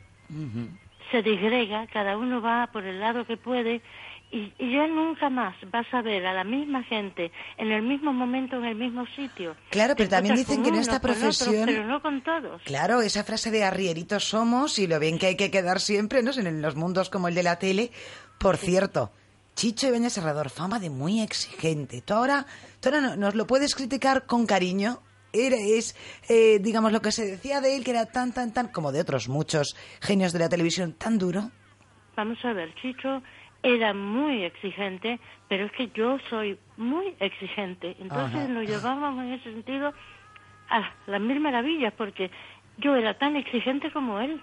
[1.11, 3.83] se disgrega, cada uno va por el lado que puede
[4.31, 8.13] y, y ya nunca más vas a ver a la misma gente en el mismo
[8.13, 9.55] momento, en el mismo sitio.
[9.71, 12.63] Claro, pero también dicen que en esta con otros, profesión- pero no con todos.
[12.63, 16.33] Claro, esa frase de arrieritos somos y lo bien que hay que quedar siempre, ¿no?
[16.33, 17.91] En los mundos como el de la tele.
[18.39, 19.13] Por cierto,
[19.55, 22.03] Chicho Ibáñez Serrador, fama de muy exigente.
[22.03, 22.45] Tú ahora,
[22.81, 24.99] tú ahora no- nos lo puedes criticar con cariño.
[25.33, 25.97] Era, es,
[26.29, 29.01] eh, digamos, lo que se decía de él, que era tan, tan, tan, como de
[29.01, 31.51] otros muchos genios de la televisión, tan duro.
[32.17, 33.23] Vamos a ver, Chicho
[33.65, 37.97] era muy exigente, pero es que yo soy muy exigente.
[37.99, 38.49] Entonces Ajá.
[38.49, 39.93] nos llevábamos en ese sentido
[40.69, 42.31] a las mil maravillas, porque
[42.77, 44.41] yo era tan exigente como él.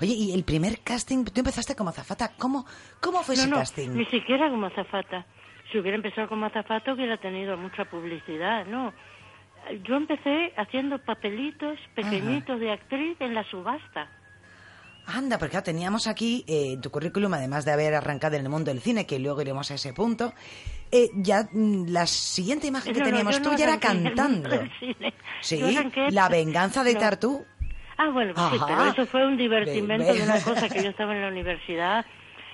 [0.00, 2.32] Oye, y el primer casting, tú empezaste como azafata.
[2.38, 2.64] ¿Cómo,
[3.00, 3.90] cómo fue no, ese no, casting?
[3.90, 5.26] ni siquiera como azafata.
[5.70, 8.94] Si hubiera empezado como azafata hubiera tenido mucha publicidad, ¿no?
[9.82, 14.08] Yo empecé haciendo papelitos pequeñitos de actriz en la subasta.
[15.06, 18.70] Anda, porque claro, teníamos aquí eh, tu currículum, además de haber arrancado en el mundo
[18.72, 20.32] del cine, que luego iremos a ese punto,
[20.90, 24.50] eh, ya mm, la siguiente imagen que No, teníamos no tuya era cantando.
[25.42, 25.58] Sí,
[26.10, 27.00] La venganza de no.
[27.00, 27.44] Tartú.
[27.98, 30.18] Ah, bueno, pues sí, pero eso fue un divertimento Ve- ve.
[30.18, 32.04] de una cosa que yo estaba en la universidad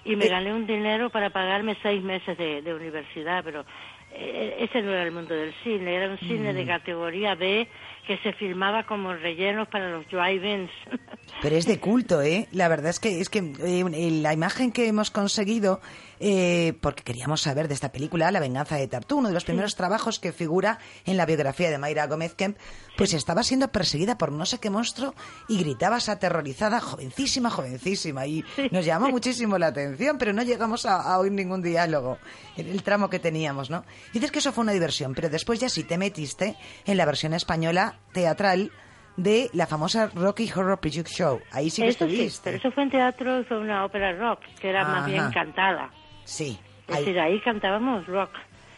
[0.04, 0.28] y me Eh.
[0.28, 3.64] gané un dinero para pagarme seis meses de, de universidad, pero
[4.12, 6.68] eh, ese no era el mundo del cine, era un cine de Mm.
[6.68, 7.66] categoría B
[8.06, 10.70] que se filmaba como rellenos para los drive-ins.
[11.42, 12.48] Pero es de culto, ¿eh?
[12.52, 15.80] La verdad es que es que eh, la imagen que hemos conseguido,
[16.24, 19.74] eh, porque queríamos saber de esta película, La venganza de Tartú, uno de los primeros
[19.74, 22.56] trabajos que figura en la biografía de Mayra Gómez Kemp,
[22.96, 25.16] pues estaba siendo perseguida por no sé qué monstruo
[25.48, 31.00] y gritabas aterrorizada, jovencísima, jovencísima, y nos llamó muchísimo la atención, pero no llegamos a,
[31.00, 32.18] a oír ningún diálogo
[32.56, 33.84] en el tramo que teníamos, ¿no?
[34.12, 37.34] Dices que eso fue una diversión, pero después ya sí te metiste en la versión
[37.34, 38.70] española teatral
[39.16, 41.40] de la famosa Rocky Horror Picture Show.
[41.50, 42.40] Ahí sí que eso sí, estuviste.
[42.44, 45.90] pero eso fue en teatro fue una ópera rock, que era más bien cantada.
[46.24, 46.58] Sí.
[46.88, 48.30] Es decir, ahí cantábamos rock.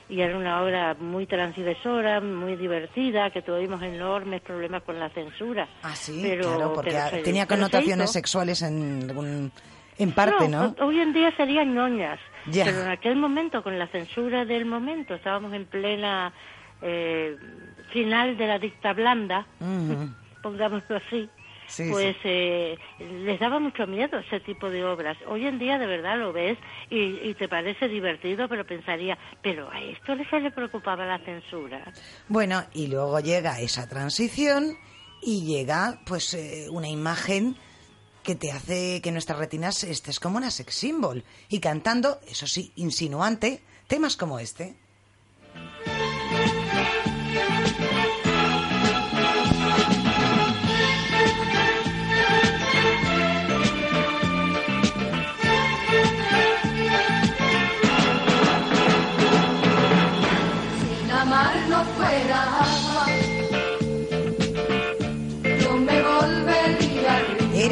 [0.06, 5.66] Y era una obra muy transgresora, muy divertida, que tuvimos enormes problemas con la censura.
[5.82, 9.50] Ah, sí, pero, claro, porque pero tenía se connotaciones sexuales en, algún-
[9.96, 10.74] en parte, ¿no?
[10.78, 12.18] ho- Hoy en día serían ñoñas,
[12.50, 12.66] Ya.
[12.66, 16.34] pero en aquel momento, con la censura del momento, estábamos en plena
[16.82, 17.36] eh,
[17.90, 19.46] final de la dicta blanda,
[20.42, 21.30] pongámoslo así,
[21.74, 25.16] Sí, pues eh, les daba mucho miedo ese tipo de obras.
[25.26, 26.56] Hoy en día de verdad lo ves
[26.88, 31.18] y, y te parece divertido, pero pensaría, pero a esto le se le preocupaba la
[31.18, 31.92] censura.
[32.28, 34.78] Bueno, y luego llega esa transición
[35.20, 37.56] y llega pues eh, una imagen
[38.22, 42.72] que te hace que nuestras retinas estés como una sex symbol y cantando, eso sí,
[42.76, 44.76] insinuante, temas como este.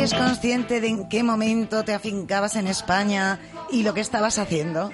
[0.03, 3.39] ¿Eres consciente de en qué momento te afincabas en España
[3.71, 4.91] y lo que estabas haciendo,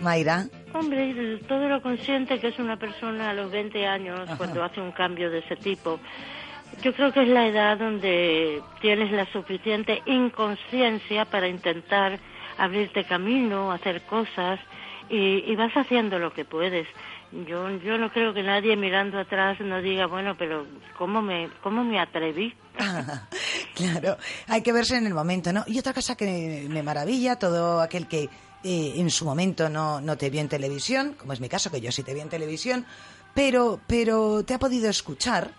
[0.00, 0.46] Mayra?
[0.74, 4.90] Hombre, todo lo consciente que es una persona a los 20 años cuando hace un
[4.90, 6.00] cambio de ese tipo.
[6.82, 12.18] Yo creo que es la edad donde tienes la suficiente inconsciencia para intentar
[12.58, 14.58] abrirte camino, hacer cosas
[15.08, 16.88] y, y vas haciendo lo que puedes.
[17.32, 21.84] Yo, yo no creo que nadie mirando atrás no diga, bueno, pero ¿cómo me, cómo
[21.84, 22.54] me atreví?
[23.74, 24.16] Claro,
[24.48, 25.62] hay que verse en el momento, ¿no?
[25.68, 28.28] Y otra cosa que me maravilla, todo aquel que
[28.64, 31.80] eh, en su momento no, no te vio en televisión, como es mi caso, que
[31.80, 32.86] yo sí te vi en televisión,
[33.34, 35.52] pero, pero te ha podido escuchar,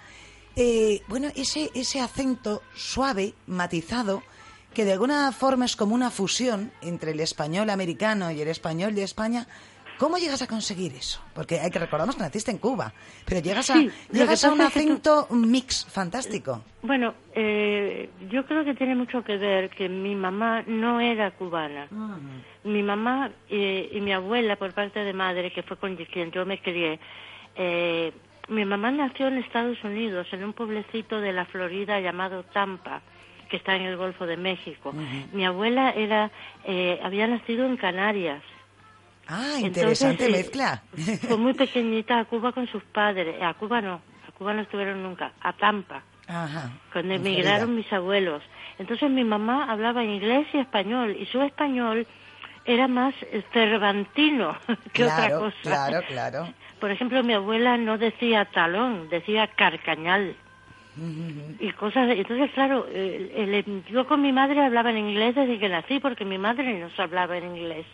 [0.58, 4.22] eh, bueno, ese, ese acento suave, matizado,
[4.74, 8.94] que de alguna forma es como una fusión entre el español americano y el español
[8.96, 9.48] de España.
[10.00, 11.22] ¿Cómo llegas a conseguir eso?
[11.36, 12.94] Porque hay que recordarnos que naciste en Cuba,
[13.26, 16.64] pero llegas a, Sí, llegas a un que acento mix fantástico.
[16.82, 21.90] Bueno, eh, yo creo que tiene mucho que ver que mi mamá no era cubana.
[22.64, 26.46] Mi mamá eh, y mi abuela, por parte de madre, que fue con quien yo
[26.46, 26.98] me crié,
[27.58, 28.14] eh,
[28.48, 33.02] mi mamá nació en Estados Unidos, en un pueblecito de la Florida llamado Tampa,
[33.50, 34.94] que está en el Golfo de México.
[35.34, 36.32] Mi abuela era,
[36.64, 38.42] eh, había nacido en Canarias.
[39.30, 40.84] Ah, interesante Entonces, eh, mezcla.
[41.28, 43.42] Fue muy pequeñita a Cuba con sus padres.
[43.42, 46.72] A Cuba no, a Cuba no estuvieron nunca, a Tampa Ajá.
[46.92, 48.42] cuando emigraron mis abuelos.
[48.80, 52.08] Entonces mi mamá hablaba inglés y español y su español
[52.66, 53.14] era más
[53.54, 54.58] cervantino
[54.94, 55.56] que otra Claro, cosa.
[55.62, 56.54] claro, claro.
[56.80, 60.36] Por ejemplo, mi abuela no decía talón, decía carcañal
[61.60, 62.10] y cosas.
[62.10, 66.26] Entonces, claro, el- el- yo con mi madre hablaba en inglés desde que nací porque
[66.26, 67.86] mi madre nos hablaba en inglés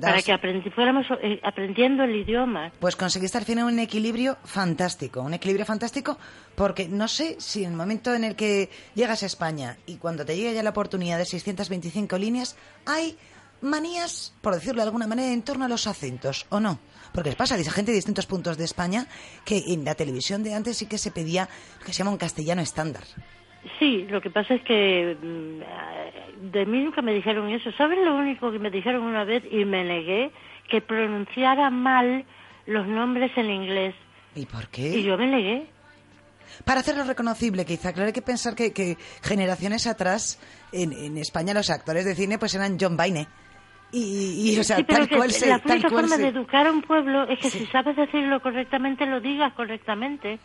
[0.00, 2.72] Para que aprendi- fuéramos eh, aprendiendo el idioma.
[2.80, 6.18] Pues conseguiste al final un equilibrio fantástico, un equilibrio fantástico
[6.54, 10.24] porque no sé si en el momento en el que llegas a España y cuando
[10.24, 13.16] te llega ya la oportunidad de 625 líneas, hay
[13.62, 16.78] manías, por decirlo de alguna manera, en torno a los acentos, ¿o no?
[17.12, 19.06] Porque les pasa, dice gente de distintos puntos de España
[19.44, 21.48] que en la televisión de antes sí que se pedía
[21.80, 23.02] lo que se llama un castellano estándar.
[23.78, 27.70] Sí, lo que pasa es que mm, de mí nunca me dijeron eso.
[27.72, 30.30] ¿Sabes lo único que me dijeron una vez y me negué?
[30.68, 32.24] Que pronunciara mal
[32.66, 33.94] los nombres en inglés.
[34.34, 34.98] ¿Y por qué?
[34.98, 35.66] Y yo me negué.
[36.64, 40.40] Para hacerlo reconocible, quizá, claro, hay que pensar que, que generaciones atrás,
[40.72, 43.28] en, en España los actores de cine pues eran John Baine.
[43.92, 45.46] Y, y, o sea, sí, pero tal cual se...
[45.48, 47.96] la tal única cual forma se- de educar a un pueblo es que si sabes
[47.96, 50.38] decirlo correctamente, lo digas correctamente.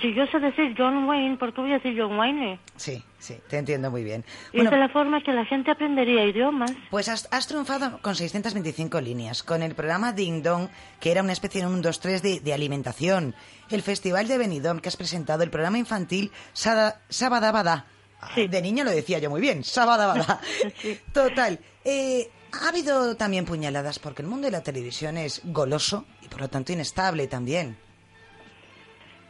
[0.00, 2.58] Si yo sé decir John Wayne, ¿por qué voy a decir John Wayne?
[2.76, 4.24] Sí, sí, te entiendo muy bien.
[4.54, 6.72] Y esa es la forma que la gente aprendería idiomas.
[6.90, 10.68] Pues has, has triunfado con 625 líneas, con el programa Ding Dong,
[10.98, 13.34] que era una especie de un 1, 2, 3 de, de alimentación,
[13.70, 17.84] el Festival de Benidorm, que has presentado, el programa infantil Sada- Sabadabada.
[18.36, 20.40] De niño lo decía yo muy bien, Sabadabada.
[21.12, 21.58] Total.
[21.84, 26.40] eh, ha habido también puñaladas, porque el mundo de la televisión es goloso y por
[26.40, 27.76] lo tanto inestable también.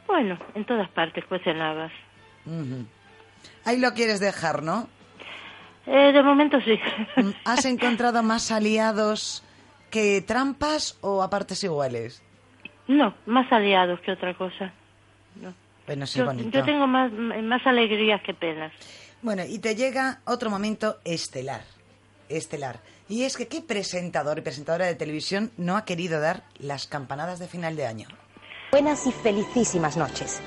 [0.06, 1.92] Bueno, en todas partes cuecen habas.
[2.44, 2.84] Ujú.
[3.64, 4.88] Ahí lo quieres dejar, ¿no?
[5.86, 6.78] Eh, de momento sí.
[7.44, 9.42] ¿Has encontrado más aliados
[9.90, 12.22] que trampas o a partes iguales?
[12.88, 14.72] No, más aliados que otra cosa.
[15.40, 15.54] No.
[15.86, 16.50] Bueno, sí, yo, bonito.
[16.50, 18.72] yo tengo más, más alegrías que penas.
[19.22, 21.62] Bueno, y te llega otro momento estelar.
[22.36, 22.80] Estelar.
[23.08, 27.38] Y es que qué presentador y presentadora de televisión no ha querido dar las campanadas
[27.38, 28.08] de final de año.
[28.70, 30.40] Buenas y felicísimas noches.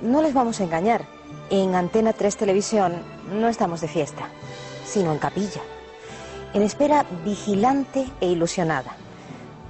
[0.00, 1.04] No les vamos a engañar.
[1.50, 4.28] En Antena 3 Televisión no estamos de fiesta,
[4.86, 5.60] sino en capilla.
[6.54, 8.96] En espera vigilante e ilusionada.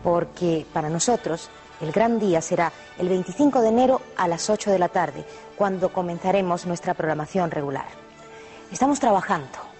[0.02, 1.50] Porque para nosotros
[1.80, 5.24] el gran día será el 25 de enero a las 8 de la tarde,
[5.56, 7.86] cuando comenzaremos nuestra programación regular.
[8.70, 9.71] Estamos trabajando.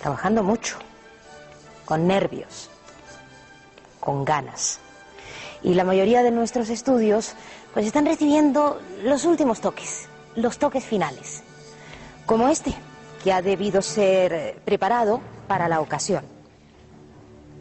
[0.00, 0.78] Trabajando mucho.
[1.84, 2.70] Con nervios.
[4.00, 4.80] Con ganas
[5.62, 7.34] y la mayoría de nuestros estudios
[7.74, 11.42] pues están recibiendo los últimos toques, los toques finales,
[12.26, 12.74] como este,
[13.22, 16.24] que ha debido ser eh, preparado para la ocasión.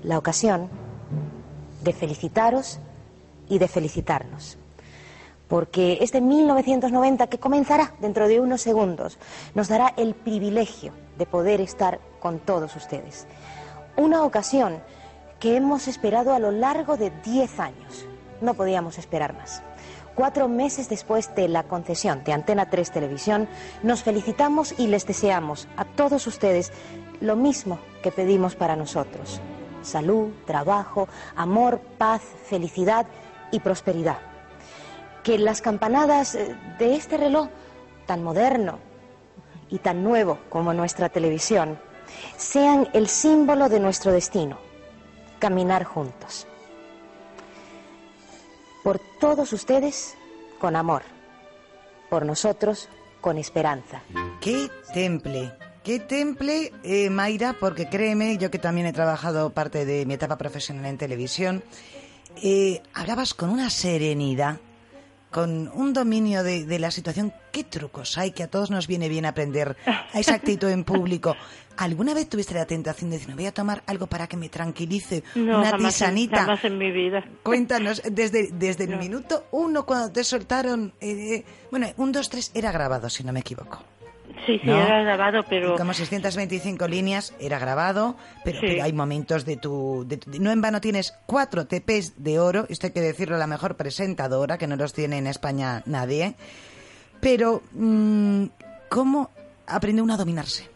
[0.03, 0.69] La ocasión
[1.83, 2.79] de felicitaros
[3.49, 4.57] y de felicitarnos.
[5.47, 9.17] porque este 1990 que comenzará dentro de unos segundos
[9.55, 13.27] nos dará el privilegio de poder estar con todos ustedes.
[13.97, 14.81] Una ocasión
[15.39, 18.05] que hemos esperado a lo largo de 10 años.
[18.41, 19.63] No podíamos esperar más.
[20.15, 23.47] Cuatro meses después de la concesión de Antena 3 Televisión,
[23.83, 26.73] nos felicitamos y les deseamos a todos ustedes
[27.21, 29.39] lo mismo que pedimos para nosotros.
[29.81, 33.07] Salud, trabajo, amor, paz, felicidad
[33.51, 34.17] y prosperidad.
[35.23, 37.47] Que las campanadas eh, de este reloj,
[38.05, 38.79] tan moderno
[39.69, 41.79] y tan nuevo como nuestra televisión,
[42.37, 44.57] sean el símbolo de nuestro destino,
[45.39, 46.47] caminar juntos.
[48.83, 50.15] Por todos ustedes,
[50.59, 51.03] con amor.
[52.09, 52.89] Por nosotros,
[53.21, 54.01] con esperanza.
[54.41, 55.51] ¡Qué temple!
[55.83, 57.55] ¡Qué temple, eh, Mayra!
[57.59, 61.63] Porque créeme, yo que también he trabajado parte de mi etapa profesional en televisión,
[62.41, 64.59] eh, hablabas con una serenidad,
[65.31, 67.33] con un dominio de, de la situación.
[67.51, 71.35] ¿Qué trucos hay que a todos nos viene bien aprender a esa actitud en público?
[71.77, 74.49] ¿Alguna vez tuviste la tentación de decir, me voy a tomar algo para que me
[74.49, 75.23] tranquilice?
[75.35, 76.37] No, una jamás, en- tisanita.
[76.41, 77.23] jamás en mi vida.
[77.43, 82.71] Cuéntanos, desde, desde el minuto uno cuando te soltaron, eh, bueno, un, dos, tres era
[82.71, 83.81] grabado, si no me equivoco.
[84.45, 84.77] Sí, sí, ¿No?
[84.81, 85.75] era grabado, pero...
[85.75, 88.65] Como 625 líneas era grabado, pero, Sí.
[88.67, 92.65] pero hay momentos de tu, de tu- No en vano tienes cuatro TPs de oro,
[92.69, 96.35] esto hay que decirlo, la mejor presentadora, que no los tiene en España nadie.
[97.21, 98.45] Pero, mm,
[98.89, 99.29] ¿cómo
[99.67, 100.69] aprende uno a dominarse?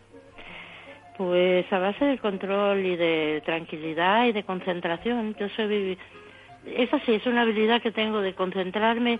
[1.17, 5.35] Pues a base de control y de tranquilidad y de concentración.
[5.39, 5.97] Yo soy...
[6.65, 9.19] Esa sí, es una habilidad que tengo de concentrarme.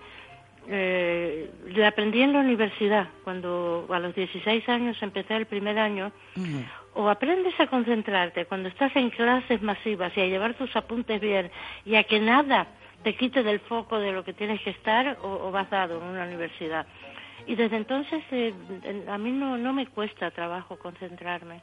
[0.67, 6.11] Eh, la aprendí en la universidad, cuando a los 16 años empecé el primer año.
[6.95, 11.49] O aprendes a concentrarte cuando estás en clases masivas y a llevar tus apuntes bien
[11.85, 12.67] y a que nada
[13.03, 16.03] te quite del foco de lo que tienes que estar o, o vas dado en
[16.03, 16.85] una universidad.
[17.47, 18.53] Y desde entonces eh,
[19.07, 21.61] a mí no, no me cuesta trabajo concentrarme.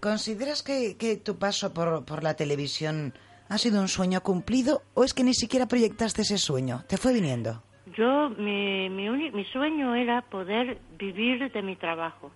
[0.00, 3.14] ¿Consideras que, que tu paso por, por la televisión
[3.48, 6.84] ha sido un sueño cumplido o es que ni siquiera proyectaste ese sueño?
[6.88, 7.62] ¿Te fue viniendo?
[7.96, 12.30] Yo, mi, mi, mi sueño era poder vivir de mi trabajo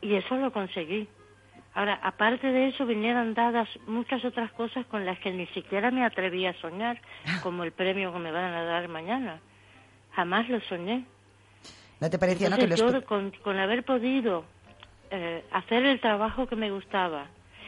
[0.00, 1.08] y eso lo conseguí.
[1.74, 6.04] Ahora, aparte de eso, vinieron dadas muchas otras cosas con las que ni siquiera me
[6.04, 7.00] atreví a soñar,
[7.42, 9.40] como el premio que me van a dar mañana.
[10.12, 11.04] Jamás lo soñé.
[12.00, 13.02] ¿No te parecía no, que Entonces, los...
[13.02, 14.44] yo, con, con haber podido
[15.10, 17.26] eh, hacer el trabajo que me gustaba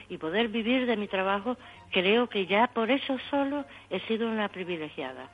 [0.08, 1.56] y poder vivir de mi trabajo,
[1.92, 5.28] creo que ya por eso solo he sido una privilegiada.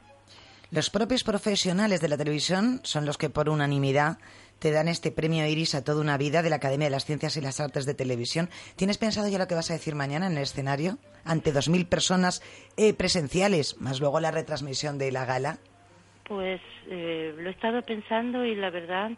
[0.75, 4.19] Los propios profesionales de la televisión son los que por unanimidad
[4.59, 7.37] te dan este premio Iris a toda una vida de la Academia de las Ciencias
[7.37, 8.51] y las Artes de Televisión.
[8.75, 10.99] ¿Tienes pensado ya lo que vas a decir mañana en el escenario?
[11.25, 12.43] Ante 2.000 personas
[12.77, 15.59] eh, presenciales, más luego la retransmisión de la gala.
[16.27, 16.61] Pues
[16.91, 19.13] eh, lo he estado pensando y la verdad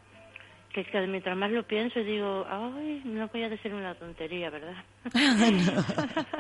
[0.77, 4.75] que, que mientras más lo pienso digo, ay, no voy a decir una tontería, ¿verdad?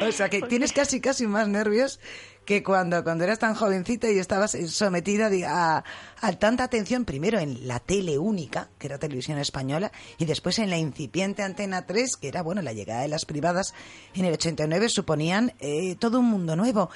[0.00, 2.00] O sea, que tienes casi, casi más nervios
[2.44, 5.84] que cuando, cuando eras tan jovencita y estabas sometida a,
[6.20, 10.70] a tanta atención, primero en la tele única, que era televisión española, y después en
[10.70, 13.74] la incipiente Antena 3, que era, bueno, la llegada de las privadas
[14.14, 16.90] en el 89 suponían eh, todo un mundo nuevo.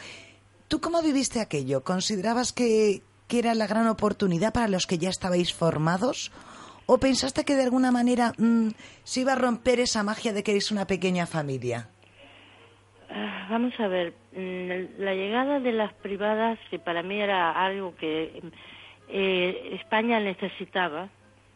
[0.68, 1.82] ¿Tú cómo viviste aquello?
[1.82, 6.32] ¿Considerabas que, que era la gran oportunidad para los que ya estabais formados?
[6.86, 8.68] ¿O pensaste que de alguna manera mm,
[9.04, 11.88] se iba a romper esa magia de que eres una pequeña familia?
[13.10, 17.94] Ah, Vamos a ver, mm, la llegada de las privadas, que para mí era algo
[17.96, 18.42] que
[19.08, 21.08] eh, España necesitaba,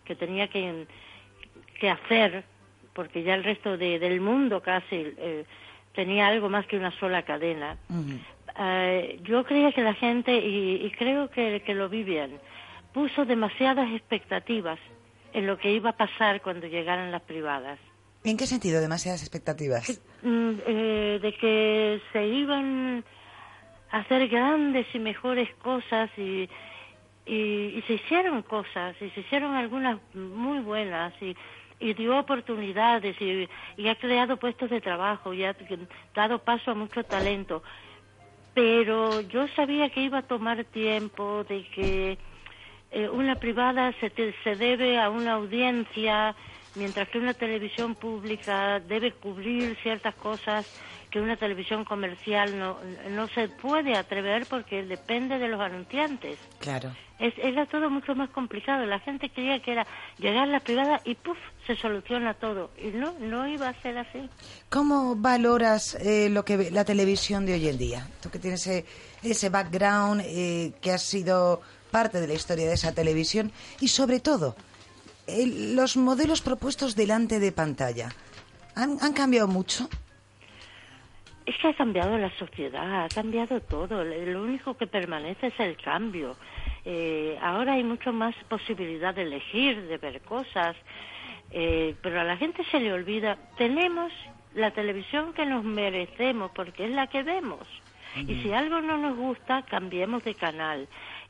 [0.05, 0.87] que tenía que,
[1.81, 2.45] que hacer,
[2.95, 5.45] porque ya el resto de- del mundo casi eh,
[5.95, 7.77] tenía algo más que una sola cadena.
[8.61, 12.39] Eh, yo creía que la gente, y, y creo que, que lo vi bien,
[12.93, 14.79] puso demasiadas expectativas
[15.33, 17.79] en lo que iba a pasar cuando llegaran las privadas.
[18.25, 18.81] ¿En qué sentido?
[18.81, 20.01] Demasiadas expectativas.
[20.23, 23.05] Mm, eh, de que se iban
[23.91, 26.49] a hacer grandes y mejores cosas y,
[27.25, 31.37] y, y se hicieron cosas y se hicieron algunas muy buenas y,
[31.81, 35.55] y dio oportunidades y, y ha creado puestos de trabajo y ha
[36.15, 37.63] dado paso a mucho talento.
[38.55, 42.19] Pero yo sabía que iba a tomar tiempo, de que
[42.91, 46.35] eh, una privada se, te- se debe a una audiencia
[46.75, 50.65] Mientras que una televisión pública debe cubrir ciertas cosas
[51.11, 52.77] que una televisión comercial no,
[53.11, 56.39] no se puede atrever porque depende de los anunciantes.
[56.61, 56.95] Claro.
[57.19, 58.85] Es, era todo mucho más complicado.
[58.87, 59.87] La gente creía que era
[60.19, 61.39] llegar a la privada y ¡puf!
[61.67, 62.71] se soluciona todo.
[62.81, 64.29] Y no, no iba a ser así.
[64.69, 68.07] ¿Cómo valoras eh, lo que la televisión de hoy en día?
[68.23, 68.85] Tú que tienes ese,
[69.23, 71.61] ese background, eh, que has sido
[71.91, 73.51] parte de la historia de esa televisión
[73.81, 74.55] y sobre todo
[75.27, 78.09] el- los modelos propuestos delante de pantalla.
[78.75, 79.89] ¿Han, han cambiado mucho?
[81.47, 84.05] Es que ha cambiado la sociedad, ha cambiado todo.
[84.05, 86.37] Lo único que permanece es el cambio.
[86.85, 90.77] Eh, ahora hay mucho más posibilidad de elegir, de ver cosas,
[91.51, 93.39] eh, pero a la gente se le olvida.
[93.57, 94.13] Tenemos
[94.55, 97.67] la televisión que nos merecemos porque es la que vemos.
[98.17, 100.89] Y si algo no nos gusta, cambiemos de canal.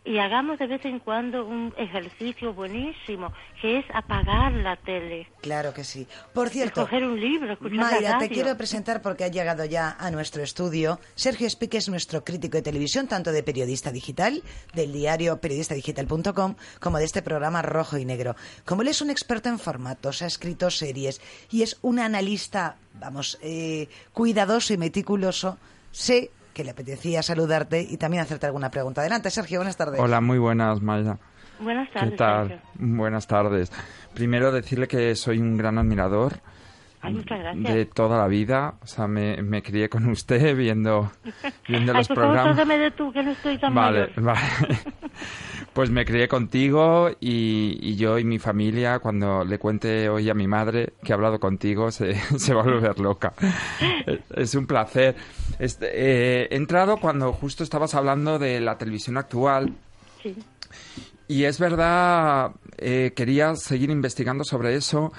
[0.09, 3.31] Y hagamos de vez en cuando un ejercicio buenísimo,
[3.61, 5.29] que es apagar la tele.
[5.43, 6.07] Claro que sí.
[6.33, 8.29] Por cierto, Coger un libro, escuchar la Mayra, te radio.
[8.31, 10.99] quiero presentar porque ha llegado ya a nuestro estudio.
[11.15, 16.97] Sergio Spique es nuestro crítico de televisión, tanto de Periodista Digital, del diario periodistadigital.com, como
[16.97, 18.35] de este programa Rojo y Negro.
[18.65, 21.21] Como él es un experto en formatos, ha escrito series
[21.51, 25.59] y es un analista, vamos, eh, cuidadoso y meticuloso,
[25.93, 29.01] sé que le apetecía saludarte y también hacerte alguna pregunta.
[29.01, 30.01] Adelante, Sergio, buenas tardes.
[30.01, 31.17] Hola, muy buenas, Mayra.
[31.61, 32.49] Buenas ¿Qué tardes, tal?
[32.49, 32.67] Sergio.
[32.81, 33.73] Buenas tardes.
[34.13, 36.41] Primero decirle que soy un gran admirador
[37.01, 37.75] Ay, muchas gracias.
[37.75, 38.75] de toda la vida.
[38.83, 41.13] O sea, me, me crié con usted viendo,
[41.69, 42.57] viendo Ay, los por favor, programas.
[42.57, 44.21] trátame de tú, que no estoy tan Vale, mayor.
[44.23, 44.41] vale.
[45.75, 50.35] Pues me crié contigo y, y yo y mi familia, cuando le cuente hoy a
[50.35, 53.33] mi madre que he hablado contigo, se, se va a volver loca.
[54.07, 55.15] Es- Es un placer.
[55.61, 59.75] Este, eh, he entrado cuando justo estabas hablando de la televisión actual
[60.23, 60.35] Sí.
[61.29, 65.13] y es verdad, eh, quería seguir investigando sobre eso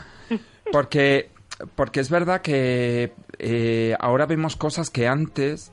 [0.73, 1.29] porque,
[1.75, 5.71] porque es verdad que eh, ahora vemos cosas que antes,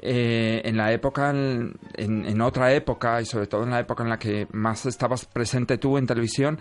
[0.00, 4.08] eh, en la época, en, en- otra época y sobre todo en la época en
[4.10, 6.58] la que más estabas presente tú en televisión,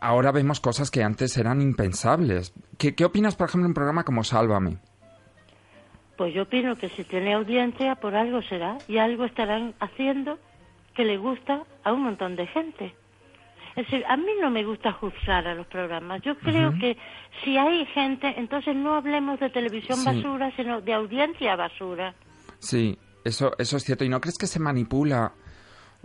[0.00, 2.52] ahora vemos cosas que antes eran impensables.
[2.78, 4.78] ¿Qué, qué opinas, por ejemplo, de un programa como Sálvame?
[6.16, 10.38] Pues yo opino que si tiene audiencia, por algo será, y algo estarán haciendo
[10.94, 12.94] que le gusta a un montón de gente.
[13.74, 16.20] Es decir, a mí no me gusta juzgar a los programas.
[16.20, 16.98] Yo creo que
[17.42, 20.04] si hay gente, entonces no hablemos de televisión Sí.
[20.04, 22.14] basura, sino de audiencia basura.
[22.62, 24.04] Sí, eso, eso es cierto.
[24.04, 25.32] ¿Y no crees que se manipula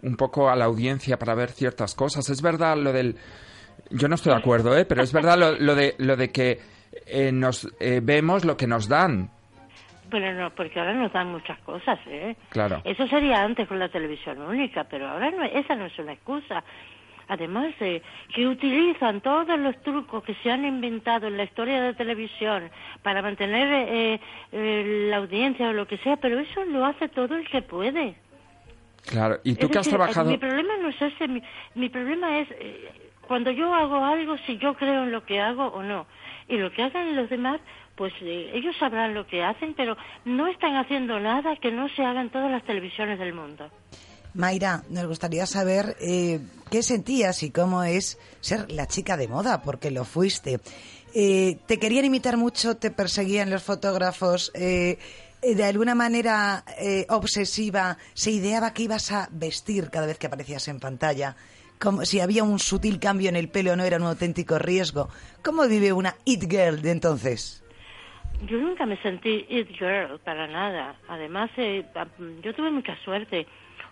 [0.02, 2.30] un poco a la audiencia para ver ciertas cosas?
[2.30, 3.16] Es verdad lo del...
[3.92, 4.86] Yo no estoy de acuerdo, ¿eh?
[4.86, 6.60] Pero es verdad lo, lo de, lo de que
[7.06, 9.30] eh, nos eh, vemos lo que nos dan.
[10.10, 12.36] Bueno, no, porque ahora nos dan muchas cosas, ¿eh?
[12.50, 12.82] Claro.
[12.84, 16.64] Eso sería antes con la televisión única, pero ahora no, esa no es una excusa.
[17.28, 18.02] Además de
[18.34, 22.70] que utilizan todos los trucos que se han inventado en la historia de televisión
[23.04, 24.20] para mantener eh,
[24.52, 28.16] eh, la audiencia o lo que sea, pero eso lo hace todo el que puede.
[29.06, 29.40] Claro.
[29.44, 30.30] ¿Y tú Es que has decir, trabajado...
[30.30, 31.42] Mi problema no es ese, mi,
[31.76, 32.92] mi problema es eh,
[33.28, 36.08] cuando yo hago algo, si yo creo en lo que hago o no.
[36.48, 37.60] Y lo que hagan los demás,
[37.96, 42.06] pues eh, ellos sabrán lo que hacen, pero no están haciendo nada que no se
[42.06, 43.70] haga en todas las televisiones del mundo.
[44.38, 46.40] Mayra, nos gustaría saber eh,
[46.70, 50.60] qué sentías y cómo es ser la chica de moda, porque lo fuiste.
[51.14, 52.78] Eh, ¿Te querían imitar mucho?
[52.78, 54.52] ¿Te perseguían los fotógrafos?
[54.54, 55.00] Eh,
[55.42, 60.68] ¿De alguna manera eh, obsesiva se ideaba que ibas a vestir cada vez que aparecías
[60.68, 61.36] en pantalla?
[61.80, 65.10] Como si había un sutil cambio en el pelo no era un auténtico riesgo.
[65.44, 67.64] ¿Cómo vive una It Girl de entonces?
[68.46, 70.96] Yo nunca me sentí it girl para nada.
[71.08, 71.84] Además, eh,
[72.44, 73.48] yo tuve mucha suerte.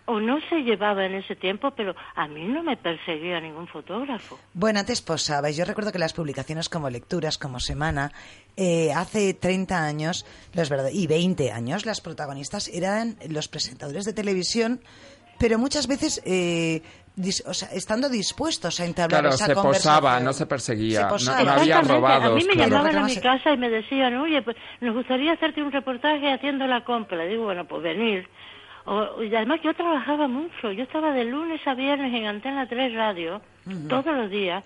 [0.07, 4.37] O no se llevaba en ese tiempo, pero a mí no me perseguía ningún fotógrafo.
[4.53, 5.57] Bueno, antes posabais.
[5.57, 8.11] Yo recuerdo que las publicaciones como Lecturas, como Semana,
[8.55, 14.13] eh, hace 30 años los verdad- y 20 años, las protagonistas eran los presentadores de
[14.13, 14.79] televisión,
[15.39, 16.83] pero muchas veces eh,
[17.17, 19.93] dis- o sea, estando dispuestos a entablar Claro, esa se conversación.
[19.95, 21.43] posaba, no se perseguía, Se no, posaba.
[21.43, 22.31] no había robados.
[22.31, 22.69] A mí me claro.
[22.69, 26.67] llamaban a mi casa y me decían, oye, pues nos gustaría hacerte un reportaje haciendo
[26.67, 27.25] la compra.
[27.25, 28.29] Digo, bueno, pues venir.
[28.85, 30.71] O- y además yo trabajaba mucho.
[30.71, 33.41] Yo estaba de lunes a viernes en Antena 3 Radio,
[33.89, 34.63] todos los días.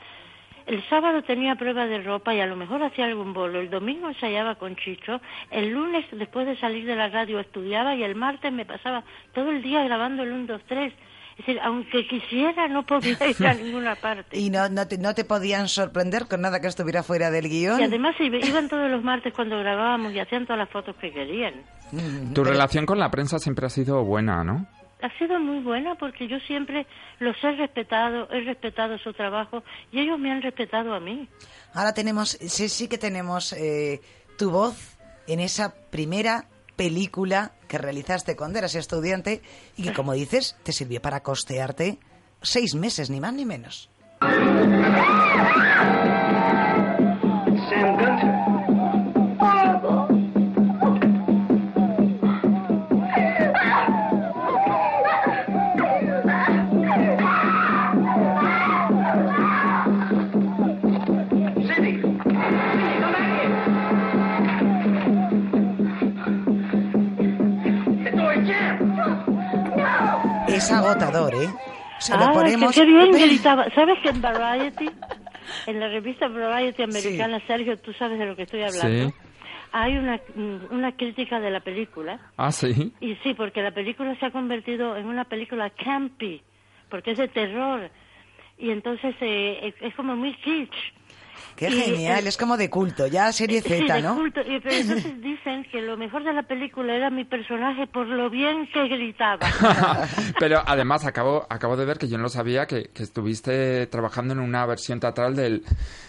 [0.66, 3.60] El sábado tenía prueba de ropa y a lo mejor hacía algún bolo.
[3.60, 5.20] El domingo ensayaba con Chicho.
[5.50, 9.50] El lunes, después de salir de la radio, estudiaba y el martes me pasaba todo
[9.50, 10.94] el día grabando el 1, 2, 3.
[11.40, 14.38] Es decir, aunque quisiera, no podía ir a ninguna parte.
[14.38, 17.80] Y no, no, te, no te podían sorprender con nada que estuviera fuera del guion.
[17.80, 21.12] Y además iba- iban todos los martes cuando grabábamos y hacían todas las fotos que
[21.12, 21.54] querían.
[22.34, 24.68] Tu relación con la prensa siempre ha sido buena, ¿no?
[25.02, 26.86] ha sido muy buena porque yo siempre
[27.20, 29.64] los he respetado, he respetado su trabajo
[29.94, 31.26] y ellos me han respetado a mí.
[31.74, 34.02] Ahora tenemos, sí, sí que tenemos eh,
[34.38, 36.44] tu voz en esa primera
[36.80, 39.42] película que realizaste cuando eras estudiante
[39.76, 42.00] y que, como dices, te sirvió para costearte
[42.42, 43.90] seis meses, ni más ni menos.
[70.70, 71.50] Es agotador, ¿eh?
[72.00, 72.74] Se lo Ah, ponemos...
[72.74, 73.66] que qué bien gritaba.
[73.76, 74.90] ¿Sabes que en Variety,
[75.68, 79.10] en la revista Variety americana, Sergio, tú sabes de lo que estoy hablando?
[79.10, 79.14] Sí.
[79.72, 82.20] Hay una, mm, una crítica de la película.
[82.38, 82.94] Ah, sí.
[83.02, 86.42] Y sí, porque la película se ha convertido en una película campy,
[86.90, 87.90] porque es de terror.
[88.58, 90.76] Y entonces eh, es como muy kitsch.
[91.60, 94.16] Qué Y, genial, eh, es como de culto, ya serie Sí, Z, de ¿no?
[94.16, 94.40] culto.
[94.42, 98.30] Y, pero entonces dicen que lo mejor de la película era mi personaje por lo
[98.30, 99.40] bien que gritaba.
[100.40, 104.34] Pero además acabo, acabo de ver que yo no lo sabía que, que estuviste trabajando
[104.34, 105.64] en una versión teatral del,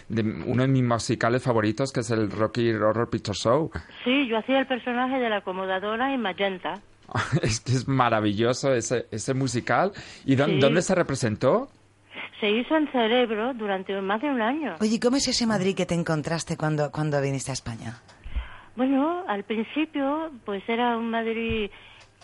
[0.07, 3.71] de uno de mis musicales favoritos, que es el Rocky Horror Picture Show.
[4.05, 6.79] Sí, yo hacía el personaje de la acomodadora en Magenta.
[7.41, 9.91] Es que es maravilloso ese, ese musical.
[10.25, 10.59] ¿Y dó- Sí.
[10.59, 11.67] dónde se representó?
[12.41, 14.75] Se hizo en Cerebro durante más de un año.
[14.81, 18.01] Oye, ¿cómo es ese Madrid que te encontraste cuando, cuando viniste a España?
[18.75, 21.69] Bueno, al principio, pues era un Madrid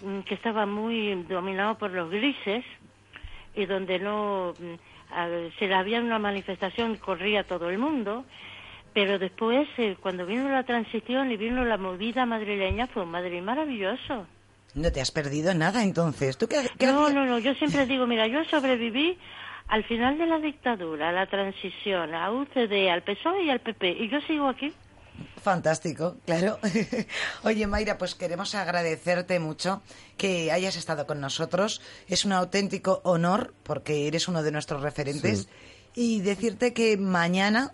[0.02, 2.66] mm, que estaba muy dominado por los grises
[3.56, 8.26] y donde no, mm, si había una manifestación corría todo el mundo.
[8.96, 13.44] Pero después, eh, cuando vino la transición y vino la movida madrileña, fue un Madrid
[13.44, 14.26] maravilloso.
[14.74, 16.40] No te has perdido nada entonces.
[16.40, 19.16] ¿Tú qué, qué No, no, no, yo siempre digo, mira, yo sobreviví
[19.68, 23.90] al final de la dictadura, a la transición, a UCD, al PSOE y al PP,
[23.90, 24.74] y yo sigo aquí.
[25.42, 26.60] Fantástico, claro.
[27.44, 29.82] Oye, Mayra, pues queremos agradecerte mucho
[30.16, 31.82] que hayas estado con nosotros.
[32.08, 35.50] Es un auténtico honor porque eres uno de nuestros referentes.
[35.96, 37.74] Y decirte que mañana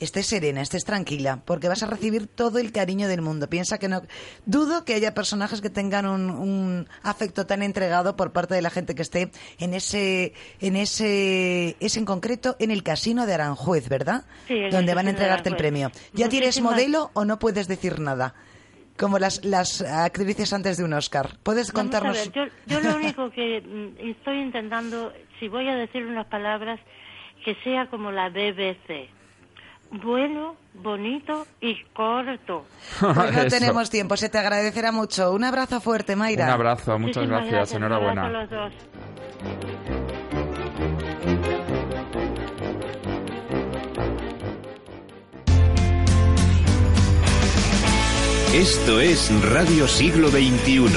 [0.00, 3.48] estés serena, estés tranquila, porque vas a recibir todo el cariño del mundo.
[3.48, 4.02] Piensa que no.
[4.46, 8.70] Dudo que haya personajes que tengan un, un afecto tan entregado por parte de la
[8.70, 13.88] gente que esté en ese, en ese, es en concreto en el casino de Aranjuez,
[13.88, 14.24] ¿verdad?
[14.48, 15.92] Sí, el Donde van a entregarte el premio.
[16.12, 18.34] ¿Ya tienes modelo o no puedes decir nada?
[18.96, 21.38] Como las, las actrices antes de un Oscar.
[21.42, 22.18] ¿Puedes contarnos?
[22.18, 26.26] a ver, yo, yo lo único que mm, estoy intentando, si voy a decir unas
[26.26, 26.78] palabras,
[27.44, 29.08] que sea como la BBC.
[29.92, 32.64] Bueno, bonito y corto.
[33.00, 35.32] Pues no tenemos tiempo, se te agradecerá mucho.
[35.32, 36.44] Un abrazo fuerte, Mayra.
[36.46, 38.26] Un abrazo, muchas Muchísimas gracias, enhorabuena.
[38.26, 39.80] abrazo a los dos.
[48.54, 50.88] Esto es Radio Siglo XXI.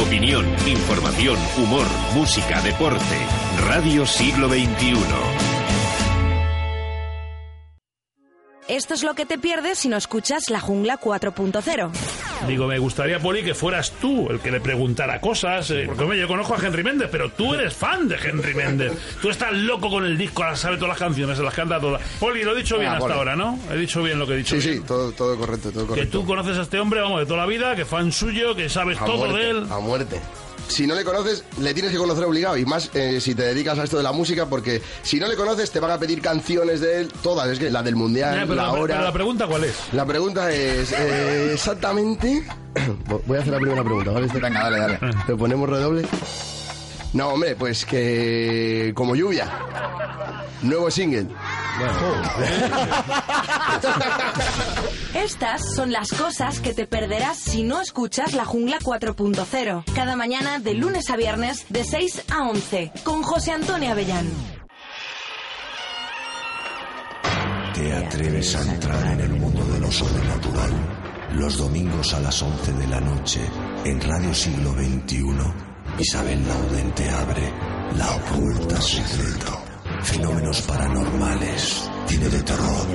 [0.00, 3.18] Opinión, información, humor, música, deporte.
[3.68, 5.41] Radio Siglo XXI.
[8.72, 11.90] Esto es lo que te pierdes si no escuchas La Jungla 4.0.
[12.48, 15.70] Digo, me gustaría, Poli, que fueras tú el que le preguntara cosas.
[15.72, 18.92] eh, porque, hombre, yo conozco a Henry Méndez, pero tú eres fan de Henry Méndez.
[19.20, 22.00] Tú estás loco con el disco, ahora sabe todas las canciones, se las canta todas.
[22.18, 23.18] Poli, lo he dicho bien Ah, hasta Poli.
[23.18, 23.58] ahora, ¿no?
[23.70, 24.58] He dicho bien lo que he dicho.
[24.58, 24.80] Sí, bien.
[24.80, 26.20] sí, todo, todo correcto, todo Que correcto.
[26.20, 28.98] tú conoces a este hombre, vamos, de toda la vida, que fan suyo, que sabes
[28.98, 29.66] A todo muerte, de él.
[29.70, 30.20] A muerte.
[30.68, 32.56] Si no le conoces, le tienes que conocer obligado.
[32.56, 35.36] Y más eh, si te dedicas a esto de la música, porque si no le
[35.36, 37.48] conoces, te van a pedir canciones de él, todas.
[37.48, 38.94] Es que la del mundial, pero la la, hora.
[38.94, 39.74] pero la pregunta, ¿cuál es?
[39.92, 42.46] La pregunta es eh, exactamente.
[43.26, 44.28] Voy a hacer la primera pregunta, ¿vale?
[44.28, 44.98] Venga, dale, dale.
[45.28, 46.06] ¿Le ponemos redoble?
[47.12, 48.92] No, hombre, pues que.
[48.94, 49.50] Como lluvia.
[50.62, 51.26] Nuevo single.
[55.14, 59.84] Estas son las cosas que te perderás si no escuchas La Jungla 4.0.
[59.94, 64.26] Cada mañana de lunes a viernes de 6 a 11 con José Antonio Avellán.
[67.74, 70.70] ¿Te atreves a entrar en el mundo de lo sobrenatural?
[71.34, 73.40] Los domingos a las 11 de la noche,
[73.84, 75.22] en Radio Siglo XXI,
[75.98, 77.52] Isabel Laudente abre
[77.96, 79.58] La Puerta Secreta.
[80.02, 82.86] Fenómenos paranormales, cine de terror,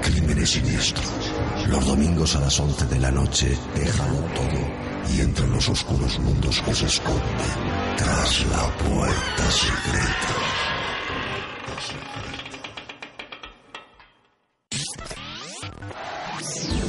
[0.00, 1.29] crímenes siniestros.
[1.68, 6.18] Los domingos a las 11 de la noche, déjalo todo y entra en los oscuros
[6.20, 7.22] mundos que se esconden
[7.96, 10.40] tras la puerta secreta.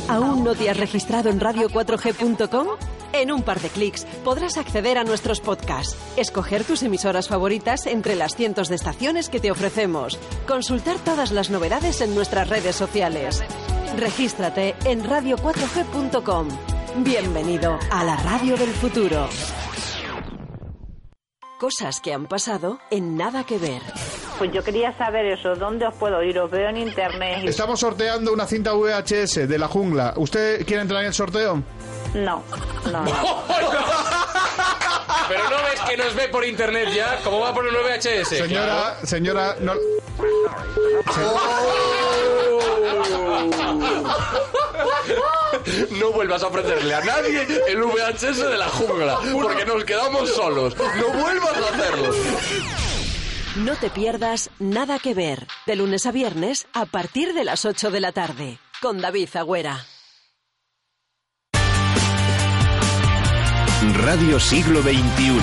[0.07, 2.67] ¿Aún no te has registrado en radio4g.com?
[3.13, 8.15] En un par de clics podrás acceder a nuestros podcasts, escoger tus emisoras favoritas entre
[8.15, 10.17] las cientos de estaciones que te ofrecemos,
[10.47, 13.43] consultar todas las novedades en nuestras redes sociales.
[13.97, 16.47] Regístrate en radio4g.com.
[17.03, 19.27] Bienvenido a la radio del futuro.
[21.59, 23.81] Cosas que han pasado en nada que ver.
[24.39, 26.39] Pues yo quería saber eso, ¿dónde os puedo ir?
[26.39, 27.43] Os veo en internet.
[27.43, 30.13] Estamos sorteando una cinta VHS de la jungla.
[30.17, 31.61] ¿Usted quiere entrar en el sorteo?
[32.13, 32.43] No,
[32.91, 33.05] no.
[35.27, 38.25] Pero no ves que nos ve por internet ya, ¿cómo va por el 9HS?
[38.25, 39.73] Señora, señora, no...
[45.91, 50.75] No vuelvas a ofrecerle a nadie el VHS de la jungla, porque nos quedamos solos.
[50.77, 52.13] No vuelvas a hacerlo.
[53.57, 57.91] No te pierdas Nada que ver, de lunes a viernes a partir de las 8
[57.91, 59.85] de la tarde, con David Agüera.
[63.81, 65.39] Radio Siglo XXI.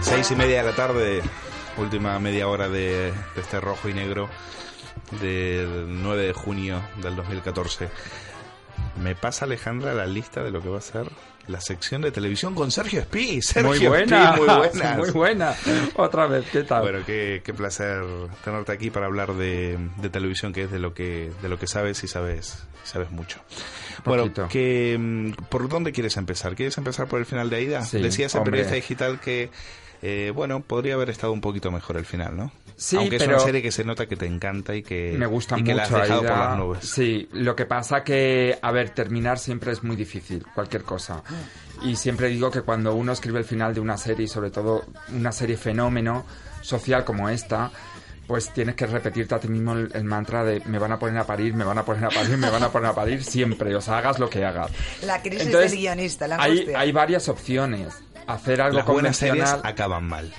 [0.00, 1.20] Seis y media de la tarde,
[1.76, 4.30] última media hora de, este rojo y negro
[5.20, 7.90] del 9 de junio del 2014.
[9.00, 11.06] Me pasa Alejandra la lista de lo que va a ser
[11.48, 13.42] la sección de televisión con Sergio Espí.
[13.42, 14.96] Sergio muy buena, Espí, muy buenas.
[14.96, 15.54] muy buena.
[15.96, 16.82] Otra vez, ¿qué tal?
[16.82, 18.02] Bueno, qué, qué placer
[18.44, 21.66] tenerte aquí para hablar de, de televisión, que es de lo que de lo que
[21.66, 23.40] sabes y sabes sabes mucho.
[24.04, 26.54] Bueno, que, mm, ¿por dónde quieres empezar?
[26.54, 27.84] ¿Quieres empezar por el final de Aida?
[27.84, 28.44] Sí, Decías en.
[28.44, 29.50] Periodista Digital que,
[30.02, 32.52] eh, bueno, podría haber estado un poquito mejor el final, ¿no?
[32.76, 35.26] Sí, Aunque es pero- una serie que se nota que te encanta y que, Me
[35.26, 35.70] gusta y mucho.
[35.70, 36.28] que la has dejado Aida.
[36.30, 36.88] por las nubes.
[36.88, 41.22] Sí, lo que pasa que, a ver, terminar siempre es muy difícil, cualquier cosa.
[41.82, 44.84] Y siempre digo que cuando uno escribe el final de una serie, sobre todo
[45.14, 46.24] una serie fenómeno
[46.60, 47.70] social como esta,
[48.26, 51.18] pues tienes que repetirte a ti mismo el, el mantra de me van a poner
[51.18, 53.74] a parir, me van a poner a parir, me van a poner a parir siempre,
[53.76, 54.70] o sea, hagas lo que hagas.
[55.04, 57.88] La crisis Entonces, del guionista, la hay varias opciones.
[58.26, 59.72] Hacer algo Las buenas series convencional.
[59.72, 60.32] acaban mal.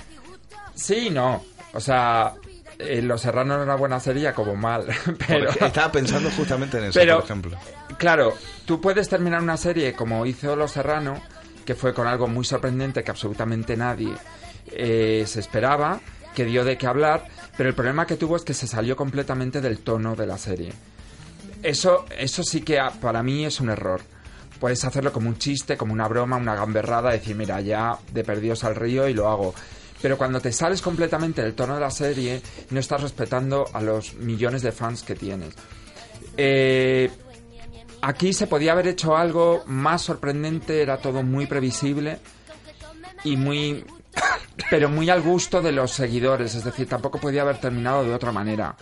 [0.74, 1.44] Sí, no.
[1.72, 2.34] O sea,
[2.78, 4.86] eh, Los Serranos era una buena serie, como mal.
[5.26, 7.58] Pero Porque estaba pensando justamente en eso, Pero- por ejemplo.
[7.98, 8.34] Claro,
[8.64, 11.22] tú puedes terminar una serie como hizo Los Serrano,
[11.64, 14.12] que fue con algo muy sorprendente que absolutamente nadie
[14.72, 16.00] eh, se esperaba,
[16.34, 19.60] que dio de qué hablar, pero el problema que tuvo es que se salió completamente
[19.60, 20.72] del tono de la serie.
[21.62, 24.00] Eso, eso sí que para mí es un error.
[24.60, 28.64] Puedes hacerlo como un chiste, como una broma, una gamberrada, decir, mira, ya de perdidos
[28.64, 29.54] al río y lo hago.
[30.00, 34.14] Pero cuando te sales completamente del tono de la serie, no estás respetando a los
[34.14, 35.54] millones de fans que tienes.
[36.36, 37.10] Eh,
[38.02, 42.18] aquí se podía haber hecho algo más sorprendente, era todo muy previsible
[43.24, 43.84] y muy
[44.70, 48.32] pero muy al gusto de los seguidores, es decir, tampoco podía haber terminado de otra
[48.32, 48.76] manera.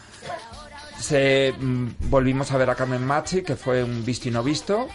[0.99, 4.89] Se mm, volvimos a ver a Carmen Machi, que fue un visto y no visto,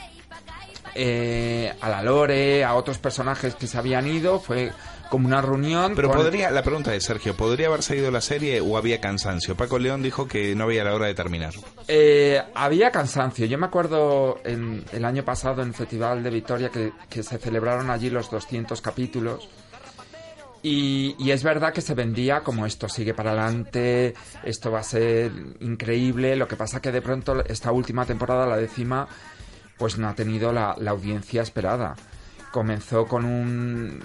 [0.98, 4.72] eh, a la Lore, a otros personajes que se habían ido, fue
[5.10, 5.94] como una reunión.
[5.96, 9.56] Pero con- podría, la pregunta es, Sergio, ¿podría haber seguido la serie o había cansancio?
[9.56, 11.54] Paco León dijo que no había la hora de terminar.
[11.88, 13.46] Eh, había cansancio.
[13.46, 17.38] Yo me acuerdo en, el año pasado en el Festival de Victoria que, que se
[17.38, 19.48] celebraron allí los 200 capítulos.
[20.64, 24.84] Y, y es verdad que se vendía como esto sigue para adelante, esto va a
[24.84, 26.36] ser increíble.
[26.36, 29.08] Lo que pasa que de pronto esta última temporada, la décima,
[29.78, 31.96] pues no ha tenido la, la audiencia esperada.
[32.52, 34.02] Comenzó con un,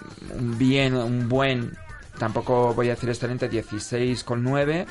[0.58, 1.76] bien, un buen,
[2.18, 4.86] tampoco voy a decir excelente, 16,9,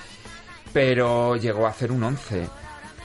[0.73, 2.47] pero llegó a hacer un 11.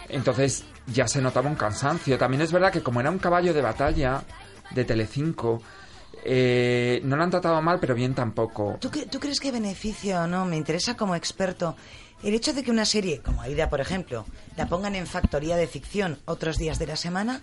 [0.09, 2.17] Entonces ya se notaba un cansancio.
[2.17, 4.23] También es verdad que como era un caballo de batalla
[4.71, 5.61] de Telecinco,
[6.25, 8.79] eh, no lo han tratado mal, pero bien tampoco.
[8.81, 10.45] ¿Tú, tú crees que beneficia o no?
[10.45, 11.77] Me interesa como experto.
[12.23, 14.25] El hecho de que una serie, como Aida, por ejemplo,
[14.57, 17.43] la pongan en factoría de ficción otros días de la semana,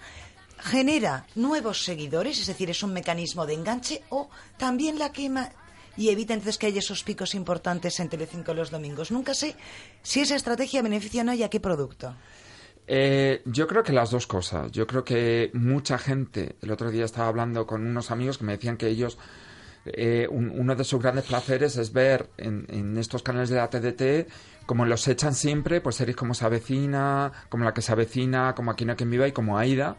[0.60, 5.52] genera nuevos seguidores, es decir, es un mecanismo de enganche, o también la quema
[5.96, 9.12] y evita entonces que haya esos picos importantes en Telecinco los domingos.
[9.12, 9.56] Nunca sé
[10.02, 12.16] si esa estrategia beneficia o no y a qué producto.
[12.88, 14.72] Eh, yo creo que las dos cosas.
[14.72, 18.54] Yo creo que mucha gente, el otro día estaba hablando con unos amigos que me
[18.54, 19.18] decían que ellos,
[19.86, 23.70] eh, un- uno de sus grandes placeres es ver en, en estos canales de la
[23.70, 24.28] TDT,
[24.66, 28.72] como los echan siempre, pues series como Se Avecina, como La que se avecina, como
[28.72, 29.96] Aquí no hay quien viva y como Aida,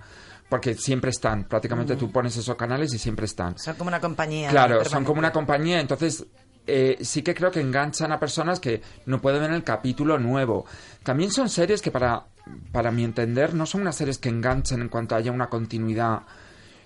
[0.49, 1.45] porque siempre están.
[1.45, 3.59] Prácticamente tú pones esos canales y siempre están.
[3.59, 4.51] Son como una compañía.
[4.51, 6.27] Claro, son como una compañía, entonces
[6.67, 10.65] eh, sí que creo que enganchan a personas que no pueden ver el capítulo nuevo.
[11.03, 12.27] También son series que para
[12.73, 16.23] para mi entender, no son unas series que enganchen en cuanto haya una continuidad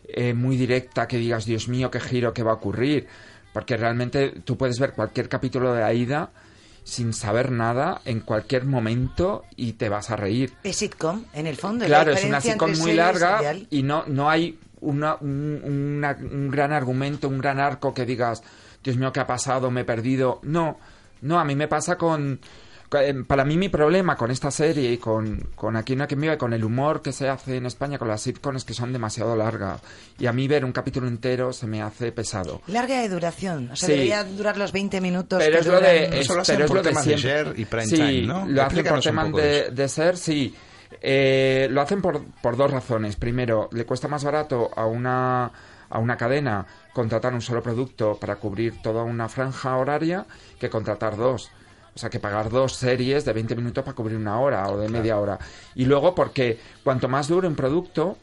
[0.06, 3.06] eh, muy directa que digas, Dios mío, qué giro, qué va a ocurrir.
[3.52, 6.30] Porque realmente tú puedes ver cualquier capítulo de Aida
[6.88, 10.54] sin saber nada en cualquier momento y te vas a reír.
[10.64, 11.84] Es sitcom, en el fondo.
[11.84, 13.66] la Claro, es una sitcom muy larga serial.
[13.70, 18.42] y no, no hay una, un, una- un gran argumento, un gran arco que digas,
[18.82, 19.70] Dios mío, ¿qué ha pasado?
[19.70, 20.40] Me he perdido.
[20.44, 20.78] No,
[21.20, 22.40] no, a mí me pasa con...
[22.92, 26.20] eh, Para mí mi problema con esta serie y con, con Aquí no hay quien
[26.20, 28.74] viva y con el humor que se hace en España con las sitcoms es que
[28.74, 29.80] son demasiado largas.
[30.18, 32.62] Y a mí ver un capítulo entero se me hace pesado.
[32.66, 33.70] Larga de duración.
[33.72, 33.92] O sea, Sí.
[33.92, 35.38] debería durar los 20 minutos.
[35.38, 37.60] Pero que es lo duran- de, es- pero es lo de siempre.
[37.60, 38.46] y prime sí, time, ¿no?
[38.46, 40.54] lo hacen por temas de ser, sí.
[41.02, 43.16] Eh, lo hacen por, por dos razones.
[43.16, 45.50] Primero, le cuesta más barato a una,
[45.90, 50.26] a una cadena contratar un solo producto para cubrir toda una franja horaria
[50.58, 51.50] que contratar dos.
[51.98, 54.88] O sea, que pagar dos series de 20 minutos para cubrir una hora o de
[54.88, 55.36] media hora.
[55.74, 58.16] Y luego porque cuanto más dure un producto,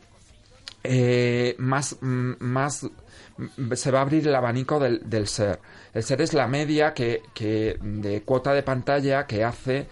[0.82, 2.88] eh, más, mm, más
[3.36, 5.60] mm, se va a abrir el abanico del, del ser.
[5.94, 9.90] El ser es la media que, que de cuota de pantalla que hace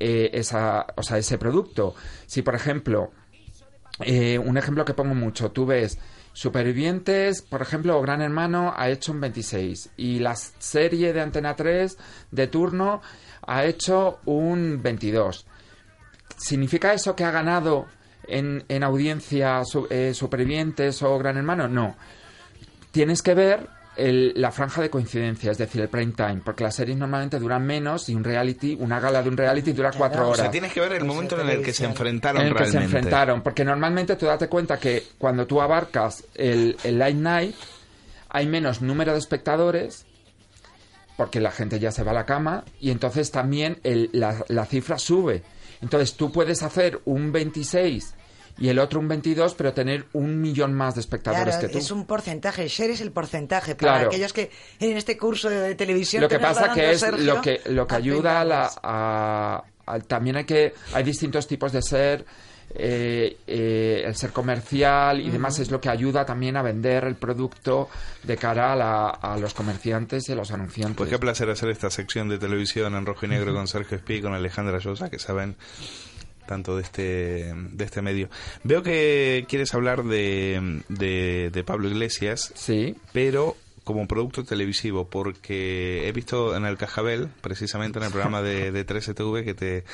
[0.00, 1.94] eh, esa, o sea, ese producto.
[2.24, 3.10] Si, por ejemplo,
[4.00, 5.98] eh, un ejemplo que pongo mucho, tú ves
[6.38, 11.98] Supervivientes, por ejemplo, Gran Hermano ha hecho un 26 y la serie de Antena 3
[12.30, 13.02] de turno
[13.44, 15.44] ha hecho un 22.
[16.36, 17.86] ¿Significa eso que ha ganado
[18.28, 21.66] en, en audiencia su- eh, Supervivientes o Gran Hermano?
[21.66, 21.96] No.
[22.92, 26.74] Tienes que ver el- la franja de coincidencia, es decir, el prime time, porque las
[26.76, 30.28] series normalmente duran menos y un reality, una gala de un reality dura cuatro O
[30.28, 30.40] horas.
[30.42, 32.78] sea, tienes que ver el momento en el que se enfrentaron en el que se
[32.78, 37.54] enfrentaron, porque normalmente tú date cuenta que cuando tú abarcas el, el late night
[38.30, 40.06] hay menos número de espectadores
[41.16, 44.66] porque la gente ya se va a la cama y entonces también el- la, la
[44.66, 45.42] cifra sube.
[45.80, 48.14] Entonces tú puedes hacer un 26
[48.58, 51.78] y el otro un 22, pero tener un millón más de espectadores Claro, que tú.
[51.78, 53.74] es un porcentaje, el share es el porcentaje.
[53.74, 54.08] Para Claro.
[54.08, 56.22] aquellos que en este curso de, de televisión...
[56.22, 59.62] Lo que va pasa que es Sergio, lo que lo que ayuda a la a-
[59.86, 62.24] a- también hay que hay distintos tipos de ser
[62.74, 65.62] eh, eh, el ser comercial y demás Ujú.
[65.62, 67.88] es lo que ayuda también a vender el producto
[68.24, 70.96] de cara a, la- a los comerciantes y a los anunciantes.
[70.98, 74.16] Pues qué placer hacer esta sección de televisión en rojo y negro con Sergio Espí
[74.16, 75.56] y con Alejandra Llosa, que saben
[76.48, 78.28] tanto de este, de este medio.
[78.64, 82.50] Veo que quieres hablar de, de, de Pablo Iglesias.
[82.56, 82.96] Sí.
[83.12, 88.70] Pero como producto televisivo, porque he visto en el Cajabel, precisamente en el programa de,
[88.72, 89.84] de 13TV, que te,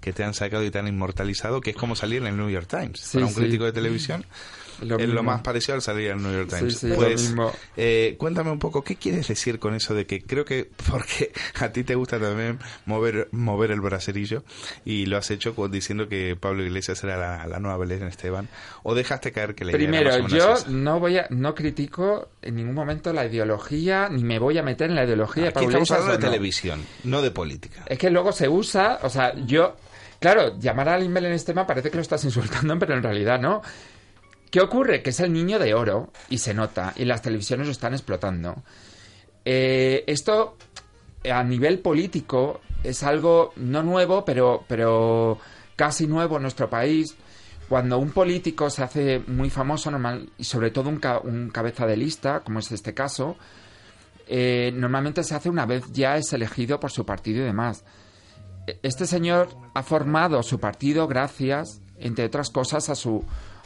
[0.00, 2.48] que te han sacado y te han inmortalizado, que es como salir en el New
[2.48, 3.00] York Times.
[3.00, 3.40] Sí, Para un sí.
[3.40, 4.24] crítico de televisión,
[4.82, 6.78] Lo es lo más parecido al salir el New York Times.
[6.78, 7.52] sí, pues, mismo.
[7.76, 11.70] eh, cuéntame un poco, ¿qué quieres decir con eso de que creo que, porque a
[11.70, 14.44] ti te gusta también mover, mover el bracerillo
[14.84, 18.48] y lo has hecho diciendo que Pablo Iglesias era la, la nueva Belén Esteban,
[18.82, 22.56] o dejaste caer que la idea era Primero, yo no voy a no critico en
[22.56, 25.88] ningún momento la ideología ni me voy a meter en la ideología de Pablo estamos
[25.88, 26.32] Iglesias hablando de no.
[26.32, 27.84] televisión, no de política.
[27.86, 29.76] Es que luego se usa, o sea, yo,
[30.18, 33.62] claro, llamar a Lin Belén Esteban parece que lo estás insultando, pero en realidad no.
[34.54, 35.02] ¿Qué ocurre?
[35.02, 38.62] Que es el niño de oro y se nota, y las televisiones lo están explotando.
[39.44, 40.56] Eh, esto
[41.28, 45.40] a nivel político es algo no nuevo, pero, pero
[45.74, 47.16] casi nuevo en nuestro país.
[47.68, 51.84] Cuando un político se hace muy famoso, normal, y sobre todo un, ca- un cabeza
[51.84, 53.36] de lista, como es este caso,
[54.28, 57.84] eh, normalmente se hace una vez ya es elegido por su partido y demás.
[58.68, 63.24] E- Este señor ha formado su partido gracias, entre otras cosas, a, su,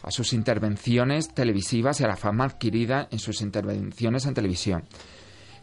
[0.09, 4.85] a sus intervenciones televisivas y a la fama adquirida en sus intervenciones en televisión.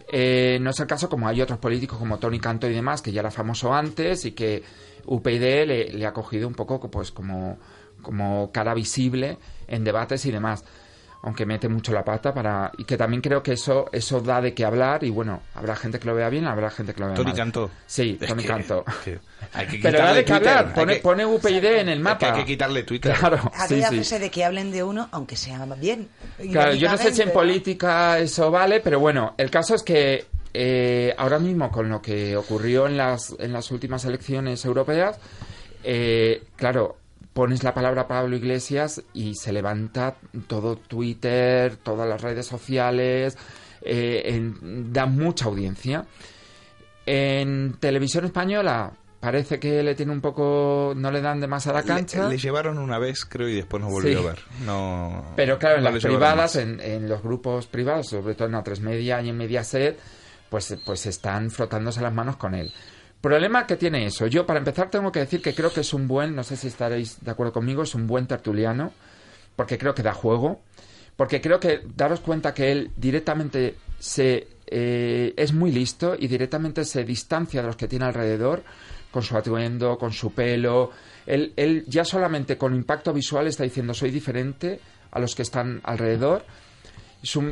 [0.07, 3.11] Eh, no es el caso como hay otros políticos como Tony Canto y demás, que
[3.11, 4.61] ya era famoso antes y que
[5.07, 7.57] UPyD le, le ha cogido un poco pues como,
[8.03, 10.63] como cara visible en debates y demás.
[11.25, 12.71] Aunque mete mucho la pata para...
[12.77, 15.99] Y que también creo que eso, eso da de qué hablar y bueno, habrá gente
[15.99, 17.35] que lo vea bien, habrá gente que lo vea Tony mal.
[17.35, 17.71] Cantó.
[17.87, 18.85] Sí, Es Tony que- Canto.
[19.03, 19.19] que
[19.53, 22.19] hay que Pero da de qué hablar, pone, que- pone UPyD en el Es mapa.
[22.19, 23.15] que hay que quitarle Twitter.
[23.17, 23.95] Claro, sí, Aquella sí.
[23.95, 26.07] frase de que hablen de uno, aunque sea bien.
[26.51, 30.25] Claro, yo no sé si en política eso vale, pero bueno, el caso es que
[30.53, 35.17] eh, ahora mismo con lo que ocurrió en las, en las últimas elecciones europeas,
[35.83, 36.97] eh, claro,
[37.35, 40.15] pones la palabra Pablo Iglesias y se levanta
[40.47, 43.37] todo Twitter, todas las redes sociales,
[43.81, 46.05] eh, en- da mucha audiencia.
[47.05, 52.29] En televisión española parece que le tiene un poco, no le dan demasiada Le- cancha.
[52.29, 54.25] Le, llevaron una vez, creo, y después no volvió Sí.
[54.25, 54.39] a ver.
[54.65, 56.55] No, Pero claro, en no las privadas, más.
[56.55, 59.99] en, en los grupos privados, sobre todo en A3 Media y en Mediaset,
[60.49, 62.71] pues, pues están frotándose las manos con él.
[63.25, 64.27] Problema que tiene eso.
[64.27, 66.67] Yo, para empezar, tengo que decir que creo que es un buen, no sé si
[66.67, 68.91] estaréis de acuerdo conmigo, es un buen tertuliano,
[69.55, 70.61] porque creo que da juego,
[71.15, 76.85] porque creo que daros cuenta que él directamente se eh, es muy listo y directamente
[76.85, 78.61] se distancia de los que tiene alrededor
[79.09, 80.91] con su atuendo, con su pelo.
[81.25, 84.79] Él, él ya solamente con impacto visual está diciendo soy diferente
[85.09, 86.45] a los que están alrededor.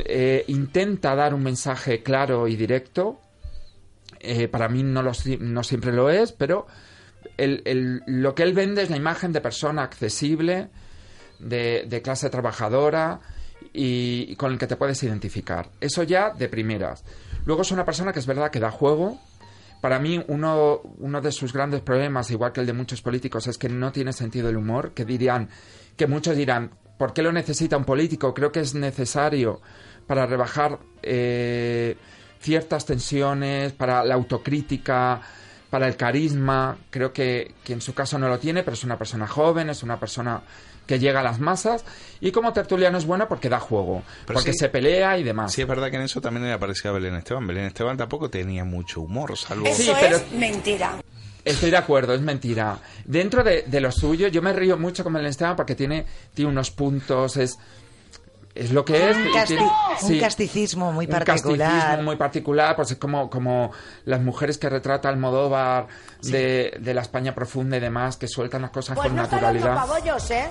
[0.06, 3.20] Eh, intenta dar un mensaje claro y directo.
[4.24, 6.66] Eh, para mí no, lo no siempre lo es, pero
[7.38, 10.70] el- el- lo que él vende es la imagen de persona accesible,
[11.40, 13.20] de, de clase trabajadora
[13.74, 15.70] y, con el que te puedes identificar.
[15.82, 17.04] Eso ya de primeras.
[17.46, 19.20] Luego es una persona que es verdad que da juego.
[19.82, 23.58] Para mí uno, uno de sus grandes problemas, igual que el de muchos políticos, es
[23.58, 25.50] que no tiene sentido del humor, que dirían,
[25.98, 28.34] que muchos dirán, ¿por qué lo necesita un político?
[28.34, 29.60] Creo que es necesario
[30.08, 31.98] para rebajar eh,
[32.44, 35.22] ciertas tensiones, para la autocrítica,
[35.70, 36.78] para el carisma.
[36.92, 39.82] Creo que, que en su caso no lo tiene, pero es una persona joven, es
[39.82, 40.42] una persona
[40.86, 41.86] que llega a las masas
[42.20, 45.54] y como tertuliano es bueno porque da juego, Pero porque sí- se pelea y demás.
[45.54, 47.48] Sí, es verdad que en eso también le parecía a Belén Esteban.
[47.48, 49.66] Belén Esteban tampoco tenía mucho humor, salvo...
[49.74, 51.02] Sí, pero- mentira.
[51.46, 52.80] Estoy de acuerdo, es mentira.
[53.06, 56.52] Dentro de, de lo suyo, yo me río mucho con el Esteban porque tiene, tiene
[56.52, 57.58] unos puntos, es,
[58.56, 59.18] es lo que es.
[59.18, 59.64] Un, casti- tiene-
[60.02, 61.70] un sí, casticismo muy un particular.
[61.72, 63.72] casticismo muy particular, pues es como, como
[64.06, 65.88] las mujeres que retrata Almodóvar
[66.22, 69.76] de, de la España profunda y demás, que sueltan las cosas Pues con no naturalidad.
[69.76, 70.48] pabollos, ¿eh?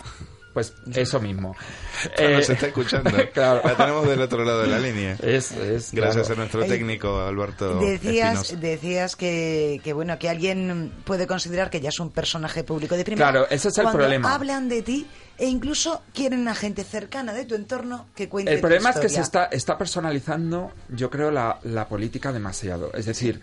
[0.52, 1.56] Pues eso mismo.
[2.16, 3.10] Claro, Eh, se está escuchando.
[3.32, 3.60] claro.
[3.64, 5.12] La tenemos del otro lado de la línea.
[5.22, 6.32] Es, es, Gracias claro.
[6.34, 8.56] a nuestro técnico Alberto Decías, Espinosa.
[8.66, 13.04] decías que, que bueno que alguien puede considerar que ya es un personaje público de
[13.04, 13.30] primera.
[13.30, 14.34] Claro, ese es el cuando problema.
[14.34, 15.06] hablan de ti
[15.38, 18.98] e incluso quieren a gente cercana de tu entorno que cuente El tu problema es
[18.98, 22.92] que se está, está personalizando, yo creo, la, la política demasiado.
[22.94, 23.40] Es decir,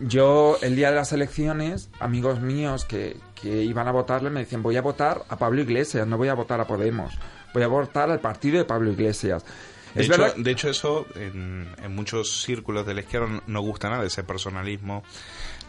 [0.00, 4.62] yo el día de las elecciones, amigos míos que, que iban a votarle me decían,
[4.62, 7.14] voy a votar a Pablo Iglesias, no voy a votar a Podemos,
[7.52, 9.44] voy a votar al partido de Pablo Iglesias.
[9.94, 13.60] De Es hecho, verdad, de hecho, eso en, en muchos círculos de la izquierda no
[13.60, 15.02] gusta nada, ese personalismo.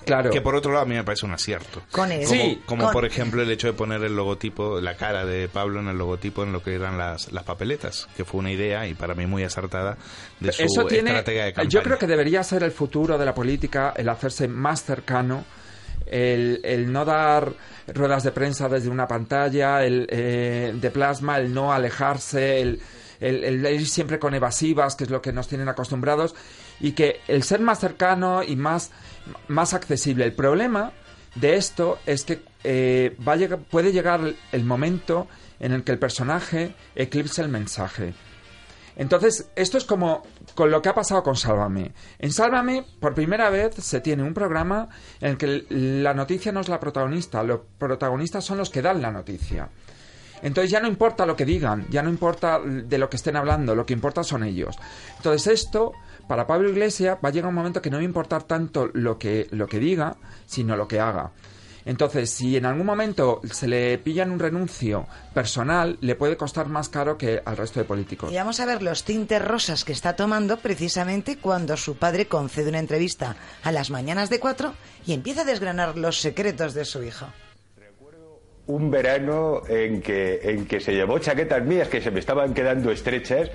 [0.10, 0.30] Claro.
[0.32, 1.82] Que por otro lado a mí me parece un acierto.
[1.92, 2.30] Con eso.
[2.30, 5.48] Como, Sí, como con- por ejemplo el hecho de poner el logotipo, la cara de
[5.50, 8.88] Pablo en el logotipo en lo que eran las, las papeletas, que fue una idea
[8.88, 9.98] y para mí muy acertada
[10.40, 11.70] de su eso tiene, estratega de campaña.
[11.70, 15.46] yo creo que debería ser el futuro de la política, el hacerse más cercano,
[16.06, 17.54] el, el no dar
[17.94, 22.82] ruedas de prensa desde una pantalla, el eh, de plasma, el no alejarse, el,
[23.20, 26.36] el- el ir siempre con evasivas, que es lo que nos tienen acostumbrados,
[26.80, 28.92] y que el ser más cercano y más,
[29.48, 30.26] más accesible.
[30.26, 30.92] El problema
[31.36, 35.28] de esto es que eh, va a llegar- puede llegar el momento
[35.60, 38.14] en el que el personaje eclipse el mensaje.
[38.96, 40.24] Entonces, esto es como
[40.56, 41.94] con lo que ha pasado con Sálvame.
[42.18, 44.90] En Sálvame, por primera vez, se tiene un programa
[45.22, 49.02] en el que la noticia no es la protagonista, los protagonistas son los que dan
[49.02, 49.70] la noticia.
[50.42, 53.74] Entonces ya no importa lo que digan, ya no importa de lo que estén hablando,
[53.76, 54.78] lo que importa son ellos.
[55.18, 55.94] Entonces esto,
[56.30, 59.18] para Pablo Iglesias, va a llegar un momento que no va a importar tanto lo
[59.18, 60.16] que, lo que diga,
[60.46, 61.32] sino lo que haga.
[61.86, 66.68] Entonces, si en algún momento se le pilla en un renuncio personal, le puede costar
[66.68, 68.32] más caro que al resto de políticos.
[68.32, 72.70] Y vamos a ver los tintes rosas que está tomando precisamente cuando su padre concede
[72.70, 74.76] una entrevista a las mañanas de cuatro
[75.08, 77.26] y empieza a desgranar los secretos de su hijo.
[78.70, 82.92] Un verano en que, en que se llevó chaquetas mías que se me estaban quedando
[82.92, 83.50] estrechas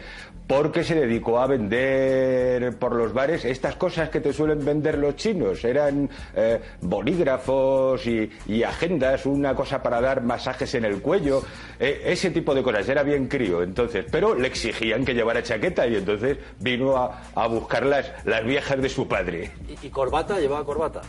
[0.48, 5.14] porque se dedicó a vender por los bares estas cosas que te suelen vender los
[5.14, 5.64] chinos.
[5.64, 11.42] Eran eh, bolígrafos y, agendas, una cosa para dar masajes en el cuello,
[11.78, 12.88] eh, ese tipo de cosas.
[12.88, 14.04] Era bien crío, entonces.
[14.10, 18.82] Pero le exigían que llevara chaqueta y entonces vino a, a buscar las, las viejas
[18.82, 19.52] de su padre.
[19.68, 20.40] ¿Y, y corbata?
[20.40, 21.02] ¿Llevaba corbata?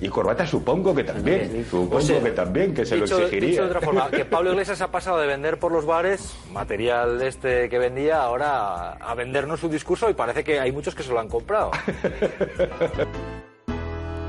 [0.00, 3.48] Y corbata supongo que también, supongo Pues, eh, que también, que se dicho, lo exigiría.
[3.48, 7.22] dicho de otra forma, que Pablo Iglesias ha pasado de vender por los bares material
[7.22, 11.10] este que vendía ahora a, vendernos su discurso y parece que hay muchos que se
[11.12, 11.70] lo han comprado.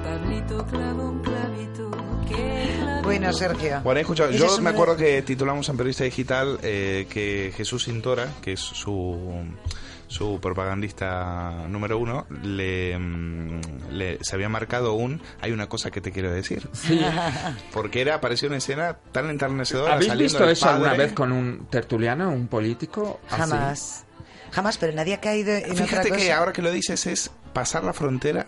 [0.03, 1.91] Pablito un clavito,
[2.29, 3.81] que Bueno, Sergio.
[3.83, 4.29] Bueno, he escuchado.
[4.29, 8.53] Ese Yo es me acuerdo que titulamos en Periodista Digital eh, que Jesús Cintora, que
[8.53, 9.17] es su,
[10.07, 13.61] su propagandista número uno, le, mm,
[13.91, 16.67] le- se había marcado un hay una cosa que te quiero decir.
[16.73, 16.99] Sí.
[17.73, 19.93] Porque era, apareció una escena tan enternecedora.
[19.93, 21.03] ¿Habéis saliendo visto eso alguna padre.
[21.05, 23.19] vez con un tertuliano, un político?
[23.29, 23.35] así?
[23.41, 24.05] Jamás.
[24.51, 26.15] Jamás, pero nadie ha caído en Fíjate otra cosa.
[26.15, 28.45] que ahora que lo dices es pasar la frontera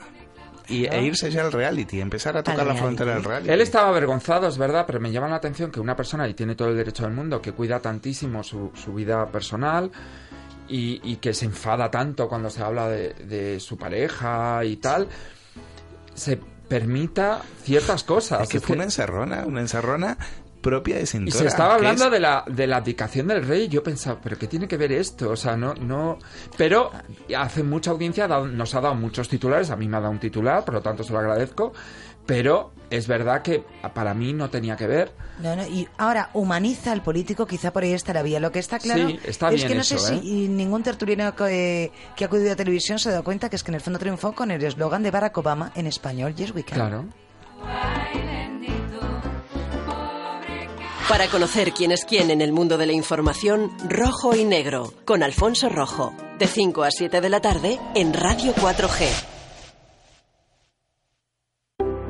[0.69, 3.49] y, e irse ya al reality, empezar a tocar la frontera del reality.
[3.51, 6.55] Él estaba avergonzado, es verdad, pero me llama la atención que una persona, y tiene
[6.55, 9.91] todo el derecho del mundo, que cuida tantísimo su, su vida personal
[10.69, 15.07] y, y que se enfada tanto cuando se habla de, de su pareja y tal,
[16.13, 18.43] se permita ciertas cosas.
[18.43, 20.17] Es que Es fue que- una encerrona, una encerrona
[20.61, 21.37] propia de y Cintora.
[21.39, 23.69] se estaba hablando es- de la de la abdicación del rey.
[23.69, 26.19] Yo pensaba, pero qué tiene que ver esto, o sea, no no.
[26.57, 26.91] Pero
[27.37, 29.69] hace mucha audiencia nos ha dado muchos titulares.
[29.71, 31.73] A mí me ha dado un titular, por lo tanto se lo agradezco.
[32.29, 35.11] Pero es verdad que para mí no tenía que ver.
[35.39, 38.39] No, no, y ahora humaniza al político, quizá por ahí está la vía.
[38.39, 40.19] Lo que está claro Sí, está es bien que no eso, sé ¿eh?
[40.21, 43.63] si ningún tertuliano que, que ha acudido a televisión se ha dado cuenta que es
[43.63, 46.63] que en el fondo triunfó con el eslogan de Barack Obama en español, Yes We
[46.63, 46.77] Can.
[46.77, 47.05] Claro.
[51.07, 55.23] Para conocer quién es quién en el mundo de la información, Rojo y Negro, con
[55.23, 59.38] Alfonso Rojo, de 5 a 7 de la tarde en Radio 4G.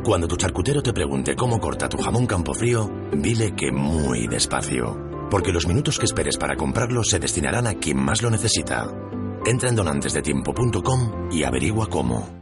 [0.10, 4.98] Cuando tu charcutero te pregunte cómo corta tu jamón Campofrío, dile que muy despacio.
[5.30, 8.88] Porque los minutos que esperes para comprarlo se destinarán a quien más lo necesita.
[9.46, 12.39] Entra en donantesdetiempo.com y averigua cómo.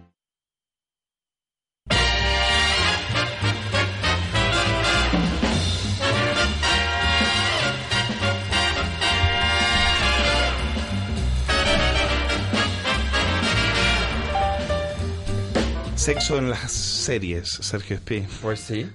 [16.08, 18.26] Sexo en las series, Sergio Espí.
[18.42, 18.90] Pues sí.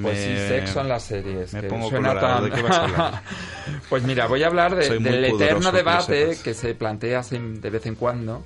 [0.00, 1.52] Pues sí, sexo en las series.
[1.52, 2.34] Me que pongo suena colorado.
[2.42, 3.22] tan- ¿De qué vas a hablar?
[3.88, 6.38] pues mira, voy a hablar de- del eterno que debate sepas.
[6.44, 8.44] que se plantea de vez en cuando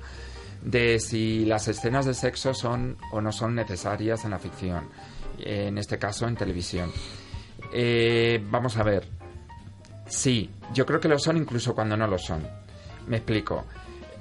[0.63, 4.89] de si las escenas de sexo son o no son necesarias en la ficción.
[5.37, 6.91] En este caso, en televisión.
[7.71, 9.07] Eh, vamos a ver.
[10.07, 12.47] Sí, yo creo que lo son incluso cuando no lo son.
[13.05, 13.67] Me explico.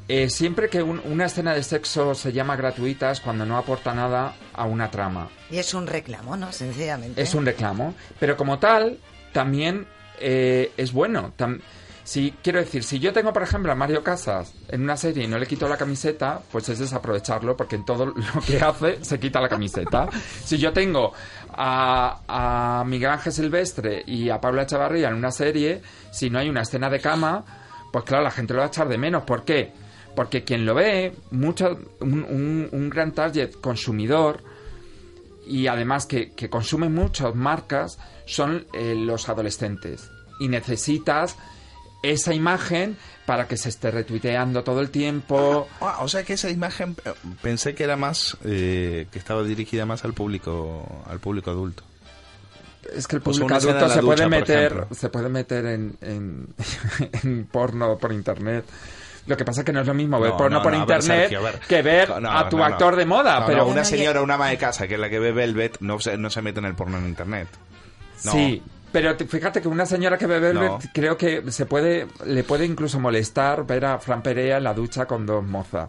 [0.06, 3.94] Eh, siempre que un- una escena de sexo se llama gratuita es cuando no aporta
[3.94, 5.28] nada a una trama.
[5.50, 6.52] Y es un reclamo, ¿no?
[6.52, 7.22] Sencillamente.
[7.22, 7.94] Es un reclamo.
[8.20, 8.98] Pero como tal,
[9.32, 9.86] también
[10.20, 11.32] eh, es bueno.
[11.38, 11.60] Tam-
[12.04, 15.26] si, quiero decir, si yo tengo, por ejemplo, a Mario Casas en una serie y
[15.26, 19.18] no le quito la camiseta, pues es desaprovecharlo porque en todo lo que hace se
[19.18, 20.08] quita la camiseta.
[20.44, 21.14] Si yo tengo
[21.50, 22.20] a,
[22.80, 26.60] a Miguel Ángel Silvestre y a Pablo Echevarría en una serie, si no hay una
[26.62, 27.42] escena de cama,
[27.90, 29.22] pues claro, la gente lo va a echar de menos.
[29.24, 29.72] ¿Por qué?
[30.16, 34.42] Porque quien lo ve, mucho, un, un- un gran target consumidor,
[35.46, 40.10] y además que, que consumen muchas marcas son eh, los adolescentes.
[40.40, 41.36] Y necesitas
[42.02, 42.96] esa imagen
[43.26, 45.66] para que se esté retuiteando todo el tiempo.
[45.80, 47.12] Ah, o sea que esa imagen eh,
[47.42, 51.82] pensé que era más eh, que estaba dirigida más al público al público adulto.
[52.94, 55.96] Es que el público adulto en la se ducha, puede meter, se puede meter en,
[56.02, 58.64] en porno por internet.
[59.26, 60.82] Lo que pasa es que no es lo mismo ver No, porno no, por no,
[60.82, 61.60] a ver, internet Sergio, a ver.
[61.60, 62.64] que ver No, a tu no.
[62.64, 63.40] actor de moda.
[63.40, 65.78] No, pero no, una señora, una ama de casa que es la que ve Velvet
[65.80, 67.48] no se, no se mete en el porno en internet.
[68.24, 68.32] No.
[68.32, 70.78] Sí, pero te- fíjate que una señora que ve Velvet No.
[70.92, 75.06] creo que se puede le puede incluso molestar ver a Fran Perea en la ducha
[75.06, 75.88] con dos mozas.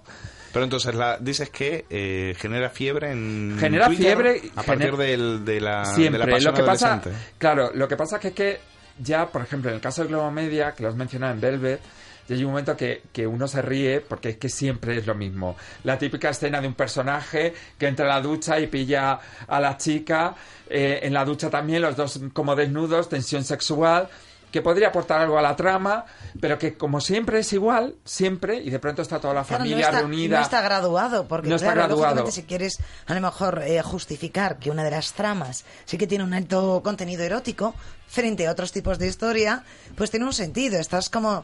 [0.54, 4.98] Pero entonces la, dices que eh, genera fiebre en Genera Twitter fiebre, a partir gener-
[4.98, 6.20] del- de, la, de Siempre.
[6.20, 7.02] la pasión lo que pasa,
[7.38, 8.60] claro, lo que pasa que es que
[8.98, 11.82] ya, por ejemplo, en el caso de Globo Media, que lo has mencionado en Velvet,
[12.28, 15.16] ya hay un momento que, que uno se ríe porque es que siempre es lo
[15.16, 15.56] mismo.
[15.84, 19.78] La típica escena de un personaje que entra a la ducha y pilla a la
[19.78, 20.36] chica,
[20.70, 24.10] eh, en la ducha también los dos como desnudos, tensión sexual,
[24.52, 26.06] que podría aportar algo a la trama,
[26.40, 29.76] pero que como siempre es igual, siempre, y de pronto está toda la Claro, familia
[29.76, 30.38] no está, reunida.
[30.38, 32.32] No está graduado, porque No está claro, graduado.
[32.32, 36.24] si quieres a lo mejor eh, justificar que una de las tramas sí que tiene
[36.24, 37.76] un alto contenido erótico
[38.08, 39.64] frente a otros tipos de historia,
[39.98, 40.80] pues tiene un sentido.
[40.80, 41.44] Estás como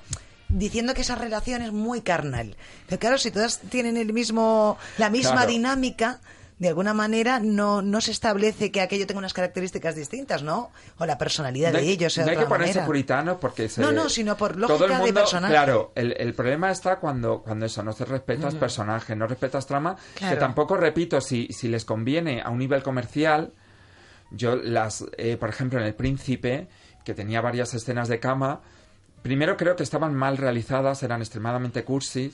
[0.51, 2.55] diciendo que esa relación es muy carnal.
[2.87, 5.49] Pero claro, si todas tienen el mismo, la misma Claro.
[5.51, 6.19] dinámica,
[6.59, 10.69] de alguna manera no, no se establece que aquello tenga unas características distintas, ¿no?
[10.99, 12.15] O la personalidad no hay, de ellos.
[12.19, 12.85] no de hay que ponerse manera.
[12.85, 15.51] puritanos porque se- No, no, sino por todo lógica el de mundo, personaje.
[15.53, 18.59] Claro, el, el problema está cuando, cuando eso, no se respetas Ujú.
[18.59, 20.35] personajes, no respetas trama, Claro.
[20.35, 23.53] que tampoco, repito, si, si les conviene a un nivel comercial,
[24.29, 26.67] yo las, eh, por ejemplo, en El Príncipe,
[27.03, 28.61] que tenía varias escenas de cama,
[29.21, 32.33] primero creo que estaban mal realizadas, eran extremadamente cursis,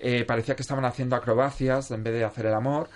[0.00, 2.88] eh, parecía que estaban haciendo acrobacias en vez de hacer el amor.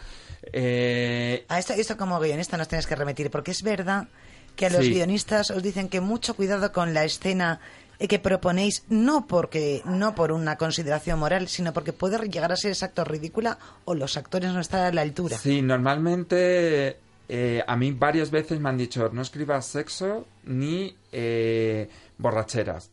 [0.52, 4.08] Eh, A esto, esto como guionista nos tienes que remitir, porque es verdad
[4.56, 4.92] que a los Sí.
[4.92, 7.60] guionistas os dicen que mucho cuidado con la escena
[8.08, 12.70] que proponéis, no porque no por una consideración moral, sino porque puede llegar a ser
[12.70, 15.36] exacto ridícula o los actores no están a la altura.
[15.36, 16.96] Sí, normalmente
[17.28, 21.88] eh, a mí varias veces me han dicho no escribas sexo ni eh,
[22.18, 22.90] borracheras,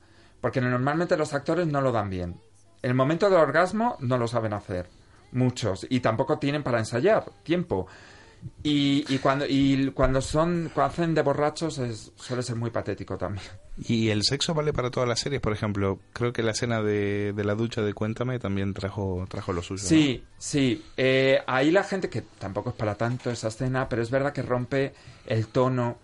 [0.48, 2.40] porque normalmente los actores no lo dan bien.
[2.82, 4.88] En el momento del orgasmo no lo saben hacer,
[5.34, 7.86] muchos, y tampoco tienen para ensayar tiempo.
[8.64, 13.18] Y, y cuando y cuando son cuando hacen de borrachos es, suele ser muy patético
[13.18, 13.46] también.
[13.78, 17.34] Y el sexo vale para todas las series, por ejemplo, creo que la escena de,
[17.34, 19.84] de la ducha de Cuéntame también trajo trajo lo suyo.
[19.84, 19.90] ¿no?
[19.90, 20.86] Sí, sí.
[20.96, 24.44] Eh, ahí la gente, que tampoco es para tanto esa escena, pero es verdad que
[24.44, 24.94] rompe
[25.26, 25.98] el tono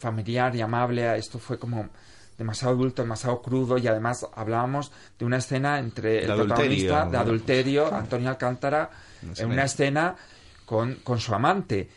[0.00, 1.16] familiar y amable.
[1.16, 1.90] Esto fue como
[2.38, 7.06] demasiado adulto, demasiado crudo y además hablábamos de una escena entre el De adulterio, protagonista
[7.06, 8.90] de adulterio, Antonio Alcántara,
[9.36, 10.16] en una escena
[10.66, 11.88] con, con su amante.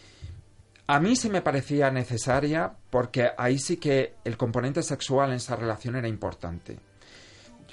[0.87, 5.55] A mí sí me parecía necesaria porque ahí sí que el componente sexual en esa
[5.55, 6.79] relación era importante.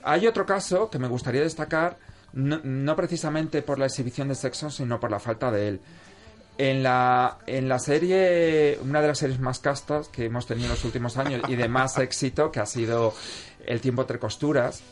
[0.02, 1.96] Hay otro caso que me gustaría destacar,
[2.32, 5.80] no, no precisamente por la exhibición de sexo, sino por la falta de él.
[6.56, 10.72] En la, en la serie, una de las series más castas que hemos tenido en
[10.72, 13.12] los últimos años y de más éxito, que ha sido
[13.66, 14.82] El tiempo entre costuras,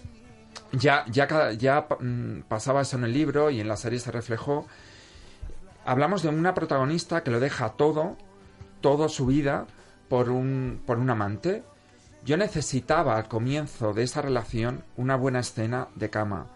[0.73, 4.67] ya, ya, ya mm, pasaba eso en el libro y en la serie se reflejó.
[5.85, 8.17] Hablamos de una protagonista que lo deja todo,
[8.81, 9.67] toda su vida,
[10.09, 11.63] por un, por un amante.
[12.25, 16.47] Yo necesitaba al comienzo de esa relación una buena escena de cama.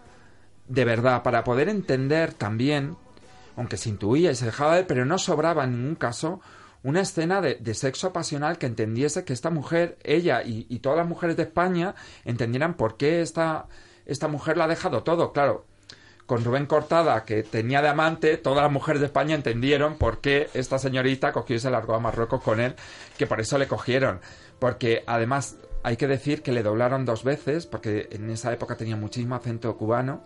[0.67, 2.97] De verdad, para poder entender también,
[3.57, 6.39] aunque se intuía y se dejaba ver, pero no sobraba en ningún caso,
[6.83, 11.07] una escena de, sexo pasional que entendiese que esta mujer, ella y, y todas las
[11.07, 13.65] mujeres de España, entendieran por qué esta,
[14.05, 15.33] esta mujer lo ha dejado todo.
[15.33, 15.65] Claro,
[16.27, 20.49] con Rubén Cortada, que tenía de amante, todas las mujeres de España entendieron por qué
[20.53, 22.75] esta señorita cogió y se largó a Marruecos con él,
[23.17, 24.19] que por eso le cogieron.
[24.59, 28.97] Porque además hay que decir que le doblaron dos veces, porque en esa época tenía
[28.97, 30.21] muchísimo acento cubano.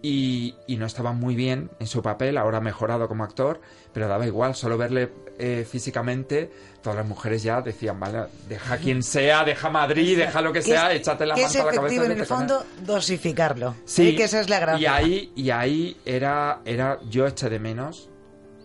[0.00, 3.60] Y, y no estaba muy bien en su papel, ahora ha mejorado como actor,
[3.92, 5.10] pero daba igual, solo verle
[5.40, 6.52] eh, físicamente,
[6.82, 10.92] todas las mujeres ya decían, vale, deja quien sea, deja Madrid, deja lo que sea,
[10.92, 11.80] es- échate la es a la cabeza.
[11.86, 12.48] efectivo en el con él.
[12.48, 13.74] fondo dosificarlo.
[13.86, 14.16] Sí, ¿eh?
[14.16, 14.82] que esa es la gracia.
[14.82, 18.08] Y ahí, y ahí era, era, yo eché de menos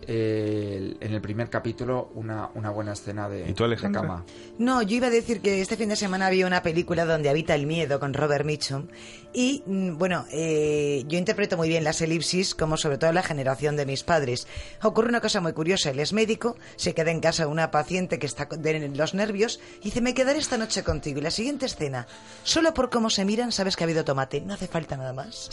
[0.06, 4.24] eh, en el primer capítulo una, una buena escena de, ¿Y tú, de cama.
[4.58, 7.54] No, yo iba a decir que este fin de semana había una película donde habita
[7.54, 8.88] el miedo con Robert Mitchum
[9.32, 13.76] y mm, bueno, eh, yo interpreto muy bien las elipsis como sobre todo la generación
[13.76, 14.46] de mis padres.
[14.82, 18.26] Ocurre una cosa muy curiosa, él es médico, se queda en casa una paciente que
[18.26, 21.18] está de los nervios y dice, me quedaré esta noche contigo.
[21.18, 22.06] Y la siguiente escena,
[22.44, 25.50] solo por cómo se miran sabes que ha habido tomate, no hace falta nada más.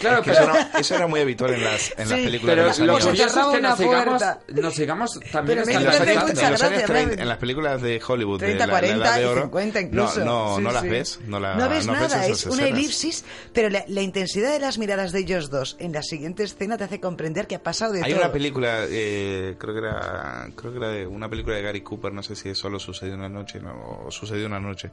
[0.00, 2.24] Claro, Es que pero- eso, era, eso era muy habitual en las, en las Sí,
[2.24, 3.06] películas Pero de los lo años.
[3.06, 6.60] curioso es que nos sigamos, nos sigamos también Pero en, los años, en los años
[6.60, 7.22] gracia, 30, ¿no?
[7.22, 9.80] en las películas de Hollywood 30, de la, la 40 edad de y oro 50
[9.80, 10.24] incluso.
[10.24, 10.88] no, no, Sí, no las sí.
[10.88, 12.78] ves no, la, no ves no nada, esas es una escenas.
[12.80, 16.78] elipsis, pero la, la intensidad de las miradas de ellos dos en la siguiente escena
[16.78, 18.22] te hace comprender que ha pasado de hay todo.
[18.22, 22.12] una película eh, creo que era creo que era de una película de Gary Cooper
[22.12, 24.90] no sé si solo sucedió una noche no, o sucedió una noche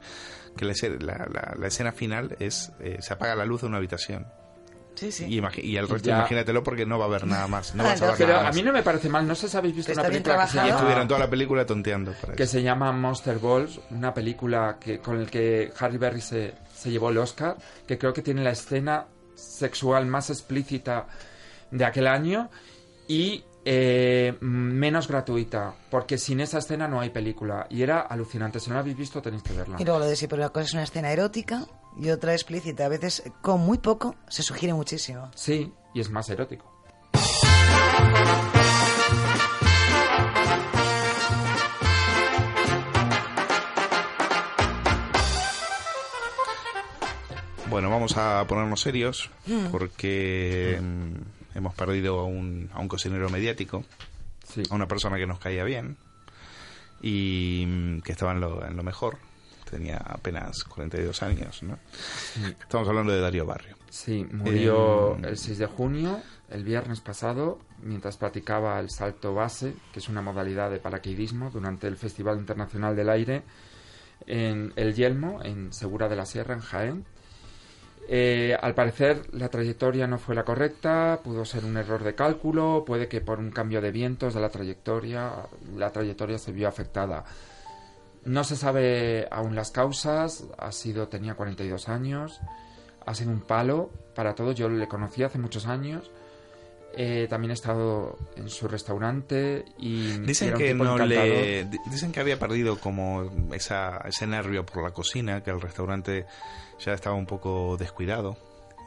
[0.58, 3.68] que la, escena- la, la- la escena final es eh, se apaga la luz de
[3.68, 4.28] una habitación
[4.98, 5.26] Sí, sí.
[5.30, 6.18] y, y el resto Ya.
[6.18, 8.52] imagínatelo porque no va a haber nada más no vas a ver Pero nada a
[8.52, 10.70] mí no me parece mal, no sé si habéis visto una película que se, llama,
[10.70, 12.52] estuvieron toda la película tonteando para que eso.
[12.54, 17.10] se llama Monster Balls, una película que con el que Harry Berry se, se llevó
[17.12, 17.56] el Oscar,
[17.88, 19.06] que creo que tiene la escena
[19.36, 21.08] sexual más explícita
[21.72, 22.50] de aquel año
[23.08, 27.68] y eh, menos gratuita, porque sin esa escena no hay película.
[27.70, 29.76] Y era alucinante, si no la habéis visto tenéis que verla.
[29.78, 31.66] Y luego lo de si pero una cosa es una escena erótica
[32.00, 32.86] y otra explícita.
[32.86, 35.30] A veces con muy poco se sugiere muchísimo.
[35.36, 36.74] Sí, y es más erótico.
[47.70, 49.68] Bueno, vamos a ponernos serios Mm.
[49.72, 53.84] porque mm, hemos perdido a un, a un cocinero mediático,
[54.70, 55.98] a una persona que nos caía bien
[57.02, 59.18] y mm, que estaba en lo, en lo mejor.
[59.70, 61.78] Tenía apenas 42 años, ¿no?
[62.60, 63.76] Estamos hablando de Darío Barrio.
[63.90, 69.74] Sí, murió Eh, el 6 de junio, el viernes pasado, mientras practicaba el salto base,
[69.92, 73.44] que es una modalidad de paracaidismo, durante el Festival Internacional del Aire
[74.26, 77.06] en El Yelmo, en Segura de la Sierra, en Jaén.
[78.10, 82.84] Eh, al parecer la trayectoria no fue la correcta, pudo ser un error de cálculo,
[82.86, 85.30] puede que por un cambio de vientos de la trayectoria,
[85.76, 87.26] la trayectoria se vio afectada.
[88.28, 92.40] No se sabe aún las causas, ha sido, tenía 42 años,
[93.06, 96.12] ha sido un palo para todos, yo le conocí hace muchos años,
[97.00, 102.20] eh, también he estado en su restaurante y Dicen que no le di- dicen que
[102.20, 106.26] había perdido como esa, ese nervio por la cocina, que el restaurante
[106.84, 108.36] ya estaba un poco descuidado.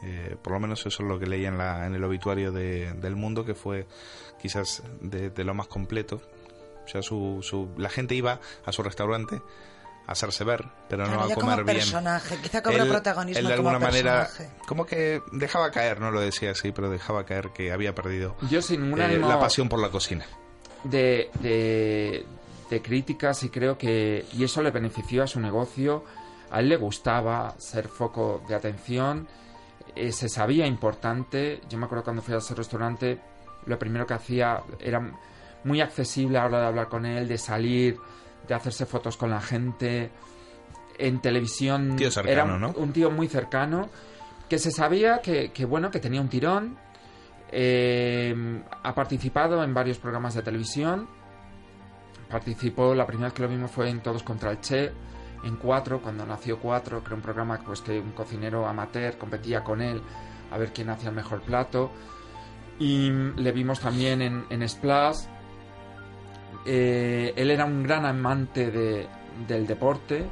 [0.03, 2.91] Eh, por lo menos eso es lo que leía en, la, en el obituario de,
[2.93, 3.85] del mundo, que fue
[4.41, 6.21] quizás de, de lo más completo.
[6.91, 9.41] Sea, su, su, la gente iba a su restaurante
[10.07, 11.77] a hacerse ver, pero Claro, no a ya comer como bien.
[11.77, 14.53] personaje, quizá cobró protagonismo él de como alguna manera, personaje.
[14.67, 18.61] como que dejaba caer, no lo decía así, pero dejaba caer que había perdido Yo
[18.61, 20.25] sin ningún eh, ánimo- la pasión por la cocina.
[20.83, 22.25] de, de,
[22.69, 26.03] de críticas y creo que y eso le benefició a su negocio.
[26.49, 29.27] A él le gustaba ser foco de atención,
[29.95, 31.61] eh, se sabía importante.
[31.69, 33.21] Yo me acuerdo cuando fui a ese restaurante,
[33.67, 34.99] lo primero que hacía era
[35.63, 37.97] muy accesible a la hora de hablar con él, de salir,
[38.47, 40.11] de hacerse fotos con la gente.
[40.97, 42.73] En televisión Tío cercano, era un, ¿no?
[42.75, 43.89] un tío muy cercano
[44.51, 46.77] que se sabía que, que, bueno que tenía un tirón.
[47.53, 51.07] Eh, ha participado en varios programas de televisión.
[52.29, 54.91] Participó, la primera vez que lo vimos fue en Todos contra el Che,
[55.43, 59.63] en Cuatro, cuando nació Cuatro, que era un programa pues, que un cocinero amateur competía
[59.63, 60.01] con él
[60.51, 61.91] a ver quién hacía el mejor plato.
[62.77, 65.27] Y le vimos también en, en Splash.
[66.65, 69.07] Eh, él era un gran amante de,
[69.47, 70.25] del deporte.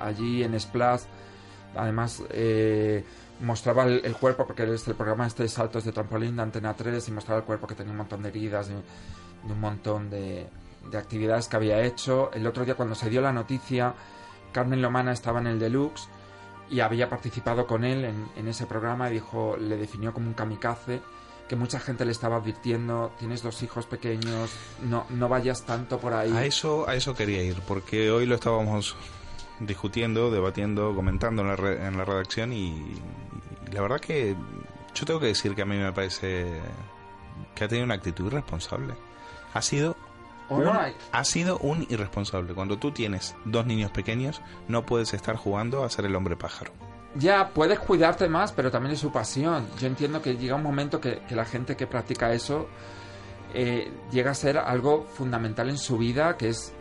[0.00, 1.02] Allí en Splash,
[1.74, 3.04] además, eh,
[3.40, 7.08] mostraba el, cuerpo, porque es el programa este de saltos de trampolín de Antena 3,
[7.08, 8.74] y mostraba el cuerpo que tenía un montón de heridas, de
[9.48, 10.46] un montón de,
[10.90, 12.30] de actividades que había hecho.
[12.32, 13.94] El otro día, cuando se dio la noticia,
[14.52, 16.08] Carmen Lomana estaba en el Deluxe
[16.68, 20.34] y había participado con él en, en, ese programa y dijo, le definió como un
[20.34, 21.00] kamikaze,
[21.48, 24.50] que mucha gente le estaba advirtiendo, tienes dos hijos pequeños,
[24.82, 26.32] no, no vayas tanto por ahí.
[26.32, 28.96] A eso, a eso quería ir, porque hoy lo estábamos
[29.60, 33.02] discutiendo, debatiendo, comentando en la, re, en la redacción y, y,
[33.72, 34.36] la verdad que
[34.94, 36.60] yo tengo que decir que a mí me parece
[37.54, 38.94] que ha tenido una actitud irresponsable.
[39.54, 39.96] Ha sido
[41.12, 42.54] ha sido un irresponsable.
[42.54, 46.72] Cuando tú tienes dos niños pequeños, no puedes estar jugando a ser el hombre pájaro.
[47.18, 49.66] Ya, puedes cuidarte más, pero también es su pasión.
[49.78, 52.68] Yo entiendo que llega un momento que, que la gente que practica eso
[53.54, 56.74] eh, llega a ser algo fundamental en su vida, que es...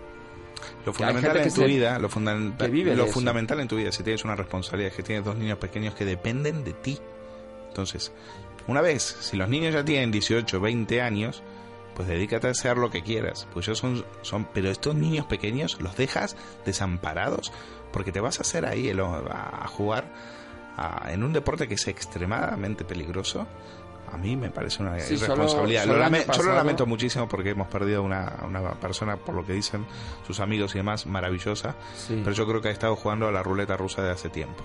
[0.86, 4.92] Lo fundamental en tu se, vida, lo, fundamental en tu vida, si tienes una responsabilidad,
[4.92, 7.00] es que tienes dos niños pequeños que dependen de ti.
[7.68, 8.12] Entonces,
[8.68, 11.44] una vez, si los niños ya tienen 18, 20 años,
[11.96, 13.48] pues dedícate a hacer lo que quieras.
[13.54, 16.36] Pues ellos son, son, pero estos niños pequeños los dejas
[16.66, 17.52] desamparados
[17.96, 20.04] porque te vas a hacer ahí el, a jugar
[20.76, 23.48] a, en un deporte que es extremadamente peligroso.
[24.12, 25.84] A mí me parece una sí, irresponsabilidad.
[25.84, 29.34] Solo, solo lo lame, yo lo lamento muchísimo porque hemos perdido una, una persona, por
[29.34, 29.86] lo que dicen
[30.28, 31.76] sus amigos y demás, maravillosa.
[31.96, 32.20] Sí.
[32.22, 34.62] Pero yo creo que ha estado jugando a la ruleta rusa de hace tiempo.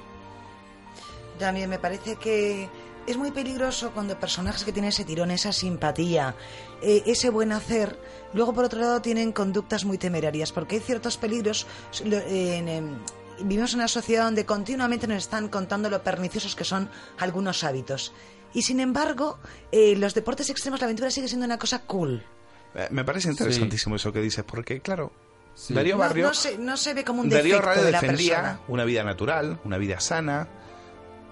[1.38, 2.68] También me parece que
[3.06, 6.34] es muy peligroso cuando personajes que tienen ese tirón, esa simpatía,
[6.82, 7.96] eh, ese buen hacer,
[8.34, 11.66] luego por otro lado tienen conductas muy temerarias, porque hay ciertos peligros.
[12.04, 16.64] Eh, en, en, vivimos en una sociedad donde continuamente nos están contando lo perniciosos que
[16.64, 18.12] son algunos hábitos.
[18.52, 19.38] Y sin embargo,
[19.70, 22.24] eh, los deportes extremos, la aventura sigue siendo una cosa cool.
[22.74, 24.02] Eh, me parece interesantísimo sí.
[24.02, 25.12] eso que dices, porque claro,
[25.54, 25.74] sí.
[25.74, 26.24] Darío Barrio.
[26.24, 28.60] No, no, se, no, se, ve como un Darío Barrio de la defendía persona.
[28.68, 30.48] una vida natural, una vida sana.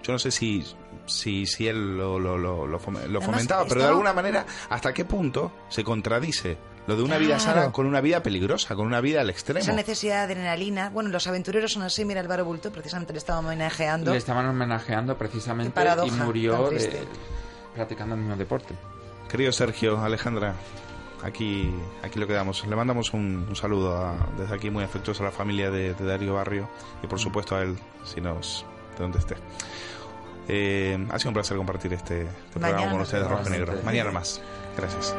[0.02, 0.64] Yo no sé si
[1.06, 5.52] si, si él lo, lo, lo, lo fomentaba, pero de alguna manera, ¿hasta qué punto
[5.68, 6.58] se contradice
[6.88, 7.26] lo de una claro.
[7.26, 9.60] vida sana con una vida peligrosa, con una vida al extremo?
[9.60, 10.88] Esa necesidad de adrenalina.
[10.88, 14.10] Bueno, los aventureros son así, mira, Álvaro Bulto precisamente le estaban homenajeando.
[14.12, 17.06] Le estaban homenajeando precisamente paradoja, y murió de,
[17.74, 18.74] practicando el mismo deporte.
[19.28, 20.54] Querido Sergio, Alejandra,
[21.22, 21.70] aquí,
[22.02, 22.66] aquí lo quedamos.
[22.66, 26.04] Le mandamos un, un saludo a, desde aquí muy afectuoso a la familia de, de
[26.06, 26.70] Darío Barrio
[27.02, 28.64] y por supuesto a él, si nos,
[28.96, 29.34] de donde esté.
[30.48, 33.74] Eh, ha sido un placer compartir este, este programa con ustedes, Rojo Negro.
[33.84, 34.40] Mañana más.
[34.74, 35.14] Gracias.